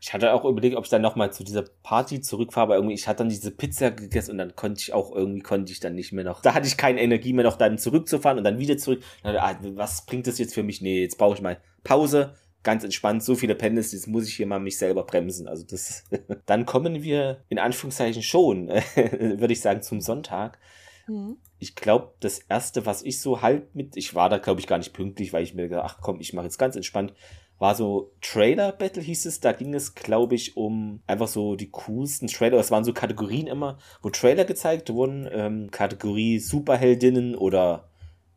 [0.00, 3.06] Ich hatte auch überlegt, ob ich dann nochmal zu dieser Party zurückfahre, aber irgendwie, ich
[3.06, 6.12] hatte dann diese Pizza gegessen und dann konnte ich auch irgendwie, konnte ich dann nicht
[6.12, 9.02] mehr noch, da hatte ich keine Energie mehr noch dann zurückzufahren und dann wieder zurück.
[9.22, 10.80] Dann, ah, was bringt das jetzt für mich?
[10.80, 12.32] Nee, jetzt brauche ich mal Pause,
[12.66, 15.46] ganz entspannt, so viele Pendels, jetzt muss ich hier mal mich selber bremsen.
[15.46, 16.04] Also das,
[16.46, 20.58] dann kommen wir in Anführungszeichen schon, würde ich sagen, zum Sonntag.
[21.06, 21.36] Hm.
[21.60, 24.78] Ich glaube, das erste, was ich so halb mit, ich war da, glaube ich, gar
[24.78, 27.14] nicht pünktlich, weil ich mir gedacht, ach komm, ich mache jetzt ganz entspannt,
[27.58, 29.40] war so Trailer Battle hieß es.
[29.40, 32.58] Da ging es, glaube ich, um einfach so die coolsten Trailer.
[32.58, 35.28] Es waren so Kategorien immer, wo Trailer gezeigt wurden.
[35.30, 37.88] Ähm, Kategorie Superheldinnen oder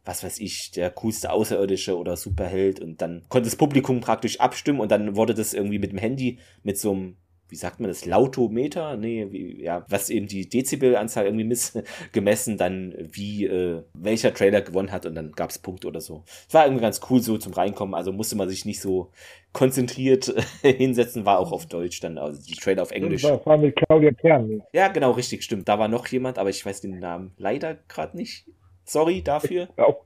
[0.10, 2.80] was weiß ich, der coolste Außerirdische oder Superheld.
[2.80, 6.40] Und dann konnte das Publikum praktisch abstimmen und dann wurde das irgendwie mit dem Handy
[6.64, 7.18] mit so einem
[7.50, 8.96] wie sagt man das, Lautometer?
[8.96, 11.78] Nee, wie, ja, was eben die Dezibelanzahl irgendwie miss,
[12.12, 16.24] gemessen, dann wie, äh, welcher Trailer gewonnen hat und dann gab's Punkte oder so.
[16.48, 19.12] Es war irgendwie ganz cool so zum Reinkommen, also musste man sich nicht so
[19.52, 20.32] konzentriert
[20.62, 23.24] hinsetzen, war auch auf Deutsch dann, also die Trailer auf Englisch.
[23.24, 24.62] Das war mit Claudia Kern.
[24.72, 25.68] Ja, genau, richtig, stimmt.
[25.68, 28.46] Da war noch jemand, aber ich weiß den Namen leider gerade nicht.
[28.90, 29.70] Sorry dafür.
[29.78, 30.04] Auch,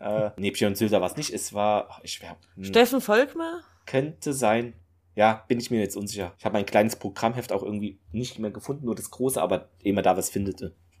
[0.00, 3.62] Äh, nee, Björn Sülter war es nicht, es war, ach, ich wer, hm, Steffen Volkmer?
[3.86, 4.74] könnte sein.
[5.16, 6.32] Ja, bin ich mir jetzt unsicher.
[6.38, 9.92] Ich habe mein kleines Programmheft auch irgendwie nicht mehr gefunden, nur das große, aber ehe
[9.92, 10.62] man da was findet.
[10.62, 10.70] äh.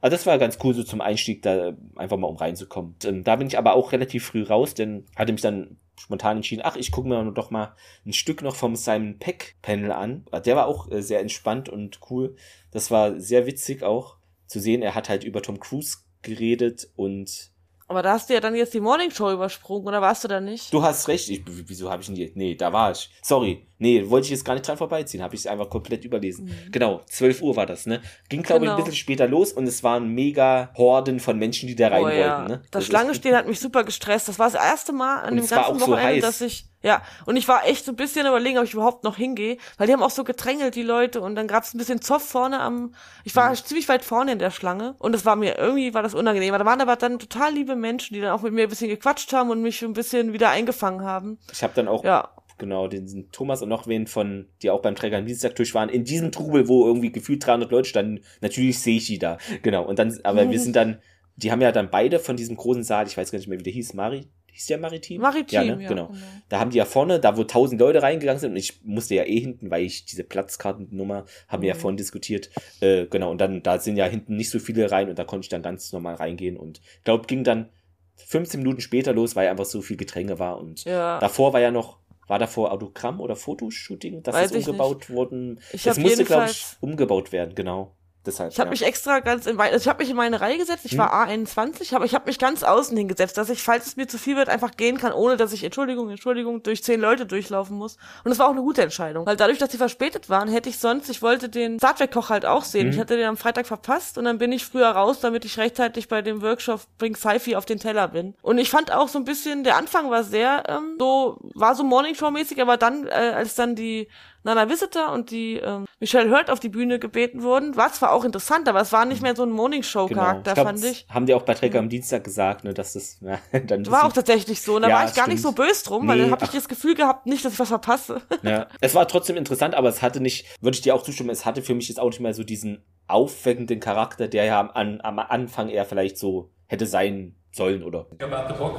[0.00, 2.92] also das war ganz cool so zum Einstieg, da äh, einfach mal um reinzukommen.
[2.92, 6.36] Und, ähm, da bin ich aber auch relativ früh raus, denn hatte mich dann spontan
[6.36, 7.74] entschieden, ach, ich gucke mir doch mal
[8.06, 10.24] ein Stück noch vom Simon Peck Panel an.
[10.44, 12.36] Der war auch äh, sehr entspannt und cool.
[12.70, 14.82] Das war sehr witzig auch zu sehen.
[14.82, 17.50] Er hat halt über Tom Cruise geredet und
[17.86, 20.40] Aber da hast du ja dann jetzt die Morning Show übersprungen, oder warst du da
[20.40, 20.72] nicht?
[20.72, 21.28] Du hast recht.
[21.28, 22.32] Ich, wieso habe ich die?
[22.34, 23.10] Nee, da war ich.
[23.22, 23.67] Sorry.
[23.78, 25.22] Nee, wollte ich jetzt gar nicht dran vorbeiziehen.
[25.22, 26.50] Habe ich es einfach komplett überlesen.
[26.72, 28.00] Genau, 12 Uhr war das, ne?
[28.28, 28.76] Ging, glaube ich, Genau.
[28.78, 32.08] ein bisschen später los und es waren mega Horden von Menschen, die da rein oh,
[32.08, 32.38] ja.
[32.38, 32.62] wollten, ne?
[32.70, 34.28] Das ist- Schlange stehen hat mich super gestresst.
[34.28, 36.22] Das war das erste Mal an Und dem ganzen so Wochenende, heiß.
[36.22, 39.16] dass ich, ja, und ich war echt so ein bisschen überlegen, ob ich überhaupt noch
[39.16, 42.00] hingehe, weil die haben auch so gedrängelt, die Leute, und dann gab es ein bisschen
[42.00, 42.94] Zoff vorne am,
[43.24, 43.38] ich Mhm.
[43.40, 46.52] war ziemlich weit vorne in der Schlange, und es war mir, irgendwie war das unangenehm.
[46.52, 49.32] Da waren aber dann total liebe Menschen, die dann auch mit mir ein bisschen gequatscht
[49.32, 51.38] haben und mich ein bisschen wieder eingefangen haben.
[51.52, 52.30] Ich habe dann auch Ja.
[52.58, 56.04] Genau den Thomas und noch wen von, die auch beim Träger am Dienstagtisch waren, in
[56.04, 58.20] diesem Trubel, wo irgendwie gefühlt 300 Leute standen.
[58.40, 59.38] Natürlich sehe ich die da.
[59.62, 59.84] Genau.
[59.84, 60.98] Und dann, aber wir sind dann,
[61.36, 63.62] die haben ja dann beide von diesem großen Saal, ich weiß gar nicht mehr, wie
[63.62, 65.20] der hieß, Mari, hieß der Maritim?
[65.22, 65.84] Maritim, ja, ja, ne?
[65.86, 66.06] genau.
[66.08, 66.18] genau.
[66.48, 69.22] Da haben die ja vorne, da wo tausend Leute reingegangen sind, und ich musste ja
[69.24, 71.78] eh hinten, weil ich diese Platzkartennummer, haben wir ja Mhm.
[71.78, 75.16] vorhin diskutiert, äh, genau, und dann, da sind ja hinten nicht so viele rein, und
[75.18, 77.68] da konnte ich dann ganz normal reingehen, und ich glaube, ging dann
[78.16, 81.20] 15 Minuten später los, weil einfach so viel Gedränge war, und Ja.
[81.20, 81.98] davor war ja noch,
[82.28, 85.60] war davor Autogramm oder Fotoshooting, das Weiß ist umgebaut worden.
[85.72, 87.96] Ich das hab musste, glaube ich, umgebaut werden, genau.
[88.26, 88.70] Deshalb, Ich habe ja.
[88.72, 90.84] mich extra ganz in meine, also ich habe mich in meine Reihe gesetzt.
[90.84, 94.06] Ich war A21, aber ich habe mich ganz außen hingesetzt, dass ich, falls es mir
[94.06, 97.76] zu viel wird, einfach gehen kann, ohne dass ich Entschuldigung, Entschuldigung durch zehn Leute durchlaufen
[97.76, 97.96] muss.
[98.24, 100.78] Und das war auch eine gute Entscheidung, weil dadurch, dass sie verspätet waren, hätte ich
[100.78, 102.90] sonst, ich wollte den Star Trek Koch halt auch sehen.
[102.90, 106.08] Ich hatte den am Freitag verpasst und dann bin ich früher raus, damit ich rechtzeitig
[106.08, 108.34] bei dem Workshop Bring Sci-Fi auf den Teller bin.
[108.42, 111.84] Und ich fand auch so ein bisschen, der Anfang war sehr ähm, so, war so
[111.84, 114.08] Morning Show mäßig, aber dann, äh, als dann die
[114.48, 118.24] Nana Visitor und die ähm, Michelle Hurt auf die Bühne gebeten wurden, war zwar auch
[118.24, 120.22] interessant, aber es war nicht mehr so ein Morning Show Genau.
[120.22, 121.06] Charakter, Ich glaub, fand ich.
[121.10, 124.12] Haben die auch bei Trecker am Dienstag gesagt, ne, dass das ja, dann War auch
[124.12, 124.76] tatsächlich so.
[124.76, 125.68] Und da Ja, war ich gar nicht so stimmt.
[125.68, 128.22] böse drum, weil Nee, dann habe ich das Gefühl gehabt, nicht, dass ich was verpasse.
[128.42, 131.44] Ja, es war trotzdem interessant, aber es hatte nicht, würde ich dir auch zustimmen, es
[131.44, 135.00] hatte für mich jetzt auch nicht mehr so diesen aufweckenden Charakter, der ja am, an,
[135.02, 138.06] am Anfang eher vielleicht so hätte sein sollen, oder?
[138.20, 138.76] About the book?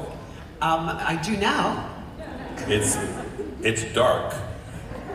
[0.62, 1.76] Um, I do now.
[2.68, 2.98] It's
[3.62, 4.34] it's dark.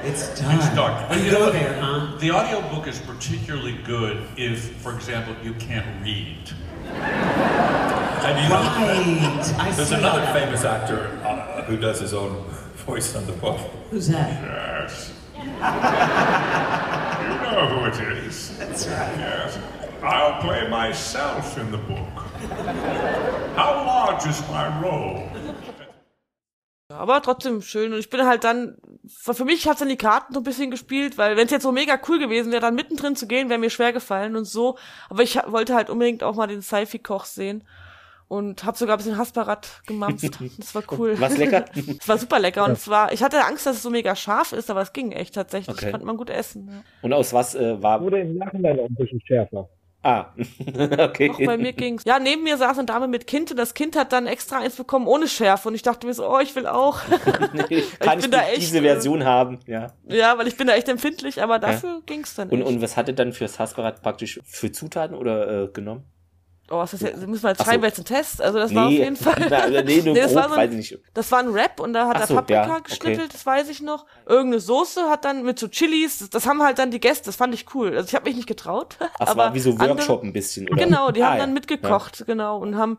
[0.05, 0.55] It's dark.
[0.57, 1.11] It's dark.
[1.11, 2.17] We You go know, there, huh?
[2.19, 6.37] The audiobook is particularly good if, for example, you can't read.
[6.85, 9.55] And you know, Right.
[9.59, 10.35] I there's see another that.
[10.35, 12.45] famous actor uh, who does his own
[12.87, 13.61] voice on the book.
[13.91, 14.43] Who's that?
[14.43, 15.13] Yes.
[15.37, 15.43] you
[17.43, 18.57] know who it is.
[18.59, 19.17] That's right.
[19.19, 19.59] Yes.
[20.03, 22.09] I'll play myself in the book.
[23.57, 25.29] How large is my role?
[26.89, 27.93] Aber trotzdem schön.
[27.93, 31.17] Und ich bin halt dann, für mich hat's dann die Karten so ein bisschen gespielt,
[31.17, 33.71] weil wenn es jetzt so mega cool gewesen wäre, dann mittendrin zu gehen, wäre mir
[33.71, 34.77] schwer gefallen und so.
[35.09, 37.65] Aber ich wollte halt unbedingt auch mal den Sci-Fi-Koch sehen.
[38.27, 40.39] Und hab sogar ein bisschen Hasparat gemampft.
[40.59, 41.19] Das war cool.
[41.21, 41.67] War's lecker?
[42.01, 42.65] Es war super lecker.
[42.65, 45.13] Und es war, ich hatte Angst, dass es so mega scharf ist, aber es ging
[45.13, 45.77] echt tatsächlich.
[45.77, 45.91] Okay.
[45.91, 46.69] Konnte man gut essen.
[46.69, 46.83] Ja.
[47.03, 48.01] Und aus was äh, war.
[48.03, 49.69] Wurde im Nachhinein auch ein bisschen schärfer.
[50.05, 50.27] Ah,
[50.99, 51.31] okay.
[51.31, 52.03] Auch bei mir ging's.
[52.05, 54.77] Ja, neben mir saß eine Dame mit Kind und das Kind hat dann extra eins
[54.77, 55.69] bekommen ohne Schärfe.
[55.69, 57.01] Und ich dachte mir so, oh, ich will auch.
[58.01, 59.61] Kann ich, nicht echt, diese äh, Version haben?
[59.67, 59.95] Ja.
[60.07, 62.69] ja, weil ich bin da echt empfindlich, aber dafür ging's dann Und, echt.
[62.69, 66.05] und was hat er dann fürs Hasparat praktisch für Zutaten oder äh, genommen?
[66.71, 67.27] Oh, was ist das jetzt?
[67.27, 67.71] Müssen wir jetzt Ach so.
[67.71, 68.41] schreiben, welchen Test?
[68.41, 69.47] Also das war auf Nee, jeden Fall.
[69.51, 72.21] na, nee, nur das, war so ein, das war ein Rap und da hat Ach
[72.23, 72.83] er so, Paprika ja, okay.
[72.89, 74.07] geschnippelt, das weiß ich noch.
[74.27, 77.37] Irgendeine Soße hat dann mit so Chilis, das, das haben halt dann die Gäste, das
[77.37, 77.95] fand ich cool.
[77.95, 78.97] Also ich habe mich nicht getraut.
[79.19, 80.83] Das aber war wie so andere- Workshop ein bisschen, oder?
[80.83, 81.41] Genau, die Ah, haben ja.
[81.41, 82.99] dann mitgekocht, genau, und haben,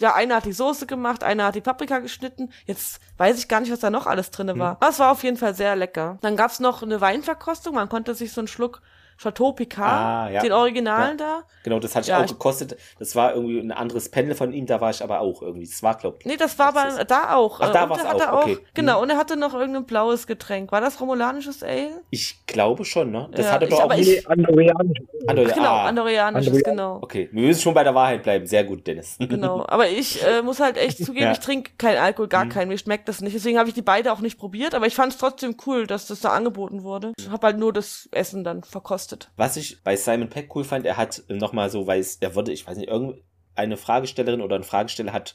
[0.00, 2.50] ja, einer hat die Soße gemacht, einer hat die Paprika geschnitten.
[2.66, 4.58] Jetzt weiß ich gar nicht, was da noch alles drinne Hm.
[4.60, 4.70] war.
[4.80, 6.18] Aber es war auf jeden Fall sehr lecker.
[6.20, 8.82] Dann gab's noch eine Weinverkostung, man konnte sich so einen Schluck
[9.20, 10.40] Chateau Picard, Ah, ja.
[10.42, 11.24] den Originalen Ja.
[11.40, 11.42] da.
[11.64, 12.76] Genau, das hatte ich Ja, auch ich- gekostet.
[12.98, 15.66] Das war irgendwie ein anderes Panel von ihm, da war ich aber auch irgendwie.
[15.66, 16.26] Das war, glaube ich.
[16.26, 17.60] Nee, das war aber da auch.
[17.60, 18.58] Ach, da er hatte auch, okay.
[18.74, 19.02] Genau, Mhm.
[19.02, 20.70] und er hatte noch irgendein blaues Getränk.
[20.72, 22.00] War das romulanisches Ale?
[22.10, 23.28] Ich glaube schon, ne?
[23.32, 23.94] Das Ja, hatte doch auch.
[23.94, 24.98] ich- Andorianisch.
[25.26, 26.98] Andor- Genau, ah, andorianisches, Andorian- genau.
[27.02, 28.46] Okay, wir müssen schon bei der Wahrheit bleiben.
[28.46, 29.16] Sehr gut, Dennis.
[29.28, 31.32] Genau, aber ich äh, muss halt echt zugeben, Ja.
[31.32, 32.48] ich trinke keinen Alkohol, gar Mhm.
[32.50, 33.34] keinen, mir schmeckt das nicht.
[33.34, 36.06] Deswegen habe ich die beide auch nicht probiert, aber ich fand es trotzdem cool, dass
[36.06, 37.12] das da angeboten wurde.
[37.18, 39.07] Ich habe halt nur das Essen dann verkostet.
[39.36, 42.52] Was ich bei Simon Peck cool fand, er hat nochmal so, weil es, er wurde,
[42.52, 45.34] ich weiß nicht, irgendeine Fragestellerin oder ein Fragesteller hat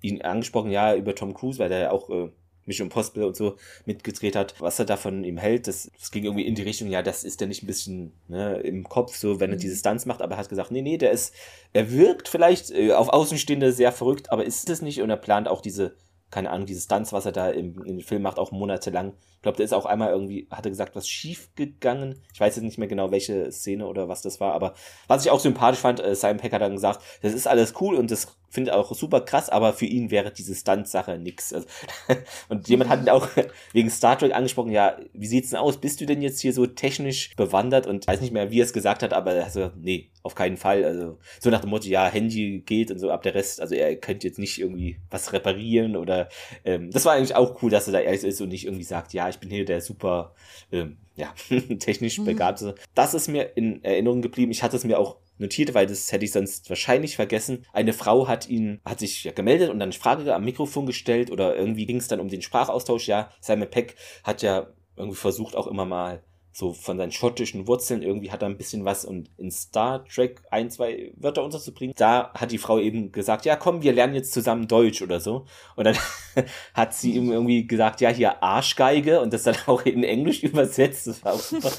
[0.00, 2.30] ihn angesprochen, ja, über Tom Cruise, weil er ja auch äh,
[2.64, 5.68] Mission Impossible und so mitgedreht hat, was er da von ihm hält.
[5.68, 8.56] Das, das ging irgendwie in die Richtung, ja, das ist der nicht ein bisschen ne,
[8.60, 11.12] im Kopf, so wenn er diese Stunts macht, aber er hat gesagt, nee, nee, der
[11.12, 11.34] ist,
[11.72, 15.48] er wirkt vielleicht äh, auf Außenstehende sehr verrückt, aber ist es nicht und er plant
[15.48, 15.94] auch diese
[16.32, 19.12] keine Ahnung, diese Stunts, was er da im, dem Film macht, auch monatelang.
[19.42, 22.20] Ich glaube, der ist auch einmal irgendwie, hat er gesagt, was schief gegangen.
[22.32, 24.74] Ich weiß jetzt nicht mehr genau, welche Szene oder was das war, aber
[25.08, 27.96] was ich auch sympathisch fand, äh, Simon Peck hat dann gesagt, das ist alles cool
[27.96, 31.54] und das finde ich auch super krass, aber für ihn wäre diese Stunt-Sache nix.
[31.54, 31.66] Also,
[32.50, 33.26] und jemand hat ihn auch
[33.72, 35.78] wegen Star Trek angesprochen, ja, wie sieht's denn aus?
[35.78, 37.86] Bist du denn jetzt hier so technisch bewandert?
[37.86, 40.84] Und weiß nicht mehr, wie er es gesagt hat, aber also, nee, auf keinen Fall.
[40.84, 43.96] Also, so nach dem Motto, ja, Handy geht und so ab der Rest, also er
[43.96, 46.28] könnte jetzt nicht irgendwie was reparieren oder
[46.64, 49.14] ähm, das war eigentlich auch cool, dass er da ehrlich ist und nicht irgendwie sagt,
[49.14, 50.34] ja, ich bin hier der super,
[50.70, 51.34] ähm, ja,
[51.78, 52.24] technisch Mhm.
[52.24, 52.74] Begabte.
[52.94, 54.52] Das ist mir in Erinnerung geblieben.
[54.52, 57.66] Ich hatte es mir auch notiert, weil das hätte ich sonst wahrscheinlich vergessen.
[57.72, 61.30] Eine Frau hat ihn, hat sich ja gemeldet und dann eine Frage am Mikrofon gestellt
[61.30, 63.08] oder irgendwie ging es dann um den Sprachaustausch.
[63.08, 66.22] Ja, Simon Peck hat ja irgendwie versucht auch immer mal
[66.52, 70.42] so von seinen schottischen Wurzeln irgendwie hat er ein bisschen was und in Star Trek
[70.50, 71.94] ein, zwei Wörter unterzubringen.
[71.96, 75.46] Da hat die Frau eben gesagt, ja komm, wir lernen jetzt zusammen Deutsch oder so.
[75.76, 75.96] Und dann
[76.74, 81.06] hat sie ihm irgendwie gesagt, ja hier Arschgeige und das dann auch in Englisch übersetzt.
[81.06, 81.70] Das war auch super.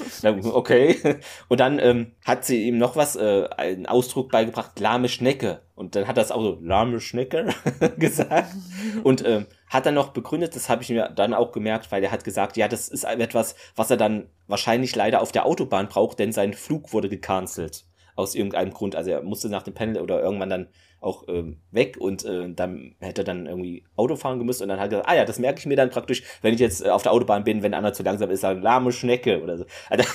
[0.54, 1.20] Okay.
[1.48, 5.60] Und dann ähm, hat sie ihm noch was, äh, einen Ausdruck beigebracht, lahme Schnecke.
[5.74, 7.48] Und dann hat es auch so, lahme Schnecke
[7.98, 8.54] gesagt.
[9.02, 12.12] Und ähm, hat dann noch begründet, das habe ich mir dann auch gemerkt, weil er
[12.12, 16.20] hat gesagt, ja, das ist etwas, was er dann wahrscheinlich leider auf der Autobahn braucht,
[16.20, 17.84] denn sein Flug wurde gecancelt.
[18.16, 18.94] Aus irgendeinem Grund.
[18.94, 20.68] Also er musste nach dem Panel oder irgendwann dann
[21.00, 24.78] auch ähm, weg und äh, dann hätte er dann irgendwie Auto fahren gemüsst und dann
[24.78, 26.90] hat er gesagt, ah ja, das merke ich mir dann praktisch, wenn ich jetzt äh,
[26.90, 29.66] auf der Autobahn bin, wenn einer zu langsam ist, sagen, lahme Schnecke oder so.
[29.90, 30.08] Also,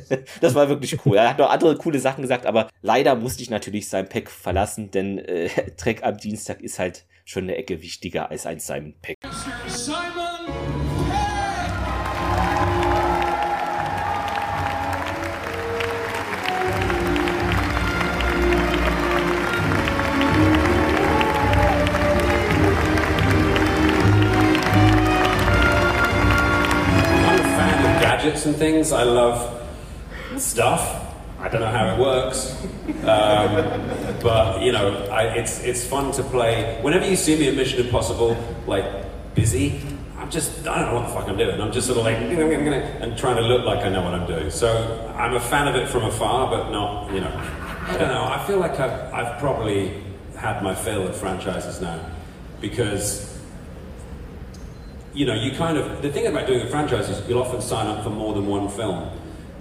[0.40, 1.16] das war wirklich cool.
[1.16, 4.90] Er hat noch andere coole Sachen gesagt, aber leider musste ich natürlich sein Pack verlassen,
[4.90, 9.16] denn äh, Trek am Dienstag ist halt schon eine Ecke wichtiger als ein Simon Pack.
[9.68, 10.12] Simon
[27.24, 28.92] I'm a fan of gadgets and things.
[28.92, 29.61] I love
[30.38, 31.08] stuff.
[31.38, 32.54] I don't know how it works,
[33.04, 36.78] um, but you know, I, it's it's fun to play.
[36.82, 38.36] Whenever you see me in Mission Impossible,
[38.66, 38.84] like
[39.34, 39.80] busy,
[40.18, 41.60] I'm just I don't know what the fuck I'm doing.
[41.60, 44.50] I'm just sort of like and trying to look like I know what I'm doing.
[44.50, 47.32] So I'm a fan of it from afar, but not you know.
[47.88, 48.24] I don't know.
[48.24, 50.00] I feel like I've I've probably
[50.36, 52.00] had my fill of franchises now
[52.60, 53.32] because
[55.14, 57.86] you know, you kind of the thing about doing a franchise is you'll often sign
[57.86, 59.10] up for more than one film,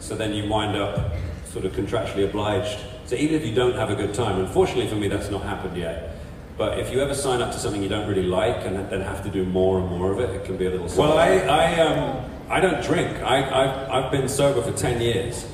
[0.02, 1.14] so then you wind up
[1.45, 2.80] sort of contractually obliged.
[3.06, 5.78] So even if you don't have a good time, unfortunately for me, that's not happened
[5.78, 6.15] yet.
[6.57, 9.23] But if you ever sign up to something you don't really like and then have
[9.23, 10.88] to do more and more of it, it can be a little.
[10.98, 13.18] Well, I I um I don't drink.
[13.22, 15.48] I I've, I've been sober for ten years,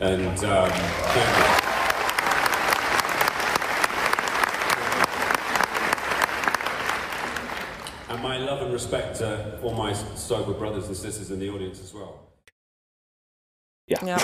[0.00, 1.44] and um, thank you.
[8.14, 11.82] And my love and respect to all my sober brothers and sisters in the audience
[11.82, 12.23] as well.
[13.86, 13.98] Ja.
[14.06, 14.16] Ja.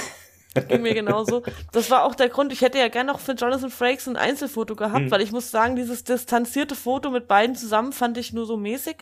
[0.68, 1.42] Ging mir genauso.
[1.70, 4.74] Das war auch der Grund, ich hätte ja gerne noch für Jonathan Frakes ein Einzelfoto
[4.74, 5.10] gehabt, Mhm.
[5.12, 8.96] weil ich muss sagen, dieses distanzierte Foto mit beiden zusammen fand ich nur so mäßig.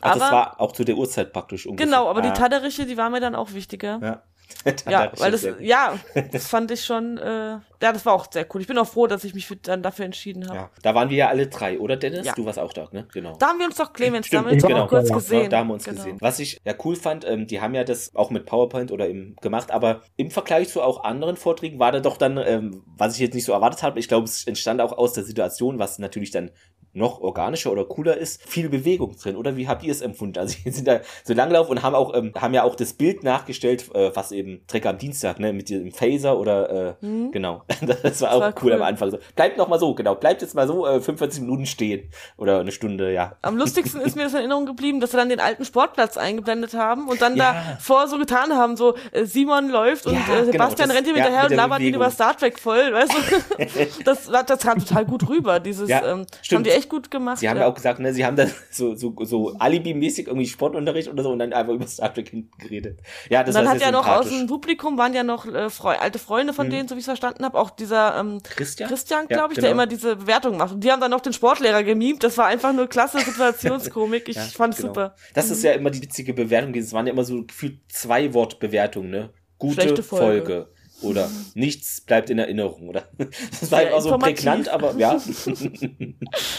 [0.00, 1.86] Ach, Aber, das war auch zu der Uhrzeit praktisch ungefähr.
[1.86, 3.98] genau, aber Ah, die Taderiche, die war mir dann auch wichtiger.
[4.00, 4.22] Ja.
[4.88, 5.94] Ja, weil das, ja,
[6.30, 8.60] das fand ich schon, äh, ja, das war auch sehr cool.
[8.60, 10.56] Ich bin auch froh, dass ich mich für, dann dafür entschieden habe.
[10.56, 12.24] Ja, da waren wir ja alle drei, oder Dennis?
[12.26, 12.32] Ja.
[12.34, 13.06] Du warst auch da, ne?
[13.12, 13.36] Genau.
[13.38, 14.86] Da haben wir uns doch Clemens Stimmt, damit genau.
[14.86, 15.50] kurz Ja, gesehen.
[15.50, 15.96] Da haben wir uns Genau.
[15.96, 16.16] gesehen.
[16.20, 19.36] Was ich ja cool fand, ähm, die haben ja das auch mit PowerPoint oder im
[19.42, 23.20] gemacht, aber im Vergleich zu auch anderen Vorträgen war da doch dann, ähm, was ich
[23.20, 26.30] jetzt nicht so erwartet habe, ich glaube, es entstand auch aus der Situation, was natürlich
[26.30, 26.50] dann
[26.94, 30.38] noch organischer oder cooler ist, viel Bewegung drin, oder wie habt ihr es empfunden?
[30.38, 33.24] Also sie sind da so langlauf und haben auch, ähm, haben ja auch das Bild
[33.24, 37.30] nachgestellt, äh, was eben Trecker am Dienstag, ne, mit diesem Phaser oder äh, Mhm.
[37.32, 37.62] genau.
[38.02, 38.72] Das war auch war cool, cool.
[38.74, 39.10] am Anfang.
[39.10, 42.60] So, bleibt noch mal so, genau, bleibt jetzt mal so äh, 45 Minuten stehen oder
[42.60, 43.36] eine Stunde, ja.
[43.42, 46.74] Am lustigsten ist mir das in Erinnerung geblieben, dass sie dann den alten Sportplatz eingeblendet
[46.74, 47.52] haben und dann Ja.
[47.52, 50.96] da vor so getan haben, so äh, Simon läuft und Ja, äh, genau, Sebastian das-
[50.98, 54.02] rennt ihm ja, hinterher mit und labert ihn über Star Trek voll, weißt du?
[54.04, 57.38] das, das kam total gut rüber, dieses, Ja, ähm, das haben die echt gut gemacht.
[57.38, 61.08] Sie haben ja auch gesagt, ne, sie haben dann so, so, so Alibi-mäßig irgendwie Sportunterricht
[61.08, 63.00] oder so und dann einfach über Star Trek hinten geredet.
[63.30, 65.70] Ja, und das dann war hat ja noch aus dem Publikum waren ja noch äh,
[65.70, 66.70] Freu alte Freunde von Mhm.
[66.70, 67.58] denen, so wie ich es verstanden habe.
[67.62, 69.66] Auch dieser ähm, Christian, Christian Ja, glaube ich, genau.
[69.66, 70.72] der immer diese Bewertung macht.
[70.72, 72.24] Und die haben dann noch den Sportlehrer gemimt.
[72.24, 74.28] Das war einfach nur klasse Situationskomik.
[74.28, 74.88] Ich Ja, fand's genau.
[74.88, 75.14] super.
[75.32, 76.74] Das ist ja immer die witzige Bewertung.
[76.74, 79.30] Es waren ja immer so gefühlt zwei Wort-Bewertungen, ne?
[79.58, 80.02] Gute Folge.
[80.02, 80.68] Folge.
[81.02, 83.08] Oder nichts bleibt in Erinnerung, oder?
[83.60, 85.12] Das war einfach so prägnant, aber ja.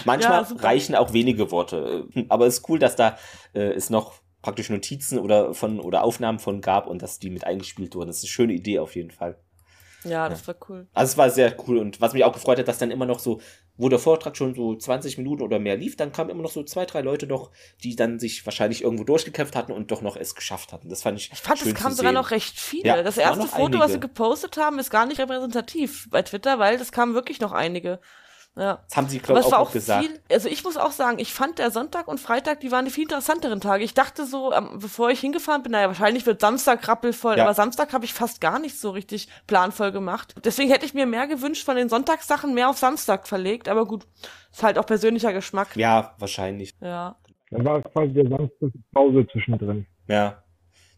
[0.05, 2.07] Manchmal Ja, reichen auch wenige Worte.
[2.29, 3.17] Aber es ist cool, dass da
[3.53, 7.45] äh, es noch praktisch Notizen oder von oder Aufnahmen von gab und dass die mit
[7.45, 8.07] eingespielt wurden.
[8.07, 9.37] Das ist eine schöne Idee auf jeden Fall.
[10.05, 10.87] Ja, das war cool.
[10.93, 13.19] Also es war sehr cool und was mich auch gefreut hat, dass dann immer noch
[13.19, 13.41] so,
[13.77, 16.63] wo der Vortrag schon so 20 Minuten oder mehr lief, dann kamen immer noch so
[16.63, 17.51] zwei, drei Leute noch,
[17.83, 20.89] die dann sich wahrscheinlich irgendwo durchgekämpft hatten und doch noch es geschafft hatten.
[20.89, 22.87] Das fand ich Ich fand, es schön kamen zu sogar noch recht viele.
[22.87, 24.07] Ja, das es erste Foto, was sie einige.
[24.07, 27.99] gepostet haben, ist gar nicht repräsentativ bei Twitter, weil das kamen wirklich noch einige.
[28.55, 28.81] Ja.
[28.87, 30.05] Das haben sie, glaube ich, auch auch gesagt.
[30.05, 32.91] viel, also ich muss auch sagen, ich fand der Sonntag und Freitag, die waren die
[32.91, 33.83] viel interessanteren Tage.
[33.83, 37.45] Ich dachte so, ähm, bevor ich hingefahren bin, naja, wahrscheinlich wird Samstag rappelvoll, Ja.
[37.45, 40.35] aber Samstag habe ich fast gar nicht so richtig planvoll gemacht.
[40.43, 44.05] Deswegen hätte ich mir mehr gewünscht von den Sonntagssachen mehr auf Samstag verlegt, aber gut,
[44.51, 45.75] ist halt auch persönlicher Geschmack.
[45.75, 46.75] Ja, wahrscheinlich.
[46.79, 47.15] Ja.
[47.49, 49.87] Dann war quasi der Samstag Pause zwischendrin.
[50.07, 50.43] Ja,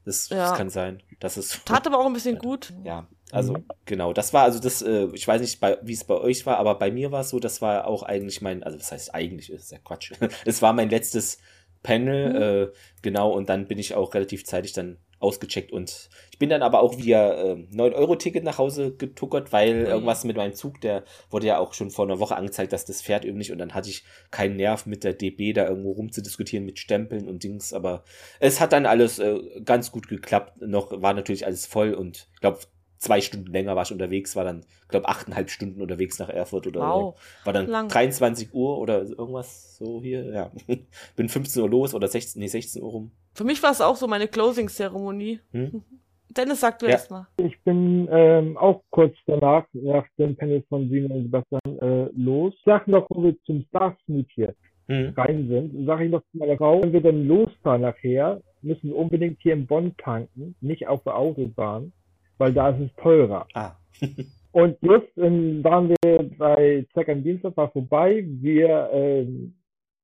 [0.03, 0.49] das, Ja.
[0.49, 1.01] das kann sein.
[1.21, 2.73] Das ist Tat aber auch ein bisschen gut.
[2.83, 6.45] Ja, also genau, das war also das, äh, ich weiß nicht, wie es bei euch
[6.45, 9.15] war, aber bei mir war es so, das war auch eigentlich mein, also was heißt
[9.15, 10.11] eigentlich, ist ja Quatsch.
[10.45, 11.39] es war mein letztes
[11.81, 16.49] Panel, äh, genau, und dann bin ich auch relativ zeitig dann ausgecheckt und ich bin
[16.49, 19.89] dann aber auch via äh, 9-Euro-Ticket nach Hause getuckert, weil Ui.
[19.89, 23.01] irgendwas mit meinem Zug, der wurde ja auch schon vor einer Woche angezeigt, dass das
[23.01, 26.65] fährt eben nicht und dann hatte ich keinen Nerv mit der DB da irgendwo rumzudiskutieren
[26.65, 28.03] mit Stempeln und Dings, aber
[28.39, 30.61] es hat dann alles äh, ganz gut geklappt.
[30.61, 32.59] Noch war natürlich alles voll und ich glaube,
[32.97, 36.81] zwei Stunden länger war ich unterwegs, war dann, glaube achteinhalb Stunden unterwegs nach Erfurt oder
[36.81, 37.19] Wow.
[37.43, 37.87] war dann Lang.
[37.89, 40.51] 23 Uhr oder irgendwas so hier, ja.
[41.15, 43.11] Bin 15 Uhr los oder 16, nee, 16 Uhr rum.
[43.33, 45.39] Für mich war es auch so meine Closing-Zeremonie.
[45.51, 45.83] Hm?
[46.29, 46.93] Dennis, sag du Ja.
[46.93, 47.27] erst mal.
[47.37, 52.53] Ich bin ähm, auch kurz danach, nach dem Panel von Simon und Sebastian, äh, los.
[52.57, 54.53] Ich sag noch, wo wir zum Stars Meet hier
[54.87, 55.13] Hm?
[55.17, 58.95] rein sind, sage ich noch zu meiner Frau, wenn wir dann losfahren nachher, müssen wir
[58.97, 61.91] unbedingt hier in Bonn tanken, nicht auf der Autobahn.
[62.37, 63.47] Weil da ist es teurer.
[63.53, 63.71] Ah.
[64.51, 69.53] Und just ähm, waren wir bei Zack am Dienstag, war vorbei, wir ähm,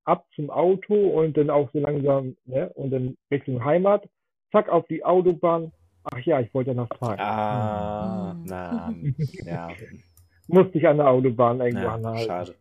[0.03, 4.10] ab zum Auto und dann auch so langsam, ne, und dann Richtung Heimat,
[4.52, 5.72] zack auf die Autobahn.
[6.03, 7.18] Ach ja, ich wollte ja noch fahren.
[7.20, 8.94] Ah, na,
[9.45, 9.70] ja.
[10.48, 12.26] Musste ich an der Autobahn irgendwo Ja, anhalten.
[12.26, 12.56] schade.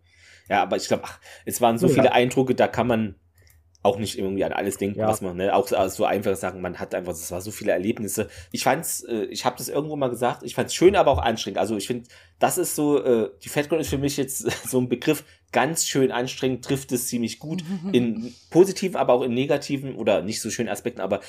[0.49, 1.95] Ja, aber ich glaube, ach, es waren so Ja.
[1.95, 3.17] viele Eindrücke, da kann man
[3.83, 5.09] auch nicht irgendwie an alles denken, Ja.
[5.09, 7.51] was man, ne, auch so, also so einfache Sachen, man hat einfach, es war so
[7.51, 8.29] viele Erlebnisse.
[8.53, 11.59] Ich fand's, äh, ich habe das irgendwo mal gesagt, ich fand's schön, aber auch anstrengend.
[11.59, 12.09] Also ich finde,
[12.39, 14.39] das ist so, äh, die FedCon ist für mich jetzt
[14.69, 19.33] so ein Begriff, ganz schön anstrengend, trifft es ziemlich gut, in positiven, aber auch in
[19.35, 21.21] negativen oder nicht so schönen Aspekten, aber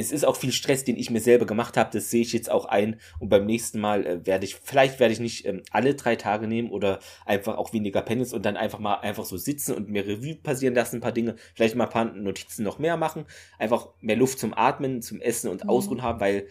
[0.00, 1.90] es ist auch viel Stress, den ich mir selber gemacht habe.
[1.92, 3.00] Das sehe ich jetzt auch ein.
[3.18, 6.46] Und beim nächsten Mal äh, werde ich, vielleicht werde ich nicht ähm, alle drei Tage
[6.46, 10.06] nehmen oder einfach auch weniger Pennis und dann einfach mal einfach so sitzen und mir
[10.06, 13.26] Revue passieren lassen, ein paar Dinge, vielleicht mal ein paar Notizen noch mehr machen,
[13.58, 15.70] einfach mehr Luft zum Atmen, zum Essen und Mhm.
[15.70, 16.46] Ausruhen haben, weil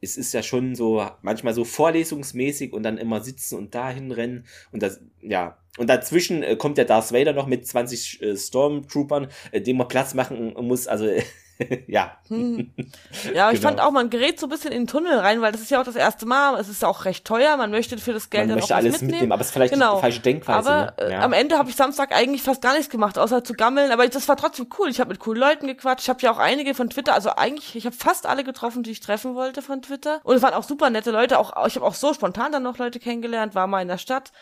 [0.00, 4.44] es ist ja schon so manchmal so vorlesungsmäßig und dann immer sitzen und dahin rennen
[4.72, 9.28] und das ja und dazwischen äh, kommt der Darth Vader noch mit 20 äh, Stormtroopern,
[9.52, 11.06] äh, dem man Platz machen muss, also
[11.88, 12.18] ja.
[12.28, 12.72] Hm.
[13.34, 13.68] Ja, ich Genau.
[13.68, 15.80] fand auch, man gerät so ein bisschen in den Tunnel rein, weil das ist ja
[15.80, 18.48] auch das erste Mal, es ist auch recht teuer, man möchte für das Geld Man
[18.50, 19.10] dann möchte auch alles mitnehmen.
[19.12, 20.94] mitnehmen, aber es ist vielleicht die falsche Denkweise, Aber ne?
[20.98, 21.20] äh, Ja.
[21.20, 24.28] am Ende habe ich Samstag eigentlich fast gar nichts gemacht, außer zu gammeln, aber das
[24.28, 24.88] war trotzdem cool.
[24.88, 27.74] Ich habe mit coolen Leuten gequatscht, ich habe ja auch einige von Twitter, also eigentlich,
[27.74, 30.20] ich habe fast alle getroffen, die ich treffen wollte von Twitter.
[30.24, 32.78] Und es waren auch super nette Leute, auch ich habe auch so spontan dann noch
[32.78, 34.32] Leute kennengelernt, war mal in der Stadt.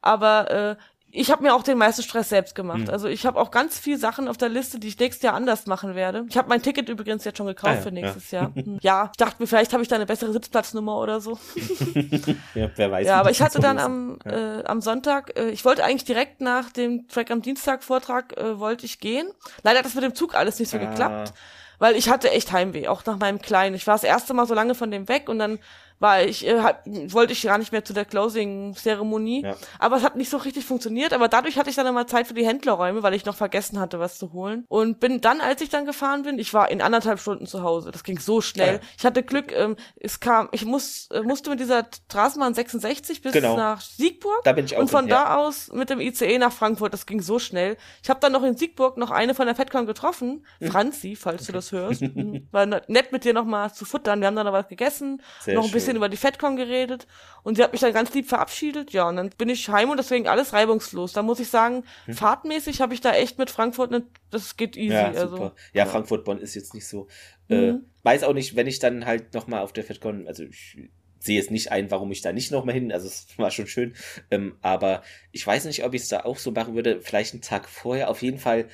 [0.00, 0.76] Aber äh,
[1.10, 2.80] ich habe mir auch den meisten Stress selbst gemacht.
[2.80, 2.90] Mhm.
[2.90, 5.66] Also ich habe auch ganz viel Sachen auf der Liste, die ich nächstes Jahr anders
[5.66, 6.26] machen werde.
[6.28, 8.42] Ich habe mein Ticket übrigens jetzt schon gekauft Ah ja, für nächstes ja.
[8.42, 8.52] Jahr.
[8.54, 8.78] Hm.
[8.82, 11.38] Ja, ich dachte mir, vielleicht habe ich da eine bessere Sitzplatznummer oder so.
[12.54, 13.06] ja, wer weiß.
[13.06, 14.58] Ja, aber ich hatte dann am, Ja.
[14.60, 18.58] äh, am Sonntag, äh, ich wollte eigentlich direkt nach dem Track am Dienstag Vortrag, äh,
[18.58, 19.30] wollte ich gehen.
[19.62, 20.80] Leider hat das mit dem Zug alles nicht so Ah.
[20.84, 21.32] geklappt,
[21.78, 23.74] weil ich hatte echt Heimweh, auch nach meinem Kleinen.
[23.76, 25.58] Ich war das erste Mal so lange von dem weg und dann
[26.00, 29.42] war ich, äh, hab, wollte ich gar nicht mehr zu der Closing-Zeremonie.
[29.42, 29.56] Ja.
[29.78, 31.12] Aber es hat nicht so richtig funktioniert.
[31.12, 33.98] Aber dadurch hatte ich dann immer Zeit für die Händlerräume, weil ich noch vergessen hatte,
[33.98, 34.64] was zu holen.
[34.68, 37.90] Und bin dann, als ich dann gefahren bin, ich war in anderthalb Stunden zu Hause.
[37.90, 38.74] Das ging so schnell.
[38.76, 38.80] Ja.
[38.98, 43.32] Ich hatte Glück, ähm, es kam, ich muss, äh, musste mit dieser Straßenbahn 66 bis
[43.32, 43.56] Genau.
[43.56, 44.40] nach Siegburg.
[44.44, 45.24] Da bin ich auch Und von hin, ja.
[45.24, 46.92] da aus mit dem ICE nach Frankfurt.
[46.92, 47.76] Das ging so schnell.
[48.02, 50.44] Ich habe dann noch in Siegburg noch eine von der FedCon getroffen.
[50.60, 50.70] Hm.
[50.70, 52.02] Franzi, falls du das hörst.
[52.52, 54.20] War ne- nett mit dir noch mal zu futtern.
[54.20, 55.96] Wir haben dann noch was gegessen, Sehr noch ein bisschen schön.
[55.96, 57.06] über die FedCon geredet.
[57.42, 58.92] Und sie hat mich dann ganz lieb verabschiedet.
[58.92, 61.12] Ja, und dann bin ich heim und deswegen alles reibungslos.
[61.12, 62.14] Da muss ich sagen, Hm.
[62.14, 64.94] fahrtmäßig habe ich da echt mit Frankfurt, ne, das geht easy.
[64.94, 65.28] Ja, also.
[65.36, 65.54] super.
[65.72, 67.08] Ja, Frankfurt-Bonn ist jetzt nicht so.
[67.48, 67.84] Äh, Mhm.
[68.02, 70.76] weiß auch nicht, wenn ich dann halt nochmal auf der FedCon, also ich
[71.20, 73.94] sehe es nicht ein, warum ich da nicht nochmal hin, also es war schon schön,
[74.30, 75.02] ähm, aber
[75.32, 78.08] ich weiß nicht, ob ich es da auch so machen würde, vielleicht einen Tag vorher,
[78.08, 78.68] auf jeden Fall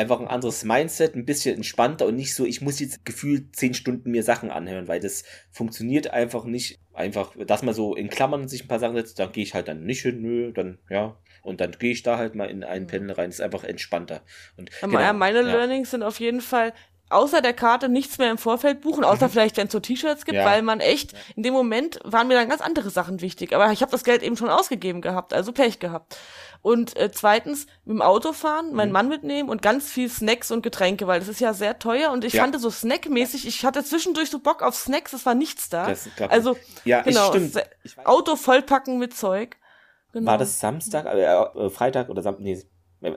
[0.00, 3.74] einfach ein anderes Mindset, ein bisschen entspannter und nicht so, ich muss jetzt gefühlt zehn
[3.74, 6.80] Stunden mir Sachen anhören, weil das funktioniert einfach nicht.
[6.92, 9.68] Einfach, dass man so in Klammern sich ein paar Sachen setzt, dann gehe ich halt
[9.68, 12.86] dann nicht hin, nö, dann, ja, und dann gehe ich da halt mal in einen
[12.86, 14.22] Panel rein, ist einfach entspannter.
[14.56, 15.46] Und genau, meine ja.
[15.46, 16.72] Learnings sind auf jeden Fall
[17.10, 20.36] außer der Karte nichts mehr im Vorfeld buchen, außer vielleicht, wenn es so T-Shirts gibt,
[20.38, 20.44] Mhm.
[20.44, 20.46] Ja.
[20.50, 23.54] weil man echt, in dem Moment waren mir dann ganz andere Sachen wichtig.
[23.54, 26.16] Aber ich habe das Geld eben schon ausgegeben gehabt, also Pech gehabt.
[26.62, 28.76] Und äh, zweitens, mit dem Auto fahren, Mhm.
[28.76, 32.10] meinen Mann mitnehmen und ganz viel Snacks und Getränke, weil das ist ja sehr teuer.
[32.12, 32.42] Und ich Ja.
[32.42, 35.86] fand so snackmäßig, ich hatte zwischendurch so Bock auf Snacks, es war nichts da.
[35.88, 37.56] Das also, Ja, genau, stimmt.
[38.04, 39.56] Auto vollpacken mit Zeug.
[40.12, 40.32] Genau.
[40.32, 42.42] War das Samstag, äh, äh, Freitag oder Samstag?
[42.42, 42.60] Nee,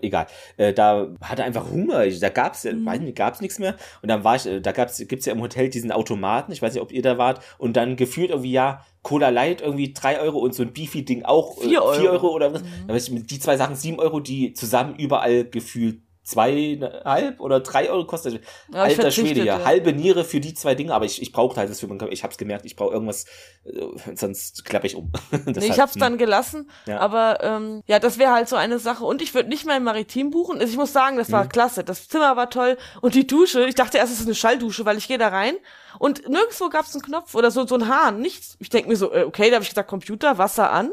[0.01, 0.27] egal.
[0.57, 2.07] Äh, da hatte einfach Hunger.
[2.07, 2.85] Da gab's, ja, Mhm.
[2.85, 3.75] weiß nicht, gab's nichts mehr.
[4.01, 6.51] Und dann war ich, äh, da gab's, gibt's ja im Hotel diesen Automaten.
[6.51, 7.41] Ich weiß nicht, ob ihr da wart.
[7.57, 11.23] Und dann gefühlt irgendwie ja Cola Light irgendwie drei Euro und so ein Beefy Ding
[11.25, 11.95] auch äh, Vier Euro.
[11.95, 11.99] Mhm.
[12.01, 12.63] vier Euro oder was.
[12.87, 17.89] Da weiß ich, die zwei Sachen sieben Euro, die zusammen überall gefühlt zweieinhalb oder drei
[17.89, 18.41] Euro kostet.
[18.71, 19.63] Ja, Alter Schwede, ja.
[19.65, 22.13] Halbe Niere für die zwei Dinge, aber ich, ich brauchte halt das für meinen Körper.
[22.13, 23.25] Ich hab's gemerkt, ich brauche irgendwas,
[23.65, 25.11] äh, sonst klappe ich um.
[25.45, 25.99] Nee, ich hab's hm.
[26.01, 26.99] dann gelassen, Ja.
[26.99, 29.03] aber ähm, ja, das wäre halt so eine Sache.
[29.05, 30.59] Und ich würde nicht mehr im Maritim buchen.
[30.59, 31.49] Also ich muss sagen, das war Mhm.
[31.49, 31.83] klasse.
[31.83, 33.65] Das Zimmer war toll und die Dusche.
[33.65, 35.55] Ich dachte erst, es ist eine Schalldusche, weil ich gehe da rein
[35.99, 38.55] und nirgendwo gab's einen Knopf oder so so ein Hahn, nichts.
[38.59, 40.91] Ich denk mir so, äh, okay, da habe ich gesagt, Computer, Wasser an,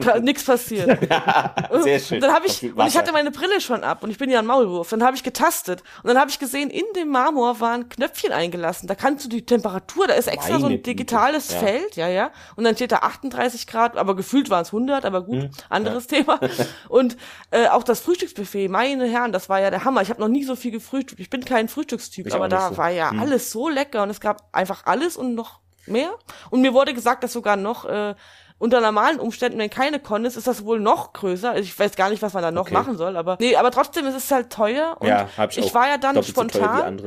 [0.00, 0.98] pa nix passiert.
[1.82, 2.16] Sehr schön.
[2.16, 4.30] Und dann habe ich Computer- und ich hatte meine Brille schon ab und ich bin
[4.30, 4.90] ja ein Maulwurf.
[4.90, 8.86] Dann habe ich getastet und dann habe ich gesehen, in dem Marmor waren Knöpfchen eingelassen.
[8.88, 10.90] Da kannst du die Temperatur, da ist extra so Meine ein Güte.
[10.90, 11.58] digitales Ja.
[11.58, 12.30] Feld, ja, ja.
[12.56, 15.50] Und dann steht da 38 Grad, aber gefühlt waren es 100, aber gut, Hm.
[15.68, 16.40] anderes Thema.
[16.88, 17.16] Und
[17.50, 20.02] äh, auch das Frühstücksbuffet, meine Herren, das war ja der Hammer.
[20.02, 21.20] Ich habe noch nie so viel gefrühstückt.
[21.20, 22.76] Ich bin kein Frühstückstyp, Ich aber da so.
[22.76, 23.20] war ja Hm.
[23.20, 26.10] alles so lecker und es gab einfach alles und noch mehr.
[26.50, 28.14] Und mir wurde gesagt, dass sogar noch äh,
[28.58, 31.50] unter normalen Umständen, wenn keine Con ist, ist das wohl noch größer.
[31.50, 32.74] Also ich weiß gar nicht, was man da noch Okay.
[32.74, 35.74] machen soll, aber nee, aber trotzdem ist es halt teuer und ja, hab ich, ich
[35.74, 37.00] war ja dann so spontan.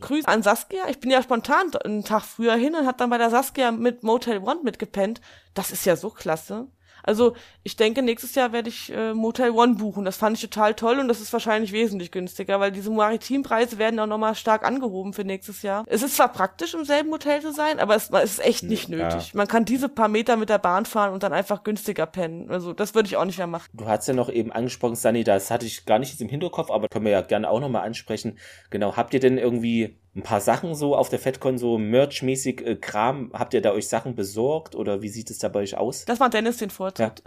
[0.00, 0.84] Grüße an Saskia.
[0.88, 4.04] Ich bin ja spontan einen Tag früher hin und hat dann bei der Saskia mit
[4.04, 5.20] Motel One mitgepennt.
[5.54, 6.68] Das ist ja so klasse.
[7.06, 10.04] Also ich denke, nächstes Jahr werde ich äh, Motel One buchen.
[10.04, 13.98] Das fand ich total toll und das ist wahrscheinlich wesentlich günstiger, weil diese Maritimpreise werden
[14.00, 15.84] auch nochmal stark angehoben für nächstes Jahr.
[15.86, 18.88] Es ist zwar praktisch, im selben Hotel zu sein, aber es, es ist echt nicht
[18.88, 18.96] Ja.
[18.96, 19.34] nötig.
[19.34, 22.50] Man kann diese paar Meter mit der Bahn fahren und dann einfach günstiger pennen.
[22.50, 23.66] Also das würde ich auch nicht mehr machen.
[23.72, 26.88] Du hast ja noch eben angesprochen, Sunny, das hatte ich gar nicht im Hinterkopf, aber
[26.88, 28.38] können wir ja gerne auch nochmal ansprechen.
[28.70, 32.76] Genau, habt ihr denn irgendwie ein paar Sachen so auf der FedCon, so Merch-mäßig äh,
[32.76, 36.06] Kram, habt ihr da euch Sachen besorgt oder wie sieht es da bei euch aus?
[36.06, 37.22] Das war Dennis den Vortritt.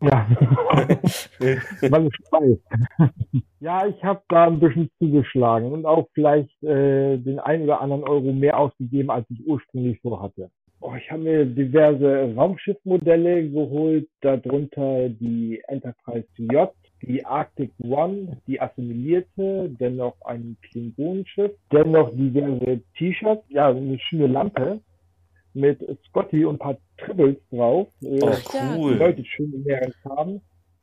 [0.00, 0.26] Ja.
[1.40, 2.58] Weil ich weiß.
[3.60, 8.04] ja, ich habe da ein bisschen zugeschlagen und auch vielleicht äh, den ein oder anderen
[8.04, 10.50] Euro mehr ausgegeben, als ich ursprünglich so hatte.
[10.82, 18.60] Oh, ich habe mir diverse Raumschiffmodelle geholt, darunter die Enterprise J, die Arctic One, die
[18.60, 24.80] assimilierte, dennoch ein Klingonenschiff, dennoch diverse T-Shirts, ja, eine schöne Lampe
[25.52, 27.88] mit Scotty und ein paar Tribbles drauf.
[28.02, 28.34] Äh, Oh,
[28.76, 28.94] cool.
[28.94, 30.40] Leute schön in mehreren Farben.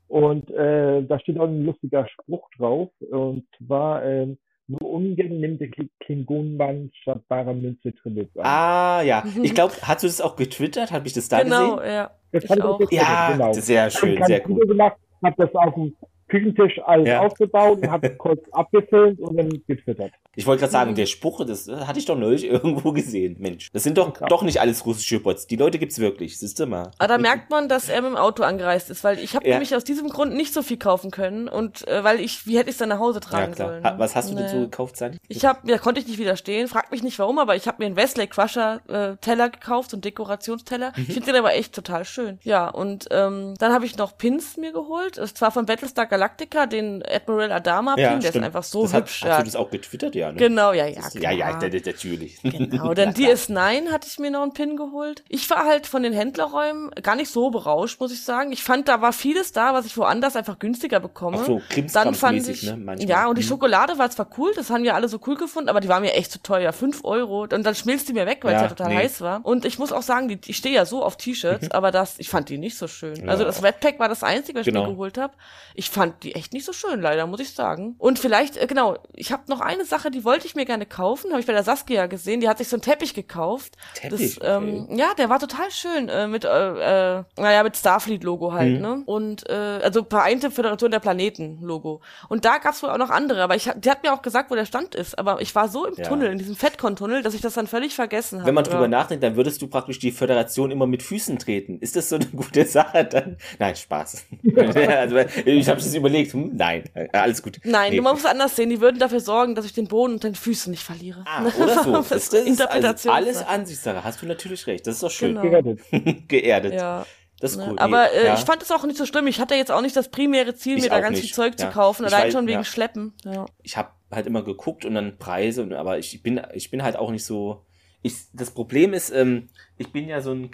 [0.08, 2.90] Und äh, da steht auch ein lustiger Spruch drauf.
[3.10, 4.38] Und zwar, ähm,
[4.68, 8.46] nur ungern nimmt der Kling- Klingonenmann statt barer Münze Tribbles an.
[8.46, 9.24] Ah, ja.
[9.42, 10.92] Ich glaube, hast du das auch getwittert?
[10.92, 11.94] Habe ich das da genau, gesehen?
[11.94, 12.12] ja.
[12.32, 12.78] Das ich auch.
[12.80, 13.54] getwittert, Ja, genau.
[13.54, 14.46] sehr schön, sehr.
[14.48, 15.96] Video gemacht, habe das auf dem
[16.28, 17.22] Küchentisch alles Ja.
[17.22, 20.12] aufgebaut und habe kurz abgefilmt und dann getwittert.
[20.36, 23.38] Ich wollte gerade sagen, der Spruch, das äh, hatte ich doch neulich irgendwo gesehen.
[23.40, 25.48] Mensch, das sind doch, doch nicht alles russische Bots.
[25.48, 26.38] Die Leute gibt's wirklich.
[26.38, 26.92] Siehst du mal.
[27.00, 29.54] Aber da merkt man, dass er mit dem Auto angereist ist, weil ich habe Ja.
[29.56, 32.70] nämlich aus diesem Grund nicht so viel kaufen können und äh, weil ich, wie hätte
[32.70, 33.70] ich es dann nach Hause Ja, tragen klar.
[33.70, 33.84] sollen?
[33.84, 34.52] Ha, was hast du denn Nee.
[34.52, 35.18] so gekauft, Sani?
[35.28, 37.88] Ich habe, da konnte ich nicht widerstehen, frag mich nicht warum, aber ich habe mir
[37.88, 40.92] einen Wesley Crusher äh, Teller gekauft, so einen Dekorationsteller.
[40.96, 41.06] Mhm.
[41.08, 42.38] Ich finde den aber echt total schön.
[42.44, 45.18] Ja, und ähm, dann habe ich noch Pins mir geholt.
[45.18, 49.04] Es war von Battlestar Galactica, den Admiral Adama Pin, der ist einfach so das hat,
[49.04, 49.22] hübsch.
[49.22, 49.38] Hast ja.
[49.40, 50.16] du das auch getwittert?
[50.16, 50.38] Ja, ne?
[50.38, 52.40] Genau, ja, ja, Das- Ja, ja, natürlich.
[52.42, 55.24] Genau, dann DS9 hatte ich mir noch einen Pin geholt.
[55.30, 58.52] Ich war halt von den Händlerräumen gar nicht so berauscht, muss ich sagen.
[58.52, 61.38] Ich fand, da war vieles da, was ich woanders einfach günstiger bekomme.
[61.38, 61.62] Auch so
[61.94, 63.10] Dann fand Krimskrams-mäßig, ich, ne, manchmal.
[63.10, 63.48] ja, und die Mhm.
[63.48, 66.14] Schokolade war zwar cool, das haben wir alle so cool gefunden, aber die war mir
[66.14, 66.74] echt zu teuer.
[66.74, 67.42] Fünf Euro.
[67.44, 68.98] Und dann schmilzt die mir weg, weil es Ja, ja total nee.
[68.98, 69.46] heiß war.
[69.46, 72.30] Und ich muss auch sagen, die, ich stehe ja so auf T-Shirts, aber das, ich
[72.30, 73.16] fand die nicht so schön.
[73.26, 73.28] Ja.
[73.32, 74.86] Also das Red Pack war das einzige, was ich Genau.
[74.88, 75.34] mir geholt habe.
[75.76, 77.96] Ich fand die echt nicht so schön, leider, muss ich sagen.
[77.98, 81.32] Und vielleicht, äh, genau, ich habe noch eine Sache, die wollte ich mir gerne kaufen,
[81.32, 83.76] habe ich bei der Saskia gesehen, die hat sich so einen Teppich gekauft.
[83.96, 88.54] Teppich, Das, ähm, ja, der war total schön, äh, mit, äh, äh, naja, mit Starfleet-Logo
[88.54, 88.82] halt, Mhm.
[88.82, 89.04] ne?
[89.06, 92.02] Und, äh, also Vereinte Föderation der Planeten-Logo.
[92.30, 94.56] Und da gab's wohl auch noch andere, aber ich, die hat mir auch gesagt, wo
[94.56, 96.06] der Stand ist, aber ich war so im Ja.
[96.08, 98.48] Tunnel, in diesem Fettcon-Tunnel, dass ich das dann völlig vergessen habe.
[98.48, 98.88] Wenn man drüber ja.
[98.88, 101.80] nachdenkt, dann würdest du praktisch die Föderation immer mit Füßen treten.
[101.80, 103.38] Ist das so eine gute Sache dann?
[103.60, 104.26] Nein, Spaß.
[104.56, 106.34] also, ich habe es überlegt.
[106.34, 107.60] Hm, nein, äh, alles gut.
[107.64, 107.98] Nein, Nee.
[107.98, 108.70] du musst es anders sehen.
[108.70, 111.24] Die würden dafür sorgen, dass ich den Boden und den Füßen nicht verliere.
[111.28, 111.92] Ah, oder so.
[112.10, 113.14] das Das, ist das ist also Interpretation.
[113.14, 114.04] alles Ansichtssache.
[114.04, 114.88] Hast du natürlich recht.
[114.88, 115.30] Das ist doch schön.
[115.36, 115.42] Genau.
[115.42, 115.82] Gerettet.
[116.30, 116.74] Geerdet.
[116.74, 117.06] Ja.
[117.40, 117.66] Das ist Ne?
[117.68, 117.74] cool.
[117.74, 118.34] Nee, Aber äh, ja.
[118.34, 119.28] ich fand es auch nicht so schlimm.
[119.28, 121.36] Ich hatte jetzt auch nicht das primäre Ziel, Ich mir da ganz viel nicht.
[121.36, 121.68] Zeug Ja.
[121.68, 122.06] zu kaufen.
[122.08, 122.64] Ich Allein weiß- schon wegen ja.
[122.64, 123.14] Schleppen.
[123.26, 123.46] Ja.
[123.62, 126.96] ich habe halt immer geguckt und dann Preise, und, aber ich bin, ich bin halt
[126.96, 127.64] auch nicht so.
[128.02, 130.50] Ich, das Problem ist, ähm, ich bin ja so ein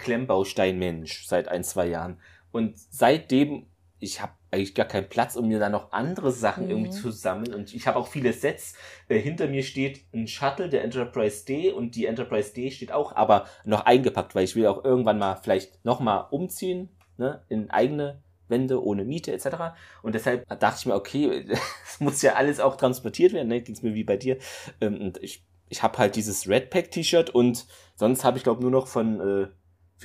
[0.48, 2.18] Klemmbaustein-Mensch seit ein, zwei Jahren.
[2.52, 3.66] Und seitdem,
[4.04, 6.70] ich habe eigentlich gar keinen Platz, um mir da noch andere Sachen Mhm.
[6.70, 7.52] irgendwie zu sammeln.
[7.54, 8.74] Und ich habe auch viele Sets.
[9.08, 13.16] Äh, hinter mir steht ein Shuttle, der Enterprise D, und die Enterprise D steht auch,
[13.16, 18.22] aber noch eingepackt, weil ich will auch irgendwann mal vielleicht nochmal umziehen, ne, in eigene
[18.48, 19.74] Wände ohne Miete etc.
[20.02, 21.46] Und deshalb dachte ich mir, okay,
[21.86, 23.62] es muss ja alles auch transportiert werden, ne?
[23.62, 24.36] ging es mir wie bei dir.
[24.80, 27.66] Ähm, und ich, ich habe halt dieses Red Pack T-Shirt und
[27.96, 29.46] sonst habe ich glaube nur noch von äh,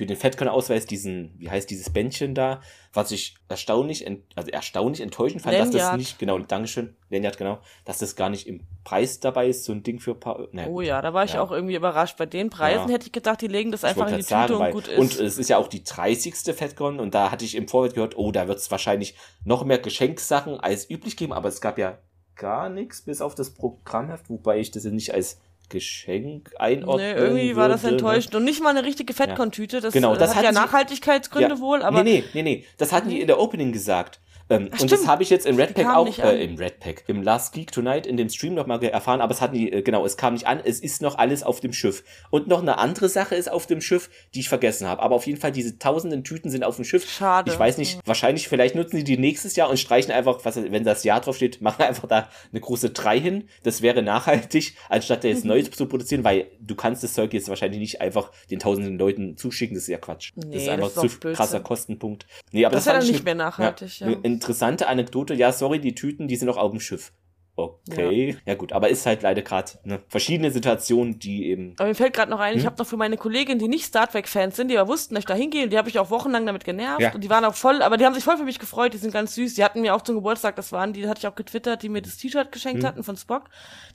[0.00, 2.62] für den FedCon-Ausweis diesen, wie heißt dieses Bändchen da,
[2.94, 5.98] was ich erstaunlich, also erstaunlich enttäuschend fand, dass das Lanyard.
[5.98, 9.82] nicht, genau, Dankeschön, Lanyard, genau, dass das gar nicht im Preis dabei ist, so ein
[9.82, 11.42] Ding für ein paar, ne, Oh ja, da war ich Ja.
[11.42, 12.16] auch irgendwie überrascht.
[12.16, 12.94] Bei den Preisen Ja.
[12.94, 14.88] hätte ich gedacht, die legen das ich einfach in die grad Tüte sagen, und gut
[14.88, 14.98] ist.
[14.98, 16.54] Und es ist ja auch die 30.
[16.54, 19.80] FedCon und da hatte ich im Vorfeld gehört, oh, da wird es wahrscheinlich noch mehr
[19.80, 21.98] Geschenkssachen als üblich geben, aber es gab ja
[22.36, 25.38] gar nichts bis auf das Programmheft, wobei ich das ja nicht als
[25.70, 27.90] Geschenk einordnen Nee, irgendwie war das ne?
[27.90, 28.34] enttäuschend.
[28.34, 29.80] Und nicht mal eine richtige Fettkontüte.
[29.80, 31.60] Das, Genau, das hat ja Nachhaltigkeitsgründe Ja.
[31.60, 32.02] wohl, aber.
[32.02, 32.64] Nee, nee, nee, nee.
[32.76, 34.20] Das hatten die in der Opening gesagt.
[34.50, 37.04] Ähm, Ach, und das habe ich jetzt im Red Pack auch, äh, im Red Pack,
[37.06, 40.04] im Last Geek Tonight in dem Stream nochmal erfahren, aber es hat nie, äh, genau,
[40.04, 42.02] es kam nicht an, es ist noch alles auf dem Schiff.
[42.30, 45.00] Und noch eine andere Sache ist auf dem Schiff, die ich vergessen habe.
[45.02, 47.08] Aber auf jeden Fall, diese tausenden Tüten sind auf dem Schiff.
[47.10, 47.50] Schade.
[47.52, 50.84] Ich weiß nicht, wahrscheinlich, vielleicht nutzen die die nächstes Jahr und streichen einfach, was, wenn
[50.84, 53.48] das Jahr drauf steht, machen einfach da eine große 3 hin.
[53.62, 55.50] Das wäre nachhaltig, anstatt da jetzt Mhm.
[55.50, 59.36] neu zu produzieren, weil du kannst das Zeug jetzt wahrscheinlich nicht einfach den tausenden Leuten
[59.36, 60.32] zuschicken, das ist ja Quatsch.
[60.34, 61.36] das Nee, ist einfach das ist zu Blödsinn.
[61.36, 62.26] krasser Kostenpunkt.
[62.52, 64.06] Nee, aber Das das, wäre fand dann ich nicht mehr nachhaltig, ja.
[64.06, 65.34] Eine interessante Anekdote.
[65.34, 67.12] Ja, sorry, die Tüten, die sind noch auf dem Schiff.
[67.56, 68.36] Okay.
[68.46, 71.74] Ja, gut, aber ist halt leider gerade ne, verschiedene Situationen, die eben.
[71.78, 72.66] Aber mir fällt gerade noch ein, ich Hm?
[72.66, 75.26] habe noch für meine Kolleginnen, die nicht Star Trek-Fans sind, die aber wussten, dass ich
[75.26, 77.00] da hingehe, und die habe ich auch wochenlang damit genervt.
[77.00, 77.12] Ja.
[77.12, 79.12] Und die waren auch voll, aber die haben sich voll für mich gefreut, die sind
[79.12, 79.54] ganz süß.
[79.54, 82.00] Die hatten mir auch zum Geburtstag, das waren die, hatte ich auch getwittert, die mir
[82.02, 82.88] das T-Shirt geschenkt Hm.
[82.88, 83.44] hatten von Spock.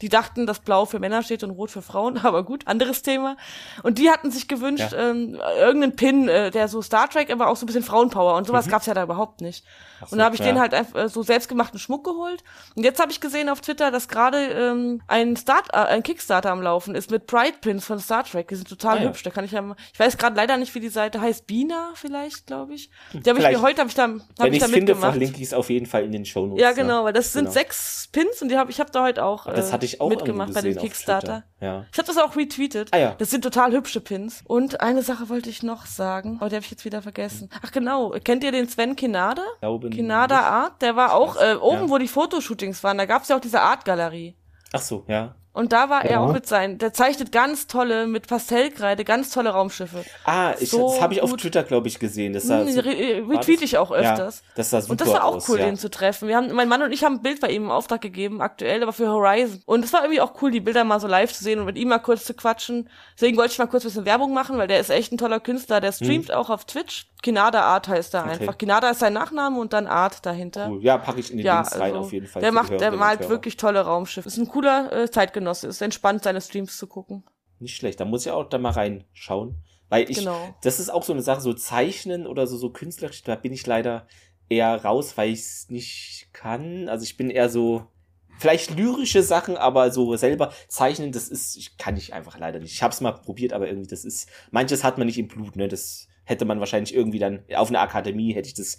[0.02, 3.36] Die dachten, dass Blau für Männer steht und Rot für Frauen, aber gut, anderes Thema.
[3.84, 5.10] Und die hatten sich gewünscht, Ja.
[5.10, 8.46] ähm, irgendeinen Pin, äh, der so Star Trek, aber auch so ein bisschen Frauenpower und
[8.48, 8.72] sowas Mhm.
[8.72, 9.66] gab's ja da überhaupt nicht.
[10.02, 10.48] So, und da habe ich ja.
[10.48, 12.44] denen halt einfach äh, so selbstgemachten Schmuck geholt.
[12.76, 16.52] Und jetzt habe ich gesehen auf Twitter, dass gerade ähm, ein Start, äh, ein Kickstarter
[16.52, 18.48] am Laufen ist mit Pride Pins von Star Trek.
[18.48, 19.08] Die sind total Ah, ja.
[19.10, 19.24] hübsch.
[19.24, 21.48] Da kann ich ja, mal- ich weiß gerade leider nicht, wie die Seite heißt.
[21.48, 22.90] Bina vielleicht, glaube ich.
[23.14, 25.12] Die habe ich mir heute habe ich da, hab Wenn ich da es finde, mitgemacht.
[25.14, 26.62] verlinke ich es auf jeden Fall in den Shownotes.
[26.62, 27.54] Ja, genau, weil das sind Genau.
[27.54, 30.10] sechs Pins und die habe ich habe da heute auch, Das äh, hatte ich auch
[30.10, 31.44] mitgemacht bei dem gesehen Kickstarter.
[31.62, 31.86] Ja.
[31.92, 32.90] Ich habe das auch retweetet.
[32.92, 33.16] Ah, ja.
[33.18, 34.44] Das sind total hübsche Pins.
[34.46, 37.50] Und eine Sache wollte ich noch sagen, aber die habe ich jetzt wieder vergessen.
[37.66, 39.42] Ach genau, kennt ihr den Sven Kinada?
[39.92, 41.90] Kinada Art, der war auch äh, oben, Ja.
[41.90, 42.98] wo die Fotoshootings waren.
[42.98, 44.36] Da gab's ja auch diese Artgalerie.
[44.74, 45.36] Ach so, ja.
[45.56, 46.20] Und da war er Ja.
[46.20, 46.78] auch mit sein.
[46.78, 50.04] Der zeichnet ganz tolle, mit Pastellkreide, ganz tolle Raumschiffe.
[50.26, 51.34] Ah, ich, So das habe ich auf.
[51.38, 52.34] Twitter, glaube ich, gesehen.
[52.34, 54.40] Das sah Hm, so, äh, retweet ich auch öfters.
[54.46, 55.66] Ja, das sah super und das war auch aus, cool, ja.
[55.66, 56.28] den zu treffen.
[56.28, 58.84] Wir haben, mein Mann und ich haben ein Bild bei ihm im Auftrag gegeben, aktuell,
[58.84, 59.62] aber für Horizon.
[59.66, 61.78] Und es war irgendwie auch cool, die Bilder mal so live zu sehen und mit
[61.78, 62.90] ihm mal kurz zu quatschen.
[63.16, 65.40] Deswegen wollte ich mal kurz ein bisschen Werbung machen, weil der ist echt ein toller
[65.40, 65.80] Künstler.
[65.80, 67.08] Der streamt auch auf Twitch.
[67.24, 68.30] Kinada Art heißt er Hm.
[68.30, 68.40] Okay.
[68.42, 68.58] einfach.
[68.58, 70.68] Kinada ist sein Nachname und dann Art dahinter.
[70.70, 70.84] Cool.
[70.84, 72.42] Ja, packe ich in den Ja, Links rein also, auf jeden Fall.
[72.42, 74.28] Der die macht, der malt wirklich tolle Raumschiffe.
[74.28, 75.45] Ist ein cooler äh, Zeitgenosse.
[75.46, 77.24] Ist entspannt, seine Streams zu gucken.
[77.60, 78.00] Nicht schlecht.
[78.00, 79.64] Da muss ich auch da mal reinschauen.
[79.90, 80.56] Weil ich, Genau.
[80.64, 83.68] das ist auch so eine Sache, so Zeichnen oder so, so künstlerisch, da bin ich
[83.68, 84.08] leider
[84.50, 86.90] eher raus, weil ich es nicht kann.
[86.90, 87.86] Also ich bin eher so,
[88.40, 92.74] vielleicht lyrische Sachen, aber so selber zeichnen, das ist, ich kann ich einfach leider nicht.
[92.74, 95.56] Ich habe es mal probiert, aber irgendwie, das ist, manches hat man nicht im Blut,
[95.56, 95.68] ne?
[95.68, 98.78] Das hätte man wahrscheinlich irgendwie dann, auf einer Akademie hätte ich das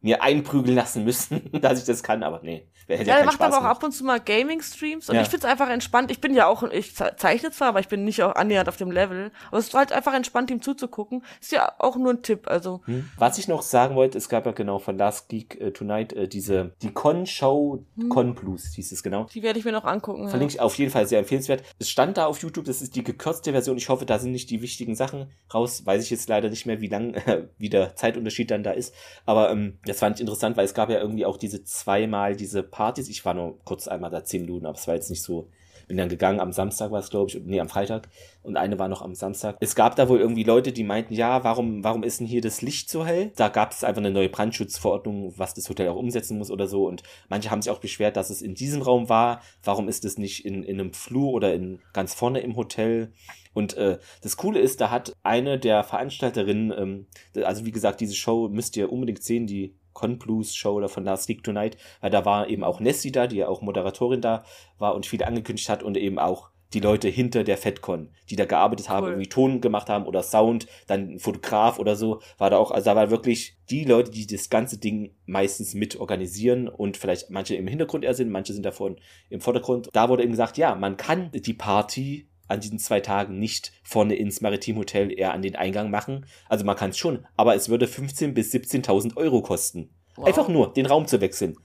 [0.00, 2.66] mir einprügeln lassen müssen, dass ich das kann, aber nee.
[2.88, 3.76] Hätte Ja, er macht Spaß aber auch gemacht.
[3.78, 5.22] ab und zu mal Gaming-Streams und Ja.
[5.22, 6.12] ich find's einfach entspannt.
[6.12, 8.76] Ich bin ja auch, ich ze- zeichne zwar, aber ich bin nicht auch annähernd auf
[8.76, 9.32] dem Level.
[9.48, 11.24] Aber es ist halt einfach entspannt, ihm zuzugucken.
[11.40, 12.82] Ist ja auch nur ein Tipp, also.
[12.84, 13.08] Hm.
[13.18, 16.28] Was ich noch sagen wollte, es gab ja genau von Last Geek äh, Tonight äh,
[16.28, 18.08] diese, die Con-Show, Hm.
[18.08, 19.24] Con Blues hieß es genau.
[19.34, 20.28] Die werde ich mir noch angucken.
[20.28, 21.64] Verlinke ich auf jeden Fall sehr empfehlenswert.
[21.80, 23.76] Es stand da auf YouTube, das ist die gekürzte Version.
[23.76, 25.84] Ich hoffe, da sind nicht die wichtigen Sachen raus.
[25.84, 27.16] Weiß ich jetzt leider nicht mehr, wie lang,
[27.58, 28.94] wie der Zeitunterschied dann da ist.
[29.24, 32.62] Aber ähm, das fand ich interessant, weil es gab ja irgendwie auch diese zweimal diese
[32.62, 33.08] Partys.
[33.08, 35.48] Ich war nur kurz einmal da zehn Minuten, aber es war jetzt nicht so.
[35.88, 38.08] Bin dann gegangen, am Samstag war es, glaube ich, nee, am Freitag.
[38.42, 39.56] Und eine war noch am Samstag.
[39.60, 42.60] Es gab da wohl irgendwie Leute, die meinten, ja, warum, warum ist denn hier das
[42.60, 43.30] Licht so hell?
[43.36, 46.88] Da gab es einfach eine neue Brandschutzverordnung, was das Hotel auch umsetzen muss oder so.
[46.88, 49.42] Und manche haben sich auch beschwert, dass es in diesem Raum war.
[49.62, 53.12] Warum ist es nicht in, in einem Flur oder in ganz vorne im Hotel?
[53.56, 57.06] Und äh, das Coole ist, da hat eine der Veranstalterinnen, ähm,
[57.42, 61.04] also wie gesagt, diese Show müsst ihr unbedingt sehen, die Con Blues Show oder von
[61.04, 64.44] Last Week Tonight, weil da war eben auch Nessie da, die ja auch Moderatorin da
[64.76, 68.44] war und viel angekündigt hat und eben auch die Leute hinter der FedCon, die da
[68.44, 69.12] gearbeitet haben, Cool.
[69.12, 72.84] irgendwie Ton gemacht haben oder Sound, dann ein Fotograf oder so, war da auch, also
[72.84, 77.54] da war wirklich die Leute, die das ganze Ding meistens mit organisieren und vielleicht manche
[77.54, 78.96] im Hintergrund eher sind, manche sind davon
[79.30, 79.88] im Vordergrund.
[79.94, 84.14] Da wurde eben gesagt, ja, man kann die Party an diesen zwei Tagen nicht vorne
[84.14, 86.26] ins Maritim Hotel eher an den Eingang machen.
[86.48, 89.90] Also man kann es schon, aber es würde 15.000 bis 17.000 Euro kosten.
[90.16, 90.26] Wow.
[90.26, 91.56] Einfach nur den Raum zu wechseln.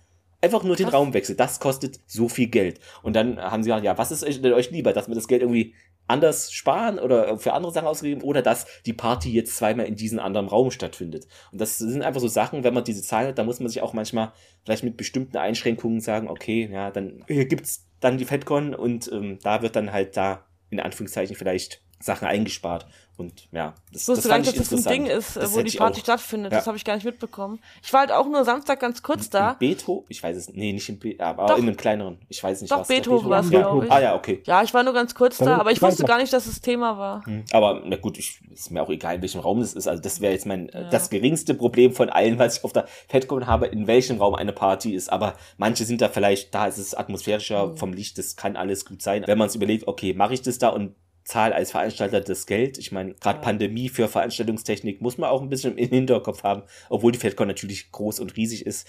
[0.41, 0.95] Einfach nur den Krass.
[0.95, 1.37] Raum wechseln.
[1.37, 2.79] Das kostet so viel Geld.
[3.03, 5.27] Und dann haben sie gesagt, ja, was ist euch- denn euch lieber, dass wir das
[5.27, 5.75] Geld irgendwie
[6.07, 10.19] anders sparen oder für andere Sachen ausgeben oder dass die Party jetzt zweimal in diesem
[10.19, 11.27] anderen Raum stattfindet.
[11.51, 13.81] Und das sind einfach so Sachen, wenn man diese Zahlen hat, da muss man sich
[13.81, 14.33] auch manchmal
[14.65, 19.37] vielleicht mit bestimmten Einschränkungen sagen, okay, ja, dann hier gibt's dann die FedCon und ähm,
[19.43, 22.87] da wird dann halt da in Anführungszeichen vielleicht Sachen eingespart.
[23.21, 24.93] Und ja, das, Ich wusste das gar fand nicht, ich dass das ein.
[24.93, 26.51] Ding ist, äh, Das wo die Party auch- stattfindet.
[26.51, 26.57] Ja.
[26.57, 27.59] Das habe ich gar nicht mitbekommen.
[27.83, 29.51] Ich war halt auch nur Samstag ganz kurz da.
[29.51, 30.05] Im Beto?
[30.09, 31.57] Ich weiß es Nee, nicht im Beto, aber Doch.
[31.57, 32.17] in einem kleineren.
[32.27, 33.59] Ich weiß nicht, Doch, was Beethoven war es, ja.
[33.61, 33.91] glaube ich.
[33.91, 34.41] Ah ja, okay.
[34.45, 36.97] Ja, ich war nur ganz kurz da, aber ich wusste gar nicht, dass es Thema
[36.97, 37.25] war.
[37.25, 37.43] Hm.
[37.51, 39.87] Aber na gut, ich, ist mir auch egal, in welchem Raum es ist.
[39.87, 40.89] Also das wäre jetzt mein äh, Ja.
[40.89, 44.53] das geringste Problem von allen, was ich auf der FedCon habe, in welchem Raum eine
[44.53, 45.11] Party ist.
[45.11, 47.77] Aber manche sind da vielleicht, da ist es atmosphärischer Mhm.
[47.77, 49.23] vom Licht, das kann alles gut sein.
[49.27, 52.77] Wenn man es überlegt, okay, mache ich das da und zahle als Veranstalter das Geld.
[52.77, 57.11] Ich meine, gerade Pandemie für Veranstaltungstechnik muss man auch ein bisschen im Hinterkopf haben, obwohl
[57.11, 58.87] die FedCon natürlich groß und riesig ist.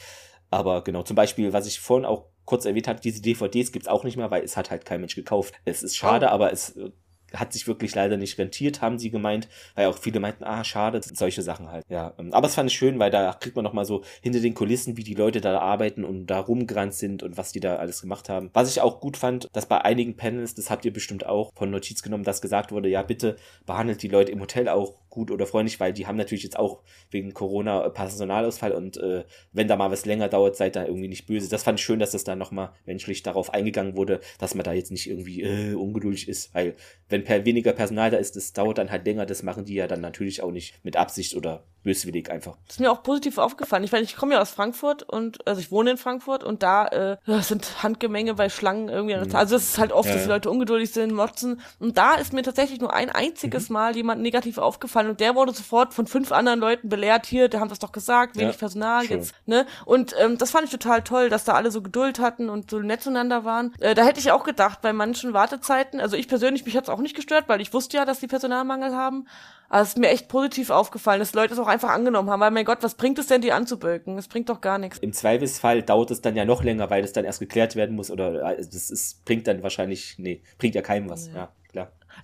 [0.50, 4.04] Aber genau, zum Beispiel, was ich vorhin auch kurz erwähnt hatte, diese DVDs gibt's auch
[4.04, 5.54] nicht mehr, weil es hat halt kein Mensch gekauft.
[5.64, 6.30] Es ist schade, Oh.
[6.30, 6.90] aber es äh,
[7.34, 11.00] hat sich wirklich leider nicht rentiert, haben sie gemeint, weil auch viele meinten, ah, schade,
[11.02, 11.84] solche Sachen halt.
[11.88, 14.54] Ja, aber es fand ich schön, weil da kriegt man noch mal so hinter den
[14.54, 18.00] Kulissen, wie die Leute da arbeiten und da rumgerannt sind und was die da alles
[18.00, 18.50] gemacht haben.
[18.52, 21.70] Was ich auch gut fand, dass bei einigen Panels, das habt ihr bestimmt auch von
[21.70, 23.36] Notiz genommen, dass gesagt wurde, ja, bitte
[23.66, 26.80] behandelt die Leute im Hotel auch gut oder freundlich, weil die haben natürlich jetzt auch
[27.10, 31.08] wegen Corona äh, Personalausfall und äh, wenn da mal was länger dauert, seid da irgendwie
[31.08, 31.50] nicht böse.
[31.50, 34.72] Das fand ich schön, dass das da nochmal menschlich darauf eingegangen wurde, dass man da
[34.72, 36.74] jetzt nicht irgendwie äh, ungeduldig ist, weil
[37.10, 39.86] wenn per weniger Personal da ist, das dauert dann halt länger, das machen die ja
[39.86, 42.56] dann natürlich auch nicht mit Absicht oder böswillig einfach.
[42.68, 43.82] Das ist mir auch positiv aufgefallen.
[43.82, 46.86] Ich meine, ich komme ja aus Frankfurt und also ich wohne in Frankfurt und da
[46.86, 49.16] äh, sind Handgemenge bei Schlangen irgendwie.
[49.16, 49.34] Mhm.
[49.34, 50.28] Also es ist halt oft, Ja, dass die.
[50.28, 51.60] Leute ungeduldig sind, motzen.
[51.80, 53.72] Und da ist mir tatsächlich nur ein einziges Mhm.
[53.72, 57.26] Mal jemand negativ aufgefallen und der wurde sofort von fünf anderen Leuten belehrt.
[57.26, 59.18] Hier, der haben das doch gesagt, wenig Ja, Personal schön.
[59.18, 59.34] jetzt.
[59.46, 59.66] Ne?
[59.84, 62.78] Und ähm, das fand ich total toll, dass da alle so Geduld hatten und so
[62.78, 63.74] nett zueinander waren.
[63.80, 67.00] Äh, da hätte ich auch gedacht, bei manchen Wartezeiten, also ich persönlich, mich hat's auch
[67.00, 69.26] nicht gestört, weil ich wusste ja, dass die Personalmangel haben.
[69.68, 72.50] Aber es ist mir echt positiv aufgefallen, dass Leute es auch einfach angenommen haben, weil
[72.50, 74.18] mein Gott, was bringt es denn, die anzubölken?
[74.18, 74.98] Es bringt doch gar nichts.
[74.98, 78.10] Im Zweifelsfall dauert es dann ja noch länger, weil das dann erst geklärt werden muss
[78.10, 81.52] oder äh, das ist, bringt dann wahrscheinlich, nee, bringt ja keinem was, ja, klar.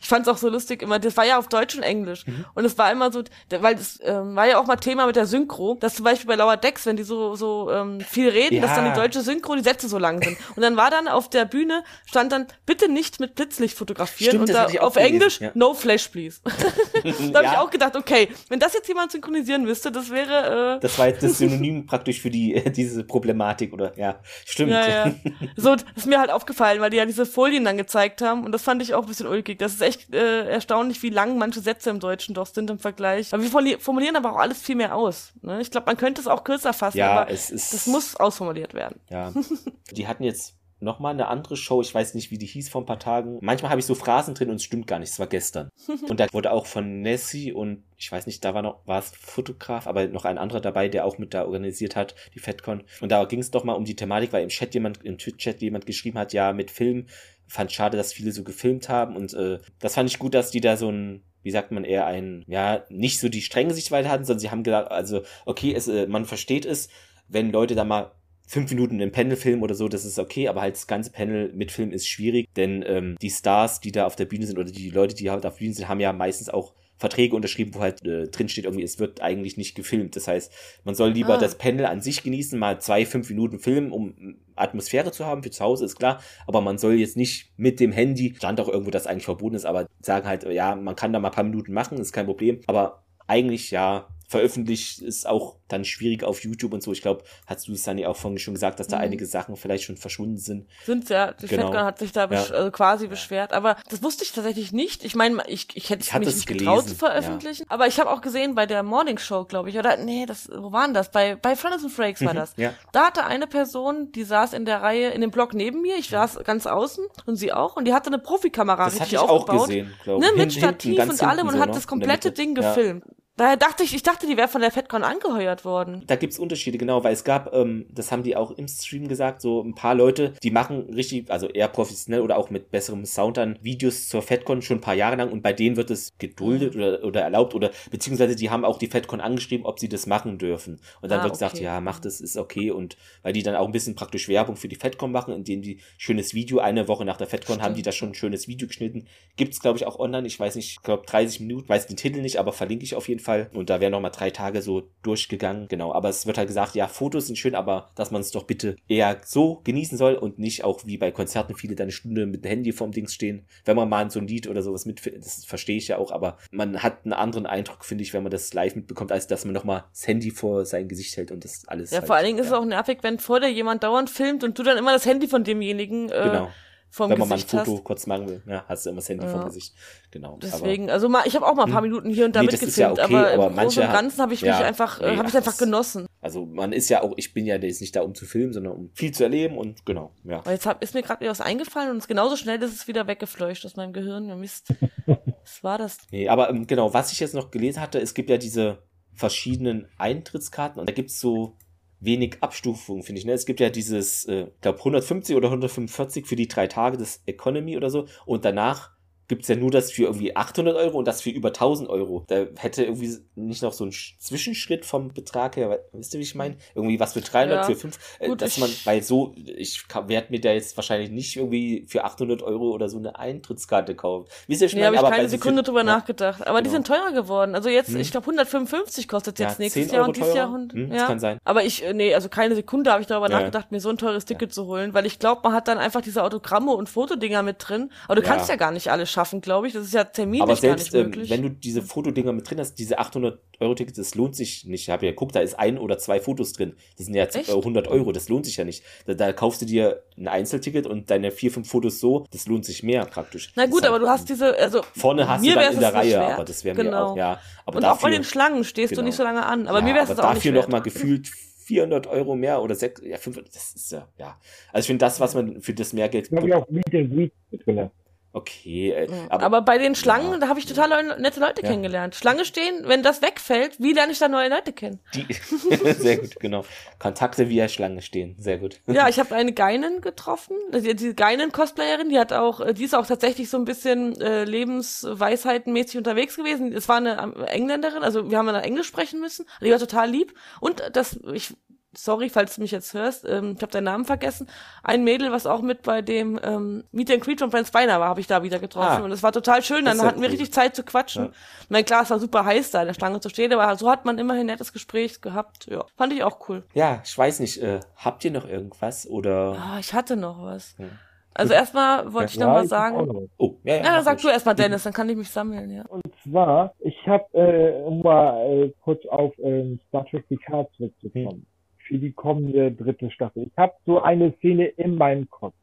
[0.00, 2.26] Ich fand's auch so lustig immer, das war ja auf Deutsch und Englisch.
[2.26, 2.44] Mhm.
[2.54, 5.26] Und es war immer so, weil das ähm, war ja auch mal Thema mit der
[5.26, 8.62] Synchro, dass zum Beispiel bei Lower Decks, wenn die so, so ähm, viel reden, Ja.
[8.62, 10.36] dass dann die deutsche Synchro die Sätze so lang sind.
[10.56, 14.30] Und dann war dann auf der Bühne, stand dann, bitte nicht mit Blitzlicht fotografieren.
[14.30, 15.50] Stimmt, und da ich auf gelesen, Englisch, ja.
[15.54, 16.40] no flash, please.
[16.44, 17.60] da habe ich Ja.
[17.62, 20.76] auch gedacht, okay, wenn das jetzt jemand synchronisieren müsste, das wäre...
[20.76, 24.70] Äh, Das war jetzt das Synonym praktisch für die, diese Problematik oder, ja, stimmt.
[24.72, 25.14] Ja, ja.
[25.56, 28.52] So, das ist mir halt aufgefallen, weil die ja diese Folien dann gezeigt haben und
[28.52, 29.58] das fand ich auch ein bisschen ulkig.
[29.58, 33.32] Das ist echt äh, erstaunlich, wie lang manche Sätze im Deutschen doch sind im Vergleich.
[33.34, 35.32] Aber wir formulier- formulieren aber auch alles viel mehr aus.
[35.42, 35.60] Ne?
[35.60, 38.74] Ich glaube, man könnte es auch kürzer fassen, Ja, aber es ist- das muss ausformuliert
[38.74, 39.00] werden.
[39.10, 39.32] Ja.
[39.92, 42.86] Die hatten jetzt nochmal eine andere Show, ich weiß nicht, wie die hieß vor ein
[42.86, 43.38] paar Tagen.
[43.40, 45.70] Manchmal habe ich so Phrasen drin und es stimmt gar nicht, es war gestern.
[46.08, 49.10] und da wurde auch von Nessie und ich weiß nicht, da war noch, war es
[49.10, 52.84] Fotograf, aber noch ein anderer dabei, der auch mit da organisiert hat, die FedCon.
[53.00, 55.60] Und da ging es doch mal um die Thematik, weil im Chat jemand, im Twitch-Chat
[55.62, 57.06] jemand geschrieben hat, ja, mit Film,
[57.48, 60.60] fand schade, dass viele so gefilmt haben und äh, das fand ich gut, dass die
[60.60, 64.24] da so ein wie sagt man, eher ein, ja, nicht so die strenge Sichtweise hatten,
[64.24, 66.88] sondern sie haben gesagt, also, okay, es, äh, man versteht es,
[67.28, 68.12] wenn Leute da mal
[68.46, 71.52] fünf Minuten im Panel filmen oder so, das ist okay, aber halt das ganze Panel
[71.52, 74.70] mit Film ist schwierig, denn ähm, die Stars, die da auf der Bühne sind oder
[74.70, 77.80] die Leute, die halt auf der Bühne sind, haben ja meistens auch Verträge unterschrieben, wo
[77.80, 80.16] halt äh, drin steht, irgendwie, es wird eigentlich nicht gefilmt.
[80.16, 80.52] Das heißt,
[80.84, 81.38] man soll lieber Ah.
[81.38, 85.50] das Panel an sich genießen, mal zwei, fünf Minuten filmen, um Atmosphäre zu haben für
[85.50, 88.90] zu Hause, ist klar, aber man soll jetzt nicht mit dem Handy, stand auch irgendwo,
[88.90, 91.72] dass eigentlich verboten ist, aber sagen halt, ja, man kann da mal ein paar Minuten
[91.72, 96.82] machen, ist kein Problem, aber eigentlich ja, veröffentlicht ist auch dann schwierig auf YouTube und
[96.82, 96.92] so.
[96.92, 99.02] Ich glaube, hast du es dann ja auch vorhin schon gesagt, dass da Mhm.
[99.04, 100.66] einige Sachen vielleicht schon verschwunden sind.
[100.84, 101.64] Sind ja, die Genau.
[101.68, 102.54] FedCon hat sich da besch Ja.
[102.56, 105.02] also quasi beschwert, aber das wusste ich tatsächlich nicht.
[105.04, 107.86] Ich meine, ich, ich hätte Ich hatte mich es nicht getraut gelesen, zu veröffentlichen, aber
[107.86, 110.92] ich habe auch gesehen bei der Morning Show, glaube ich, oder nee, das wo waren
[110.92, 111.10] das?
[111.10, 112.52] Bei bei Frontis and Frakes war Mhm, das.
[112.56, 112.74] ja.
[112.92, 116.10] Da hatte eine Person, die saß in der Reihe in dem Block neben mir, ich
[116.10, 119.18] saß ganz außen und sie auch und die hatte eine Profikamera Das hatte richtig ich
[119.18, 119.68] auch aufgebaut.
[119.68, 120.32] gesehen, glaub ne, ich.
[120.36, 122.32] mit hinten, Stativ und allem hinten und so hat noch, das komplette.
[122.32, 122.74] Ding Ja.
[122.74, 123.04] gefilmt.
[123.38, 126.02] Daher dachte ich, ich dachte, die wäre von der FedCon angeheuert worden.
[126.08, 129.40] Da gibt's Unterschiede, genau, weil es gab, ähm, das haben die auch im Stream gesagt,
[129.40, 133.36] so ein paar Leute, die machen richtig, also eher professionell oder auch mit besserem Sound
[133.36, 136.74] dann Videos zur FedCon schon ein paar Jahre lang und bei denen wird es geduldet
[136.74, 140.38] oder, oder erlaubt oder beziehungsweise die haben auch die FedCon angeschrieben, ob sie das machen
[140.38, 140.80] dürfen.
[141.00, 141.62] Und dann Ah, wird gesagt, okay.
[141.62, 144.66] ja, macht das, ist okay und weil die dann auch ein bisschen praktisch Werbung für
[144.66, 147.92] die FedCon machen, indem die schönes Video, eine Woche nach der FedCon haben die da
[147.92, 149.06] schon ein schönes Video geschnitten.
[149.36, 152.20] Gibt's, glaube ich, auch online, ich weiß nicht, ich glaube 30 Minuten, weiß den Titel
[152.20, 154.88] nicht, aber verlinke ich auf jeden Fall und da werden noch mal drei Tage so
[155.02, 158.30] durchgegangen, genau, aber es wird halt gesagt, ja, Fotos sind schön, aber dass man es
[158.30, 161.92] doch bitte eher so genießen soll und nicht auch wie bei Konzerten viele da eine
[161.92, 164.86] Stunde mit dem Handy vorm Dings stehen, wenn man mal so ein Lied oder sowas
[164.86, 168.22] mit, das verstehe ich ja auch, aber man hat einen anderen Eindruck, finde ich, wenn
[168.22, 171.30] man das live mitbekommt, als dass man noch mal das Handy vor sein Gesicht hält
[171.30, 173.50] und das alles Ja, halt, vor allen Dingen ist es auch nervig, wenn vor dir
[173.50, 176.50] jemand dauernd filmt und du dann immer das Handy von demjenigen äh, genau.
[176.90, 177.84] Vom wenn man Gesicht mal ein Foto hast.
[177.84, 179.30] kurz machen will, ja, hast du immer das Handy Ja.
[179.32, 179.74] vom Gesicht.
[180.10, 180.38] Genau.
[180.42, 181.90] Deswegen, also mal, ich habe auch mal ein paar Hm.
[181.90, 184.20] Minuten hier und da Nee, ist ja mitgefilmt, okay, aber, aber im Großen und Ganzen
[184.22, 186.06] habe ich mich einfach, äh, habe ich ach, einfach genossen.
[186.20, 188.72] Also man ist ja auch, ich bin ja jetzt nicht da, um zu filmen, sondern
[188.72, 190.44] um viel zu erleben und genau, ja.
[190.44, 192.88] Weil jetzt hab, ist mir gerade wieder was eingefallen und es genauso schnell ist es
[192.88, 194.26] wieder weggefleucht aus meinem Gehirn.
[194.28, 194.68] Ja, Mist.
[195.44, 195.98] Was war das?
[196.10, 198.78] Nee, aber ähm, genau, was ich jetzt noch gelesen hatte, es gibt ja diese
[199.14, 201.56] verschiedenen Eintrittskarten und da gibt's so
[202.00, 203.26] wenig Abstufungen, finde ich.
[203.26, 203.32] Ne?
[203.32, 207.22] Es gibt ja dieses, äh, ich glaube 150 oder 145 für die drei Tage des
[207.26, 208.92] Economy oder so und danach
[209.28, 212.24] gibt's ja nur das für irgendwie 800 Euro und das für über 1000 Euro.
[212.28, 216.24] Da hätte irgendwie nicht noch so ein Sch- Zwischenschritt vom Betrag her, wisst ihr, wie
[216.24, 216.56] ich meine?
[216.74, 217.62] Irgendwie was für 300, Ja.
[217.64, 221.36] für 5, äh, Gut, dass man, weil so, ich werde mir da jetzt wahrscheinlich nicht
[221.36, 224.28] irgendwie für 800 Euro oder so eine Eintrittskarte kaufen.
[224.46, 225.84] Wisst ihr, ich Nee, habe ich keine so Sekunde drüber ja.
[225.84, 226.46] nachgedacht.
[226.46, 226.76] Aber die Genau.
[226.76, 227.54] sind teurer geworden.
[227.54, 228.00] Also jetzt, Hm.
[228.00, 230.48] ich glaube 155 kostet Ja, jetzt nächstes 10 Jahr und dieses Jahr.
[230.48, 230.72] 100.
[230.72, 231.06] Hm, das ja.
[231.06, 231.38] kann sein.
[231.44, 233.38] Aber ich, äh, nee, also keine Sekunde habe ich darüber Ja.
[233.40, 236.00] nachgedacht, mir so ein teures Ticket zu holen, weil ich glaube, man hat dann einfach
[236.00, 237.90] diese Autogramme und Fotodinger mit drin.
[238.06, 238.28] Aber du Ja.
[238.28, 239.72] kannst ja gar nicht alles schaffen, glaube ich.
[239.72, 241.30] Das ist ja terminlich Aber gar selbst nicht ähm, möglich.
[241.30, 244.82] wenn du diese Fotodinger mit drin hast, diese 800 Euro Tickets, das lohnt sich nicht.
[244.82, 246.74] Ich habe ja geguckt, da ist ein oder zwei Fotos drin.
[246.96, 247.48] Das sind ja jetzt Echt?
[247.48, 248.84] äh, 100 Euro, das lohnt sich ja nicht.
[249.06, 252.64] Da, da kaufst du dir ein Einzelticket und deine vier, fünf Fotos so, das lohnt
[252.64, 253.52] sich mehr praktisch.
[253.56, 255.94] Na gut, halt- aber du hast diese, also Vorne hast mir du dann in der
[255.94, 257.06] Reihe, aber das wäre mir Genau.
[257.12, 257.40] auch, ja.
[257.66, 259.06] Aber und auch dafür, bei den Schlangen stehst du Genau.
[259.06, 259.66] nicht so lange an.
[259.66, 261.28] Aber ja, mir wäre es auch nicht dafür noch mal gefühlt
[261.64, 264.38] 400 Euro mehr oder 6, ja, 500, das ist ja, ja.
[264.72, 267.12] Also ich finde das, was man für das mehr Geld Ich ja auch Meet and
[267.12, 267.90] Greet mit drin.
[268.32, 271.68] Okay, äh, Aber, aber, bei den Schlangen, da habe ich total nette Leute Ja.
[271.68, 272.14] kennengelernt.
[272.14, 275.00] Schlange stehen, wenn das wegfällt, wie lerne ich da neue Leute kennen?
[275.14, 275.26] die,
[275.98, 276.64] sehr gut, genau.
[276.98, 278.80] Kontakte via Schlange stehen, sehr gut.
[278.86, 280.56] Ja, ich habe eine Geinen getroffen.
[280.74, 285.96] Die, die Geinen-Cosplayerin, die hat auch, die ist auch tatsächlich so ein bisschen äh, lebensweisheitenmäßig
[285.96, 286.72] unterwegs gewesen.
[286.72, 289.46] Es war eine ähm, Engländerin, also wir haben dann Englisch sprechen müssen.
[289.62, 290.34] Die war total lieb.
[290.60, 291.54] Und das, ich,
[292.04, 294.48] sorry, falls du mich jetzt hörst, ähm, ich habe deinen Namen vergessen.
[294.82, 298.08] Ein Mädel, was auch mit bei dem ähm, Meet and Greet von Franz Beiner war,
[298.08, 299.02] habe ich da wieder getroffen.
[299.02, 299.04] Ah.
[299.04, 299.84] Und es war total schön.
[299.84, 301.26] Dann ja hatten wir richtig Zeit zu quatschen.
[301.26, 301.30] Ja.
[301.62, 303.90] Ich meine, klar, es war super heiß da in der Schlange zu stehen, aber so
[303.90, 305.66] hat man immerhin ein nettes Gespräch gehabt.
[305.66, 306.64] Ja, fand ich auch cool.
[306.74, 309.56] Ja, ich weiß nicht, äh, habt ihr noch irgendwas oder?
[309.58, 310.74] Ah, ich hatte noch was.
[310.78, 310.90] Hm.
[311.38, 313.06] Also erstmal wollte ich noch mal ich hab auch sagen.
[313.06, 313.22] noch.
[313.36, 313.84] Oh, ja, ja.
[313.84, 314.22] Ja, dann sag ruhig.
[314.22, 315.84] du erstmal, Dennis, dann kann ich mich sammeln, ja.
[315.86, 321.46] Und zwar, ich habe, äh, um mal äh, kurz auf ähm, Star Trek Picard zurückzukommen,
[321.88, 323.46] für die kommende dritte Staffel.
[323.50, 325.54] Ich habe so eine Szene in meinem Kopf.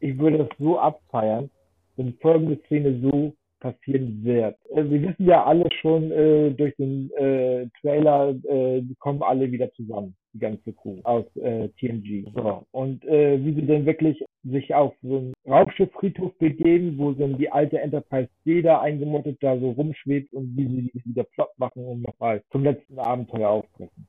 [0.00, 1.50] Ich würde das so abfeiern,
[1.96, 4.56] wenn folgende Szene so passieren wird.
[4.74, 9.52] Äh, wir wissen ja alle schon äh, durch den äh, Trailer, äh, die kommen alle
[9.52, 12.24] wieder zusammen, die ganze Crew aus äh, TNG.
[12.34, 12.64] So.
[12.72, 17.50] Und äh, wie sie denn wirklich sich auf so einen Raumschifffriedhof begeben, wo so die
[17.50, 21.84] alte Enterprise D da eingemottet da so rumschwebt und wie sie die wieder flott machen
[21.84, 24.06] und nochmal zum letzten Abenteuer aufbrechen.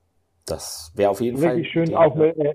[0.51, 1.55] Das wäre auf jeden Fall.
[1.55, 2.53] Richtig schön die- auch äh, äh,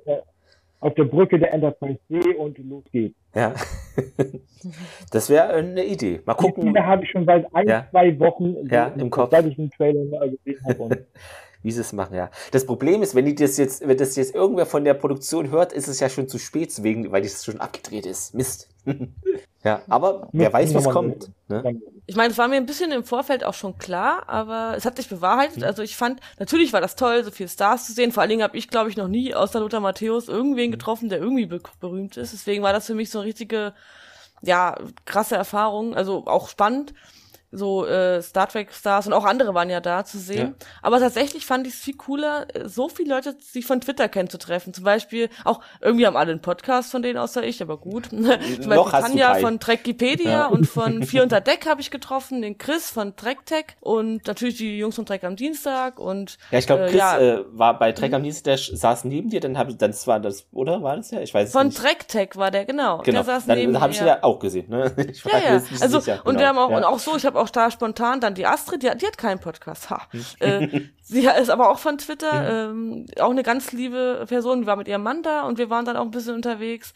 [0.81, 3.17] auf der Brücke der Enterprise D und los geht's.
[3.35, 3.55] Ja.
[5.11, 6.21] das wäre eine Idee.
[6.25, 6.63] Mal Die gucken.
[6.65, 7.87] Szene habe ich schon seit ein, Ja.
[7.91, 9.31] zwei Wochen Ja, im Kopf.
[9.31, 11.07] seit ich den Trailer mal gesehen habe.
[11.63, 12.31] Wie sie es machen, ja.
[12.53, 15.73] Das Problem ist, wenn die das jetzt, wenn das jetzt irgendwer von der Produktion hört,
[15.73, 18.35] ist es ja schon zu spät, wegen, weil das schon abgedreht ist.
[18.35, 18.69] Mist.
[19.67, 21.29] ja, aber wer weiß, was kommt.
[21.49, 21.81] Ne?
[22.07, 24.97] Ich meine, es war mir ein bisschen im Vorfeld auch schon klar, aber es hat
[24.97, 25.65] sich bewahrheitet.
[25.65, 28.13] Also ich fand, natürlich war das toll, so viele Stars zu sehen.
[28.13, 31.19] Vor allen Dingen habe ich, glaube ich, noch nie außer Lothar Matthäus irgendwen getroffen, der
[31.19, 32.33] irgendwie be berühmt ist.
[32.33, 33.75] Deswegen war das für mich so eine richtige,
[34.41, 35.97] ja, krasse Erfahrung.
[35.97, 36.95] Also auch spannend.
[37.53, 40.55] So äh, Star Trek Stars und auch andere waren ja da zu sehen.
[40.83, 44.75] Aber tatsächlich fand ich es viel cooler, äh, so viele Leute sich von Twitter kennenzutreffen.
[44.75, 48.07] Zum Beispiel, auch irgendwie haben alle einen Podcast von denen außer ich, aber gut.
[48.11, 50.47] Zum Beispiel Noch Tanja von Trekipedia Ja.
[50.47, 54.79] und von Vier unter Deck habe ich getroffen, den Chris von TrekTech und natürlich die
[54.79, 57.93] Jungs von Trek am Dienstag und Ja, ich glaube, äh, Chris ja, äh, war bei
[57.93, 60.97] Trek am Dienstag, der saß neben dir, dann hab ich, dann war das, oder war
[60.97, 61.21] das ja?
[61.21, 61.79] Ich weiß es von nicht.
[61.79, 62.99] TrekTech war der genau.
[62.99, 64.69] Genau, Der saß neben dann habe ich ja auch gesehen.
[64.69, 64.93] Ne?
[65.09, 65.63] Ich Ja, ja.
[65.81, 66.39] Also, sicher, und genau.
[66.41, 66.77] wir haben auch, ja.
[66.79, 69.19] und auch so, ich habe auch da spontan dann die Astrid, die, hat- die hat
[69.19, 69.91] keinen Podcast.
[69.91, 70.07] Ha.
[70.11, 70.25] Hm.
[70.41, 74.77] äh, sie ist aber auch von Twitter, ähm, auch eine ganz liebe Person, die war
[74.77, 76.93] mit ihrem Mann da und wir waren dann auch ein bisschen unterwegs.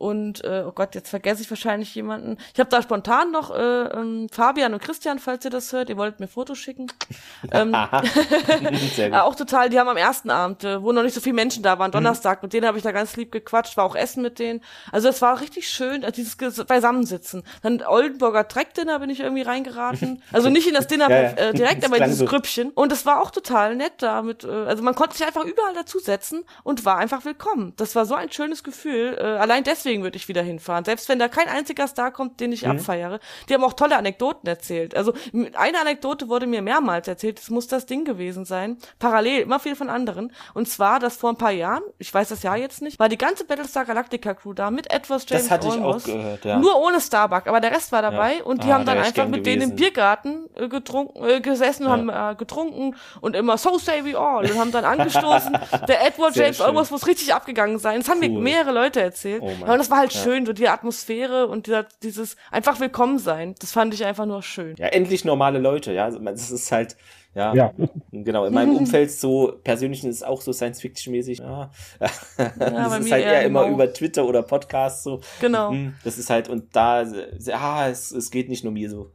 [0.00, 2.38] Und äh, oh Gott, jetzt vergesse ich wahrscheinlich jemanden.
[2.54, 5.98] Ich habe da spontan noch äh, ähm, Fabian und Christian, falls ihr das hört, ihr
[5.98, 6.86] wolltet mir Fotos schicken.
[7.52, 7.74] ähm,
[8.96, 11.62] äh, auch total, die haben am ersten Abend, äh, wo noch nicht so viele Menschen
[11.62, 14.38] da waren, Donnerstag, mit denen habe ich da ganz lieb gequatscht, war auch Essen mit
[14.38, 14.62] denen.
[14.90, 17.42] Also es war richtig schön, äh, dieses Beisammensitzen.
[17.62, 20.22] Dann Oldenburger Track-Dinner bin ich irgendwie reingeraten.
[20.32, 21.28] Also nicht in das Dinner Ja, ja.
[21.32, 22.24] äh, direkt, Das aber in dieses so.
[22.24, 22.70] Grüppchen.
[22.70, 25.74] Und es war auch total nett da mit, äh, also man konnte sich einfach überall
[25.74, 27.74] dazusetzen und war einfach willkommen.
[27.76, 29.18] Das war so ein schönes Gefühl.
[29.18, 30.84] Äh, allein deswegen würde ich wieder hinfahren.
[30.84, 32.72] Selbst wenn da kein einziger Star kommt, den ich Mhm.
[32.72, 33.20] abfeiere.
[33.48, 34.94] Die haben auch tolle Anekdoten erzählt.
[34.96, 35.12] Also
[35.54, 37.38] eine Anekdote wurde mir mehrmals erzählt.
[37.38, 38.78] Es muss das Ding gewesen sein.
[38.98, 40.32] Parallel, immer viel von anderen.
[40.54, 43.18] Und zwar, dass vor ein paar Jahren, ich weiß das Jahr jetzt nicht, war die
[43.18, 46.04] ganze Battlestar Galactica Crew da mit etwas James Das hatte ich auch Olmos.
[46.04, 46.58] gehört, ja.
[46.58, 48.44] Nur ohne Starbuck, aber der Rest war dabei Ja.
[48.44, 49.76] und die Ah, haben da dann einfach mit denen im gewesen.
[49.76, 52.16] Biergarten äh, getrunken, äh, gesessen und Ja.
[52.18, 55.56] haben äh, getrunken und immer so say we all und haben dann angestoßen.
[55.88, 56.66] Der Edward Sehr James schön.
[56.66, 58.00] Olmos muss richtig abgegangen sein.
[58.00, 58.40] Das haben mir Cool.
[58.42, 59.42] mehrere Leute erzählt.
[59.42, 59.50] Oh.
[59.70, 60.20] Aber das war halt Ja.
[60.22, 63.54] schön, so die Atmosphäre und dieser, dieses einfach willkommen sein.
[63.60, 64.74] Das fand ich einfach nur schön.
[64.78, 66.04] Ja, endlich normale Leute, ja.
[66.04, 66.96] Also, Das ist halt,
[67.34, 67.72] Ja, Ja.
[68.10, 68.44] genau.
[68.44, 71.38] In meinem Umfeld so persönlich ist es auch so Science-Fiction-mäßig.
[71.38, 71.70] Ja.
[72.00, 73.74] das bei ist halt eher immer genau.
[73.74, 75.20] über Twitter oder Podcasts so.
[75.40, 75.70] Genau.
[75.70, 77.04] Hm, Das ist halt, und da,
[77.52, 79.10] ah, es, es geht nicht nur mir so.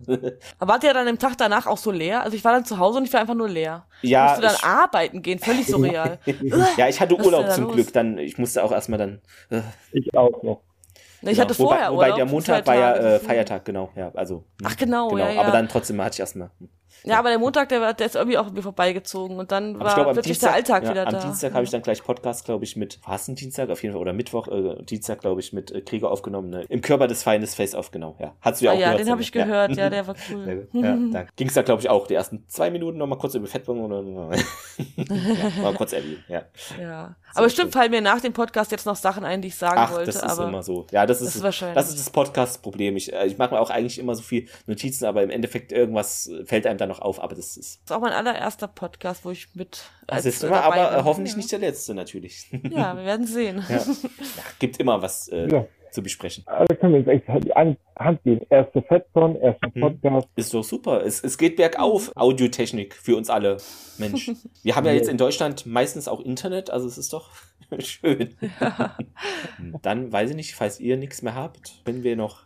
[0.59, 2.23] Aber wart ihr dann im Tag danach auch so leer?
[2.23, 3.85] Also ich war dann zu Hause und ich war einfach nur leer.
[4.01, 6.19] Ja, Musste dann ich- arbeiten gehen, völlig surreal.
[6.77, 7.73] ja, ich hatte Urlaub zum los?
[7.73, 9.21] Glück, dann, ich musste auch erstmal dann.
[9.49, 9.61] Äh,
[9.91, 10.61] Ich auch noch.
[11.21, 13.19] Ich hatte wobei, vorher Wobei Urlaub, der Montag war ja äh.
[13.19, 14.43] Feiertag, genau, ja, also.
[14.63, 15.41] Ach, genau, ja, ja.
[15.41, 16.51] Aber dann trotzdem hatte ich erstmal.
[17.05, 19.85] Ja, aber der Montag, der, war- der ist irgendwie auch mir vorbeigezogen und dann Aber
[19.85, 21.19] war am plötzlich Dienstag, der Alltag ja, wieder am da.
[21.21, 23.93] Dienstag habe ich dann gleich Podcast, glaube ich, mit, war es ein Dienstag auf jeden
[23.93, 26.65] Fall, oder Mittwoch, äh, Dienstag, glaube ich, mit äh, Krieger aufgenommen, ne?
[26.67, 28.33] im Körper des Feindes Face aufgenommen, ja.
[28.41, 28.99] Hast du ja Ah auch ja, gehört.
[29.01, 30.67] den habe ich gehört, ja, der war cool.
[30.73, 33.47] Ja, da ging es da, glaube ich, auch die ersten zwei Minuten nochmal kurz über
[33.47, 34.01] Fettbong oder
[34.97, 36.43] ja, mal kurz erwähnen, ja.
[36.79, 37.15] Ja.
[37.33, 39.91] Aber bestimmt fallen mir nach dem Podcast jetzt noch Sachen ein, die ich sagen Ach,
[39.91, 40.05] wollte.
[40.07, 40.87] das ist aber immer so.
[40.91, 42.95] Ja, das ist, das ist das ist das Podcast-Problem.
[42.95, 46.31] Ich, äh, ich mache mir auch eigentlich immer so viel Notizen, aber im Endeffekt irgendwas
[46.45, 47.81] fällt einem da noch auf, aber das ist.
[47.81, 49.83] Das ist auch mein allererster Podcast, wo ich mit.
[50.07, 51.03] Das ist immer, aber äh, war.
[51.05, 52.49] hoffentlich nicht der letzte, natürlich.
[52.69, 53.63] Ja, wir werden sehen.
[53.69, 53.77] Ja.
[53.77, 55.65] Ja, gibt immer was äh, Ja.
[55.91, 56.43] zu besprechen.
[56.47, 58.41] Also können wir jetzt echt halt an Hand gehen.
[58.49, 59.81] Erste FedCon, erster Hm.
[59.81, 60.27] Podcast.
[60.35, 61.05] Ist doch super.
[61.05, 62.11] Es, es geht bergauf.
[62.15, 63.57] Audiotechnik für uns alle.
[63.97, 64.31] Mensch.
[64.63, 67.29] Wir haben ja jetzt in Deutschland meistens auch Internet, also es ist doch
[67.79, 68.35] schön.
[69.81, 72.43] Dann weiß ich nicht, falls ihr nichts mehr habt, wenn wir noch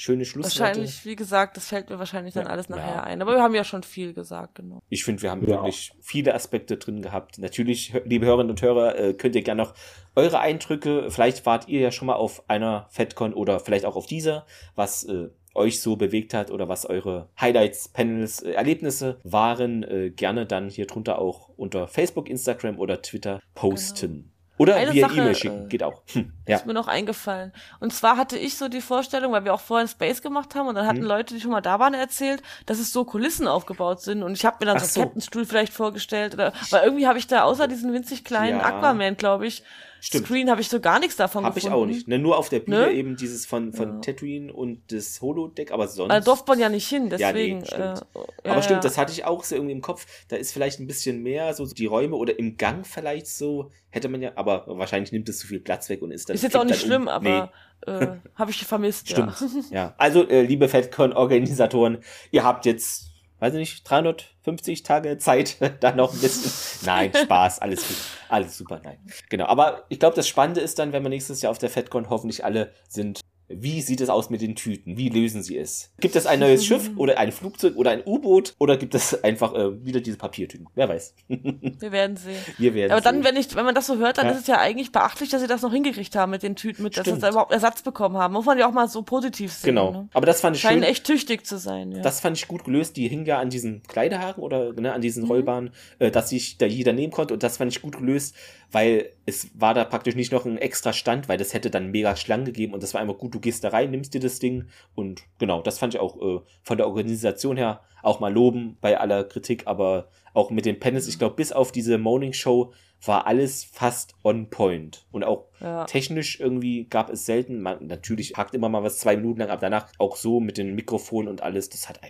[0.00, 0.60] schöne Schlussworte.
[0.60, 2.50] Wahrscheinlich, wie gesagt, das fällt mir wahrscheinlich dann Ja.
[2.50, 3.02] alles nachher Ja.
[3.02, 3.20] ein.
[3.22, 4.80] Aber wir haben ja schon viel gesagt, genau.
[4.88, 5.48] Ich finde, wir haben Ja.
[5.62, 7.38] wirklich viele Aspekte drin gehabt.
[7.38, 9.74] Natürlich, liebe Hörerinnen und Hörer, äh, könnt ihr gerne noch
[10.16, 14.06] eure Eindrücke, vielleicht wart ihr ja schon mal auf einer FedCon oder vielleicht auch auf
[14.06, 19.82] dieser, was äh, euch so bewegt hat oder was eure Highlights, Panels, äh, Erlebnisse waren,
[19.82, 24.32] äh, gerne dann hier drunter auch unter Facebook, Instagram oder Twitter posten.
[24.58, 26.02] Oder Eine via E-Mail schicken, äh, geht auch.
[26.12, 26.56] Hm, ja.
[26.56, 27.52] Ist mir noch eingefallen.
[27.80, 30.74] Und zwar hatte ich so die Vorstellung, weil wir auch vorhin Space gemacht haben und
[30.74, 31.06] dann hatten Mhm.
[31.06, 34.22] Leute, die schon mal da waren, erzählt, dass es so Kulissen aufgebaut sind.
[34.22, 36.34] Und ich habe mir dann Ach so einen Kettenstuhl vielleicht vorgestellt.
[36.34, 38.64] Oder, weil irgendwie habe ich da außer diesen winzig kleinen Ja.
[38.66, 39.62] Aquaman, glaube ich,
[40.02, 40.28] Stimmt.
[40.28, 41.82] Screen habe ich so gar nichts davon Habe ich gefunden.
[41.84, 42.08] auch nicht.
[42.08, 42.92] Ne, nur auf der Bühne Ne?
[42.92, 46.08] eben dieses von, von Tatooine und das Holodeck, aber sonst.
[46.08, 47.66] Da durfte man ja nicht hin, Ja, nee, deswegen.
[47.66, 47.80] stimmt.
[48.14, 48.88] äh, ja, aber stimmt, ja.
[48.88, 50.06] das hatte ich auch so irgendwie im Kopf.
[50.28, 53.70] Da ist vielleicht ein bisschen mehr so die Räume oder im Gang vielleicht so.
[53.90, 56.34] Hätte man ja, aber wahrscheinlich nimmt es zu viel Platz weg und ist dann.
[56.40, 57.08] Ist jetzt auch nicht schlimm, um.
[57.08, 57.52] aber
[57.86, 59.40] äh, habe ich vermisst, Stimmt.
[59.40, 59.46] ja.
[59.70, 59.94] Ja.
[59.98, 61.98] Also, äh, liebe FedCon-Organisatoren,
[62.30, 66.50] ihr habt jetzt, weiß ich nicht, 350 Tage Zeit, da noch ein bisschen.
[66.86, 67.96] Nein, Spaß, alles gut.
[68.28, 68.98] Alles super, nein.
[69.28, 69.46] Genau.
[69.46, 72.44] Aber ich glaube, das Spannende ist dann, wenn wir nächstes Jahr auf der FedCon hoffentlich
[72.44, 73.20] alle sind.
[73.52, 74.96] Wie sieht es aus mit den Tüten?
[74.96, 75.92] Wie lösen sie es?
[76.00, 79.54] Gibt es ein neues Schiff oder ein Flugzeug oder ein U-Boot oder gibt es einfach
[79.54, 80.68] äh, wieder diese Papiertüten?
[80.76, 81.14] Wer weiß.
[81.28, 82.40] Wir werden sehen.
[82.58, 83.24] Wir werden Aber dann, sehen.
[83.24, 84.32] wenn ich, wenn man das so hört, dann Ja.
[84.32, 86.96] ist es ja eigentlich beachtlich, dass sie das noch hingekriegt haben mit den Tüten, mit,
[86.96, 88.32] dass sie da überhaupt Ersatz bekommen haben.
[88.34, 89.70] Muss man ja auch mal so positiv sehen.
[89.74, 89.90] Genau.
[89.92, 90.08] Ne?
[90.14, 90.90] Aber das fand ich Scheinen schön.
[90.90, 92.02] echt tüchtig zu sein, ja.
[92.02, 92.96] Das fand ich gut gelöst.
[92.96, 95.02] Die hingen ja an diesen Kleidehaken oder ne, an Mhm.
[95.02, 97.34] diesen Rollbahnen, äh, dass sich da jeder nehmen konnte.
[97.34, 98.34] Und das fand ich gut gelöst,
[98.70, 102.14] weil es war da praktisch nicht noch ein extra Stand, weil das hätte dann mega
[102.16, 102.74] Schlangen gegeben.
[102.74, 104.66] Und das war einfach gut, du gehst da rein, nimmst dir das Ding.
[104.94, 108.98] Und genau, das fand ich auch äh, von der Organisation her auch mal loben bei
[108.98, 109.66] aller Kritik.
[109.66, 112.72] Aber auch mit den Panels, ich glaube, bis auf diese Morning Show
[113.04, 115.06] war alles fast on point.
[115.10, 115.84] Und auch Ja.
[115.84, 119.60] technisch irgendwie gab es selten, man, natürlich hakt immer mal was zwei Minuten lang, aber
[119.62, 122.00] danach auch so mit den Mikrofonen und alles, das hat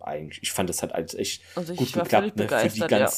[0.00, 3.08] eigentlich, ich fand, das hat alles echt Also gut geklappt ne, für die begeistert, ja.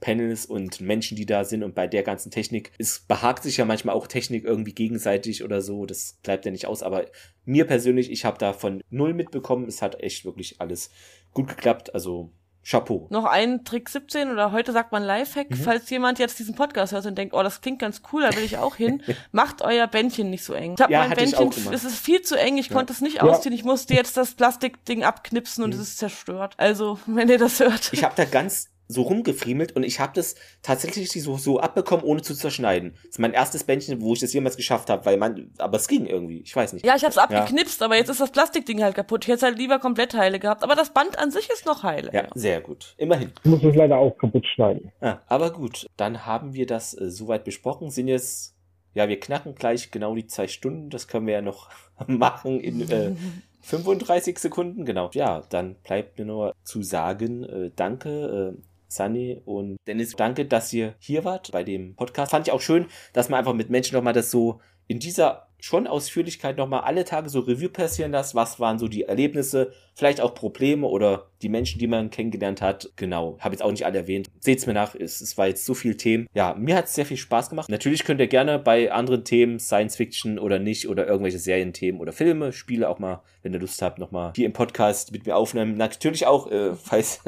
[0.00, 2.72] Panels und Menschen, die da sind und bei der ganzen Technik.
[2.78, 6.66] Es behagt sich ja manchmal auch Technik irgendwie gegenseitig oder so, das bleibt ja nicht
[6.66, 7.04] aus, aber
[7.44, 10.90] mir persönlich, ich habe davon null mitbekommen, es hat echt wirklich alles
[11.32, 12.30] gut geklappt, also
[12.64, 13.06] Chapeau.
[13.08, 15.54] Noch ein Trick 17 oder heute sagt man Lifehack, Mhm.
[15.54, 18.44] falls jemand jetzt diesen Podcast hört und denkt, oh, das klingt ganz cool, da will
[18.44, 19.02] ich auch hin,
[19.32, 20.74] macht euer Bändchen nicht so eng.
[20.76, 22.74] Ich hab Ja, mein Bändchen, es ist viel zu eng, ich Ja.
[22.74, 23.22] konnte es nicht Ja.
[23.22, 25.80] ausziehen, ich musste jetzt das Plastikding abknipsen und Mhm.
[25.80, 26.54] es ist zerstört.
[26.58, 27.90] Also, wenn ihr das hört.
[27.92, 32.22] Ich habe da ganz so rumgefriemelt und ich habe das tatsächlich so, so abbekommen, ohne
[32.22, 32.94] zu zerschneiden.
[32.94, 35.88] Das ist mein erstes Bändchen, wo ich das jemals geschafft habe, weil man, aber es
[35.88, 36.86] ging irgendwie, ich weiß nicht.
[36.86, 39.24] Ja, ich hab's abgeknipst, aber jetzt ist das Plastikding halt kaputt.
[39.24, 40.62] Ich hätte es halt lieber komplett heile gehabt.
[40.62, 42.10] Aber das Band an sich ist noch heile.
[42.12, 42.94] Ja, sehr gut.
[42.96, 43.32] Immerhin.
[43.44, 44.90] Ich muss es leider auch kaputt schneiden.
[45.00, 47.90] Ah, aber gut, dann haben wir das äh, soweit besprochen.
[47.90, 48.56] Sind jetzt,
[48.94, 50.88] ja, wir knacken gleich genau die zwei Stunden.
[50.88, 51.68] Das können wir ja noch
[52.06, 53.12] machen in äh,
[53.60, 54.86] 35 Sekunden.
[54.86, 55.10] Genau.
[55.12, 58.56] Ja, dann bleibt mir nur zu sagen, äh, danke.
[58.88, 62.30] Sunny und Dennis, danke, dass ihr hier wart bei dem Podcast.
[62.30, 65.86] Fand ich auch schön, dass man einfach mit Menschen nochmal das so in dieser schon
[65.86, 68.34] Ausführlichkeit nochmal alle Tage so Revue passieren lässt.
[68.34, 72.90] Was waren so die Erlebnisse, vielleicht auch Probleme oder die Menschen, die man kennengelernt hat.
[72.96, 74.28] Genau, habe jetzt auch nicht alle erwähnt.
[74.38, 76.28] Seht's mir nach, es, es war jetzt so viel Themen.
[76.32, 77.68] Ja, mir hat es sehr viel Spaß gemacht.
[77.68, 82.12] Natürlich könnt ihr gerne bei anderen Themen, Science Fiction oder nicht, oder irgendwelche Serienthemen oder
[82.12, 85.76] Filme, Spiele auch mal, wenn ihr Lust habt, nochmal hier im Podcast mit mir aufnehmen.
[85.76, 87.20] Natürlich auch, äh, falls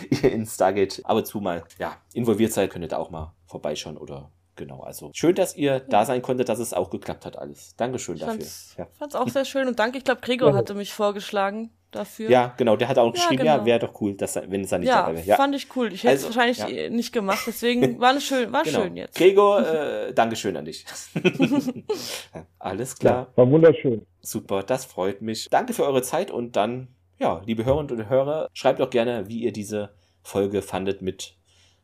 [0.10, 3.34] ihr in Stargate ab und zu mal ja, involviert seid, könnt ihr da auch mal
[3.46, 4.80] vorbeischauen oder genau.
[4.80, 7.74] Also schön, dass ihr da sein konntet, dass es auch geklappt hat alles.
[7.76, 8.34] Dankeschön Ich dafür.
[8.34, 8.86] fand's, Ja.
[8.98, 9.98] fand's auch sehr schön und danke.
[9.98, 10.56] Ich glaube, Gregor Ja.
[10.56, 12.30] hatte mich vorgeschlagen dafür.
[12.30, 13.66] ja, genau, der hat auch Ja, geschrieben, ja, genau.
[13.66, 15.36] wäre doch cool, dass, wenn es dann nicht Ja, dabei wäre.
[15.36, 15.92] fand ich cool.
[15.92, 16.68] Ich hätte es Also, wahrscheinlich ja.
[16.68, 18.80] eh nicht gemacht, deswegen war, eine schön, war Genau.
[18.80, 19.14] schön jetzt.
[19.14, 20.86] Gregor, äh, Dankeschön an dich.
[22.34, 23.28] Ja, Alles klar.
[23.36, 24.06] War wunderschön.
[24.20, 25.48] Super, das freut mich.
[25.50, 26.88] Danke für eure Zeit und dann,
[27.22, 29.90] ja, liebe Hörerinnen und Hörer, schreibt doch gerne, wie ihr diese
[30.22, 31.36] Folge fandet mit,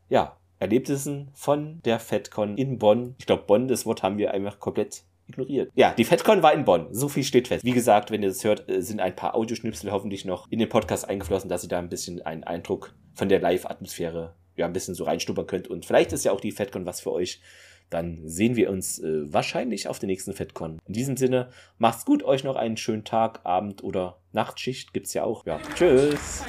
[0.08, 3.14] ja, Erlebnissen von der FedCon in Bonn.
[3.18, 5.70] Ich glaube, Bonn, das Wort haben wir einfach komplett ignoriert.
[5.76, 6.92] Ja, die FedCon war in Bonn.
[6.92, 7.64] So viel steht fest.
[7.64, 10.68] Wie gesagt, wenn ihr das hört, äh, sind ein paar Audioschnipsel hoffentlich noch in den
[10.68, 14.96] Podcast eingeflossen, dass ihr da ein bisschen einen Eindruck von der Live-Atmosphäre ja ein bisschen
[14.96, 15.68] so reinstuppern könnt.
[15.68, 17.40] Und vielleicht ist ja auch die FedCon was für euch.
[17.88, 20.80] Dann sehen wir uns äh, wahrscheinlich auf der nächsten FedCon.
[20.86, 25.24] In diesem Sinne, macht's gut, euch noch einen schönen Tag, Abend oder Nachtschicht gibt's ja
[25.24, 25.44] auch.
[25.46, 26.44] Ja, tschüss.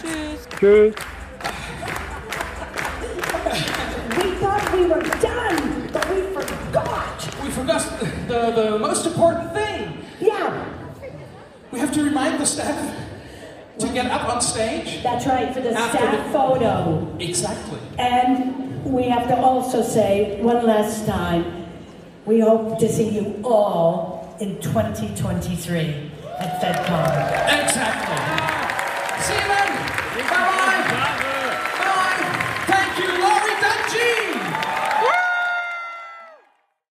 [0.60, 0.94] Tschüss.
[4.18, 7.44] We thought we were done, but we forgot.
[7.44, 7.82] We forgot
[8.28, 9.98] the, the most important thing.
[10.20, 10.66] Yeah.
[11.72, 12.96] We have to remind the staff
[13.80, 15.02] to get up on stage.
[15.04, 17.16] That's right, for the After staff the- photo.
[17.20, 17.80] Exactly.
[17.98, 21.66] And we have to also say one last time,
[22.26, 26.09] we hope to see you all in 2023
[26.40, 27.64] at FedCon.
[27.64, 28.29] Exactly.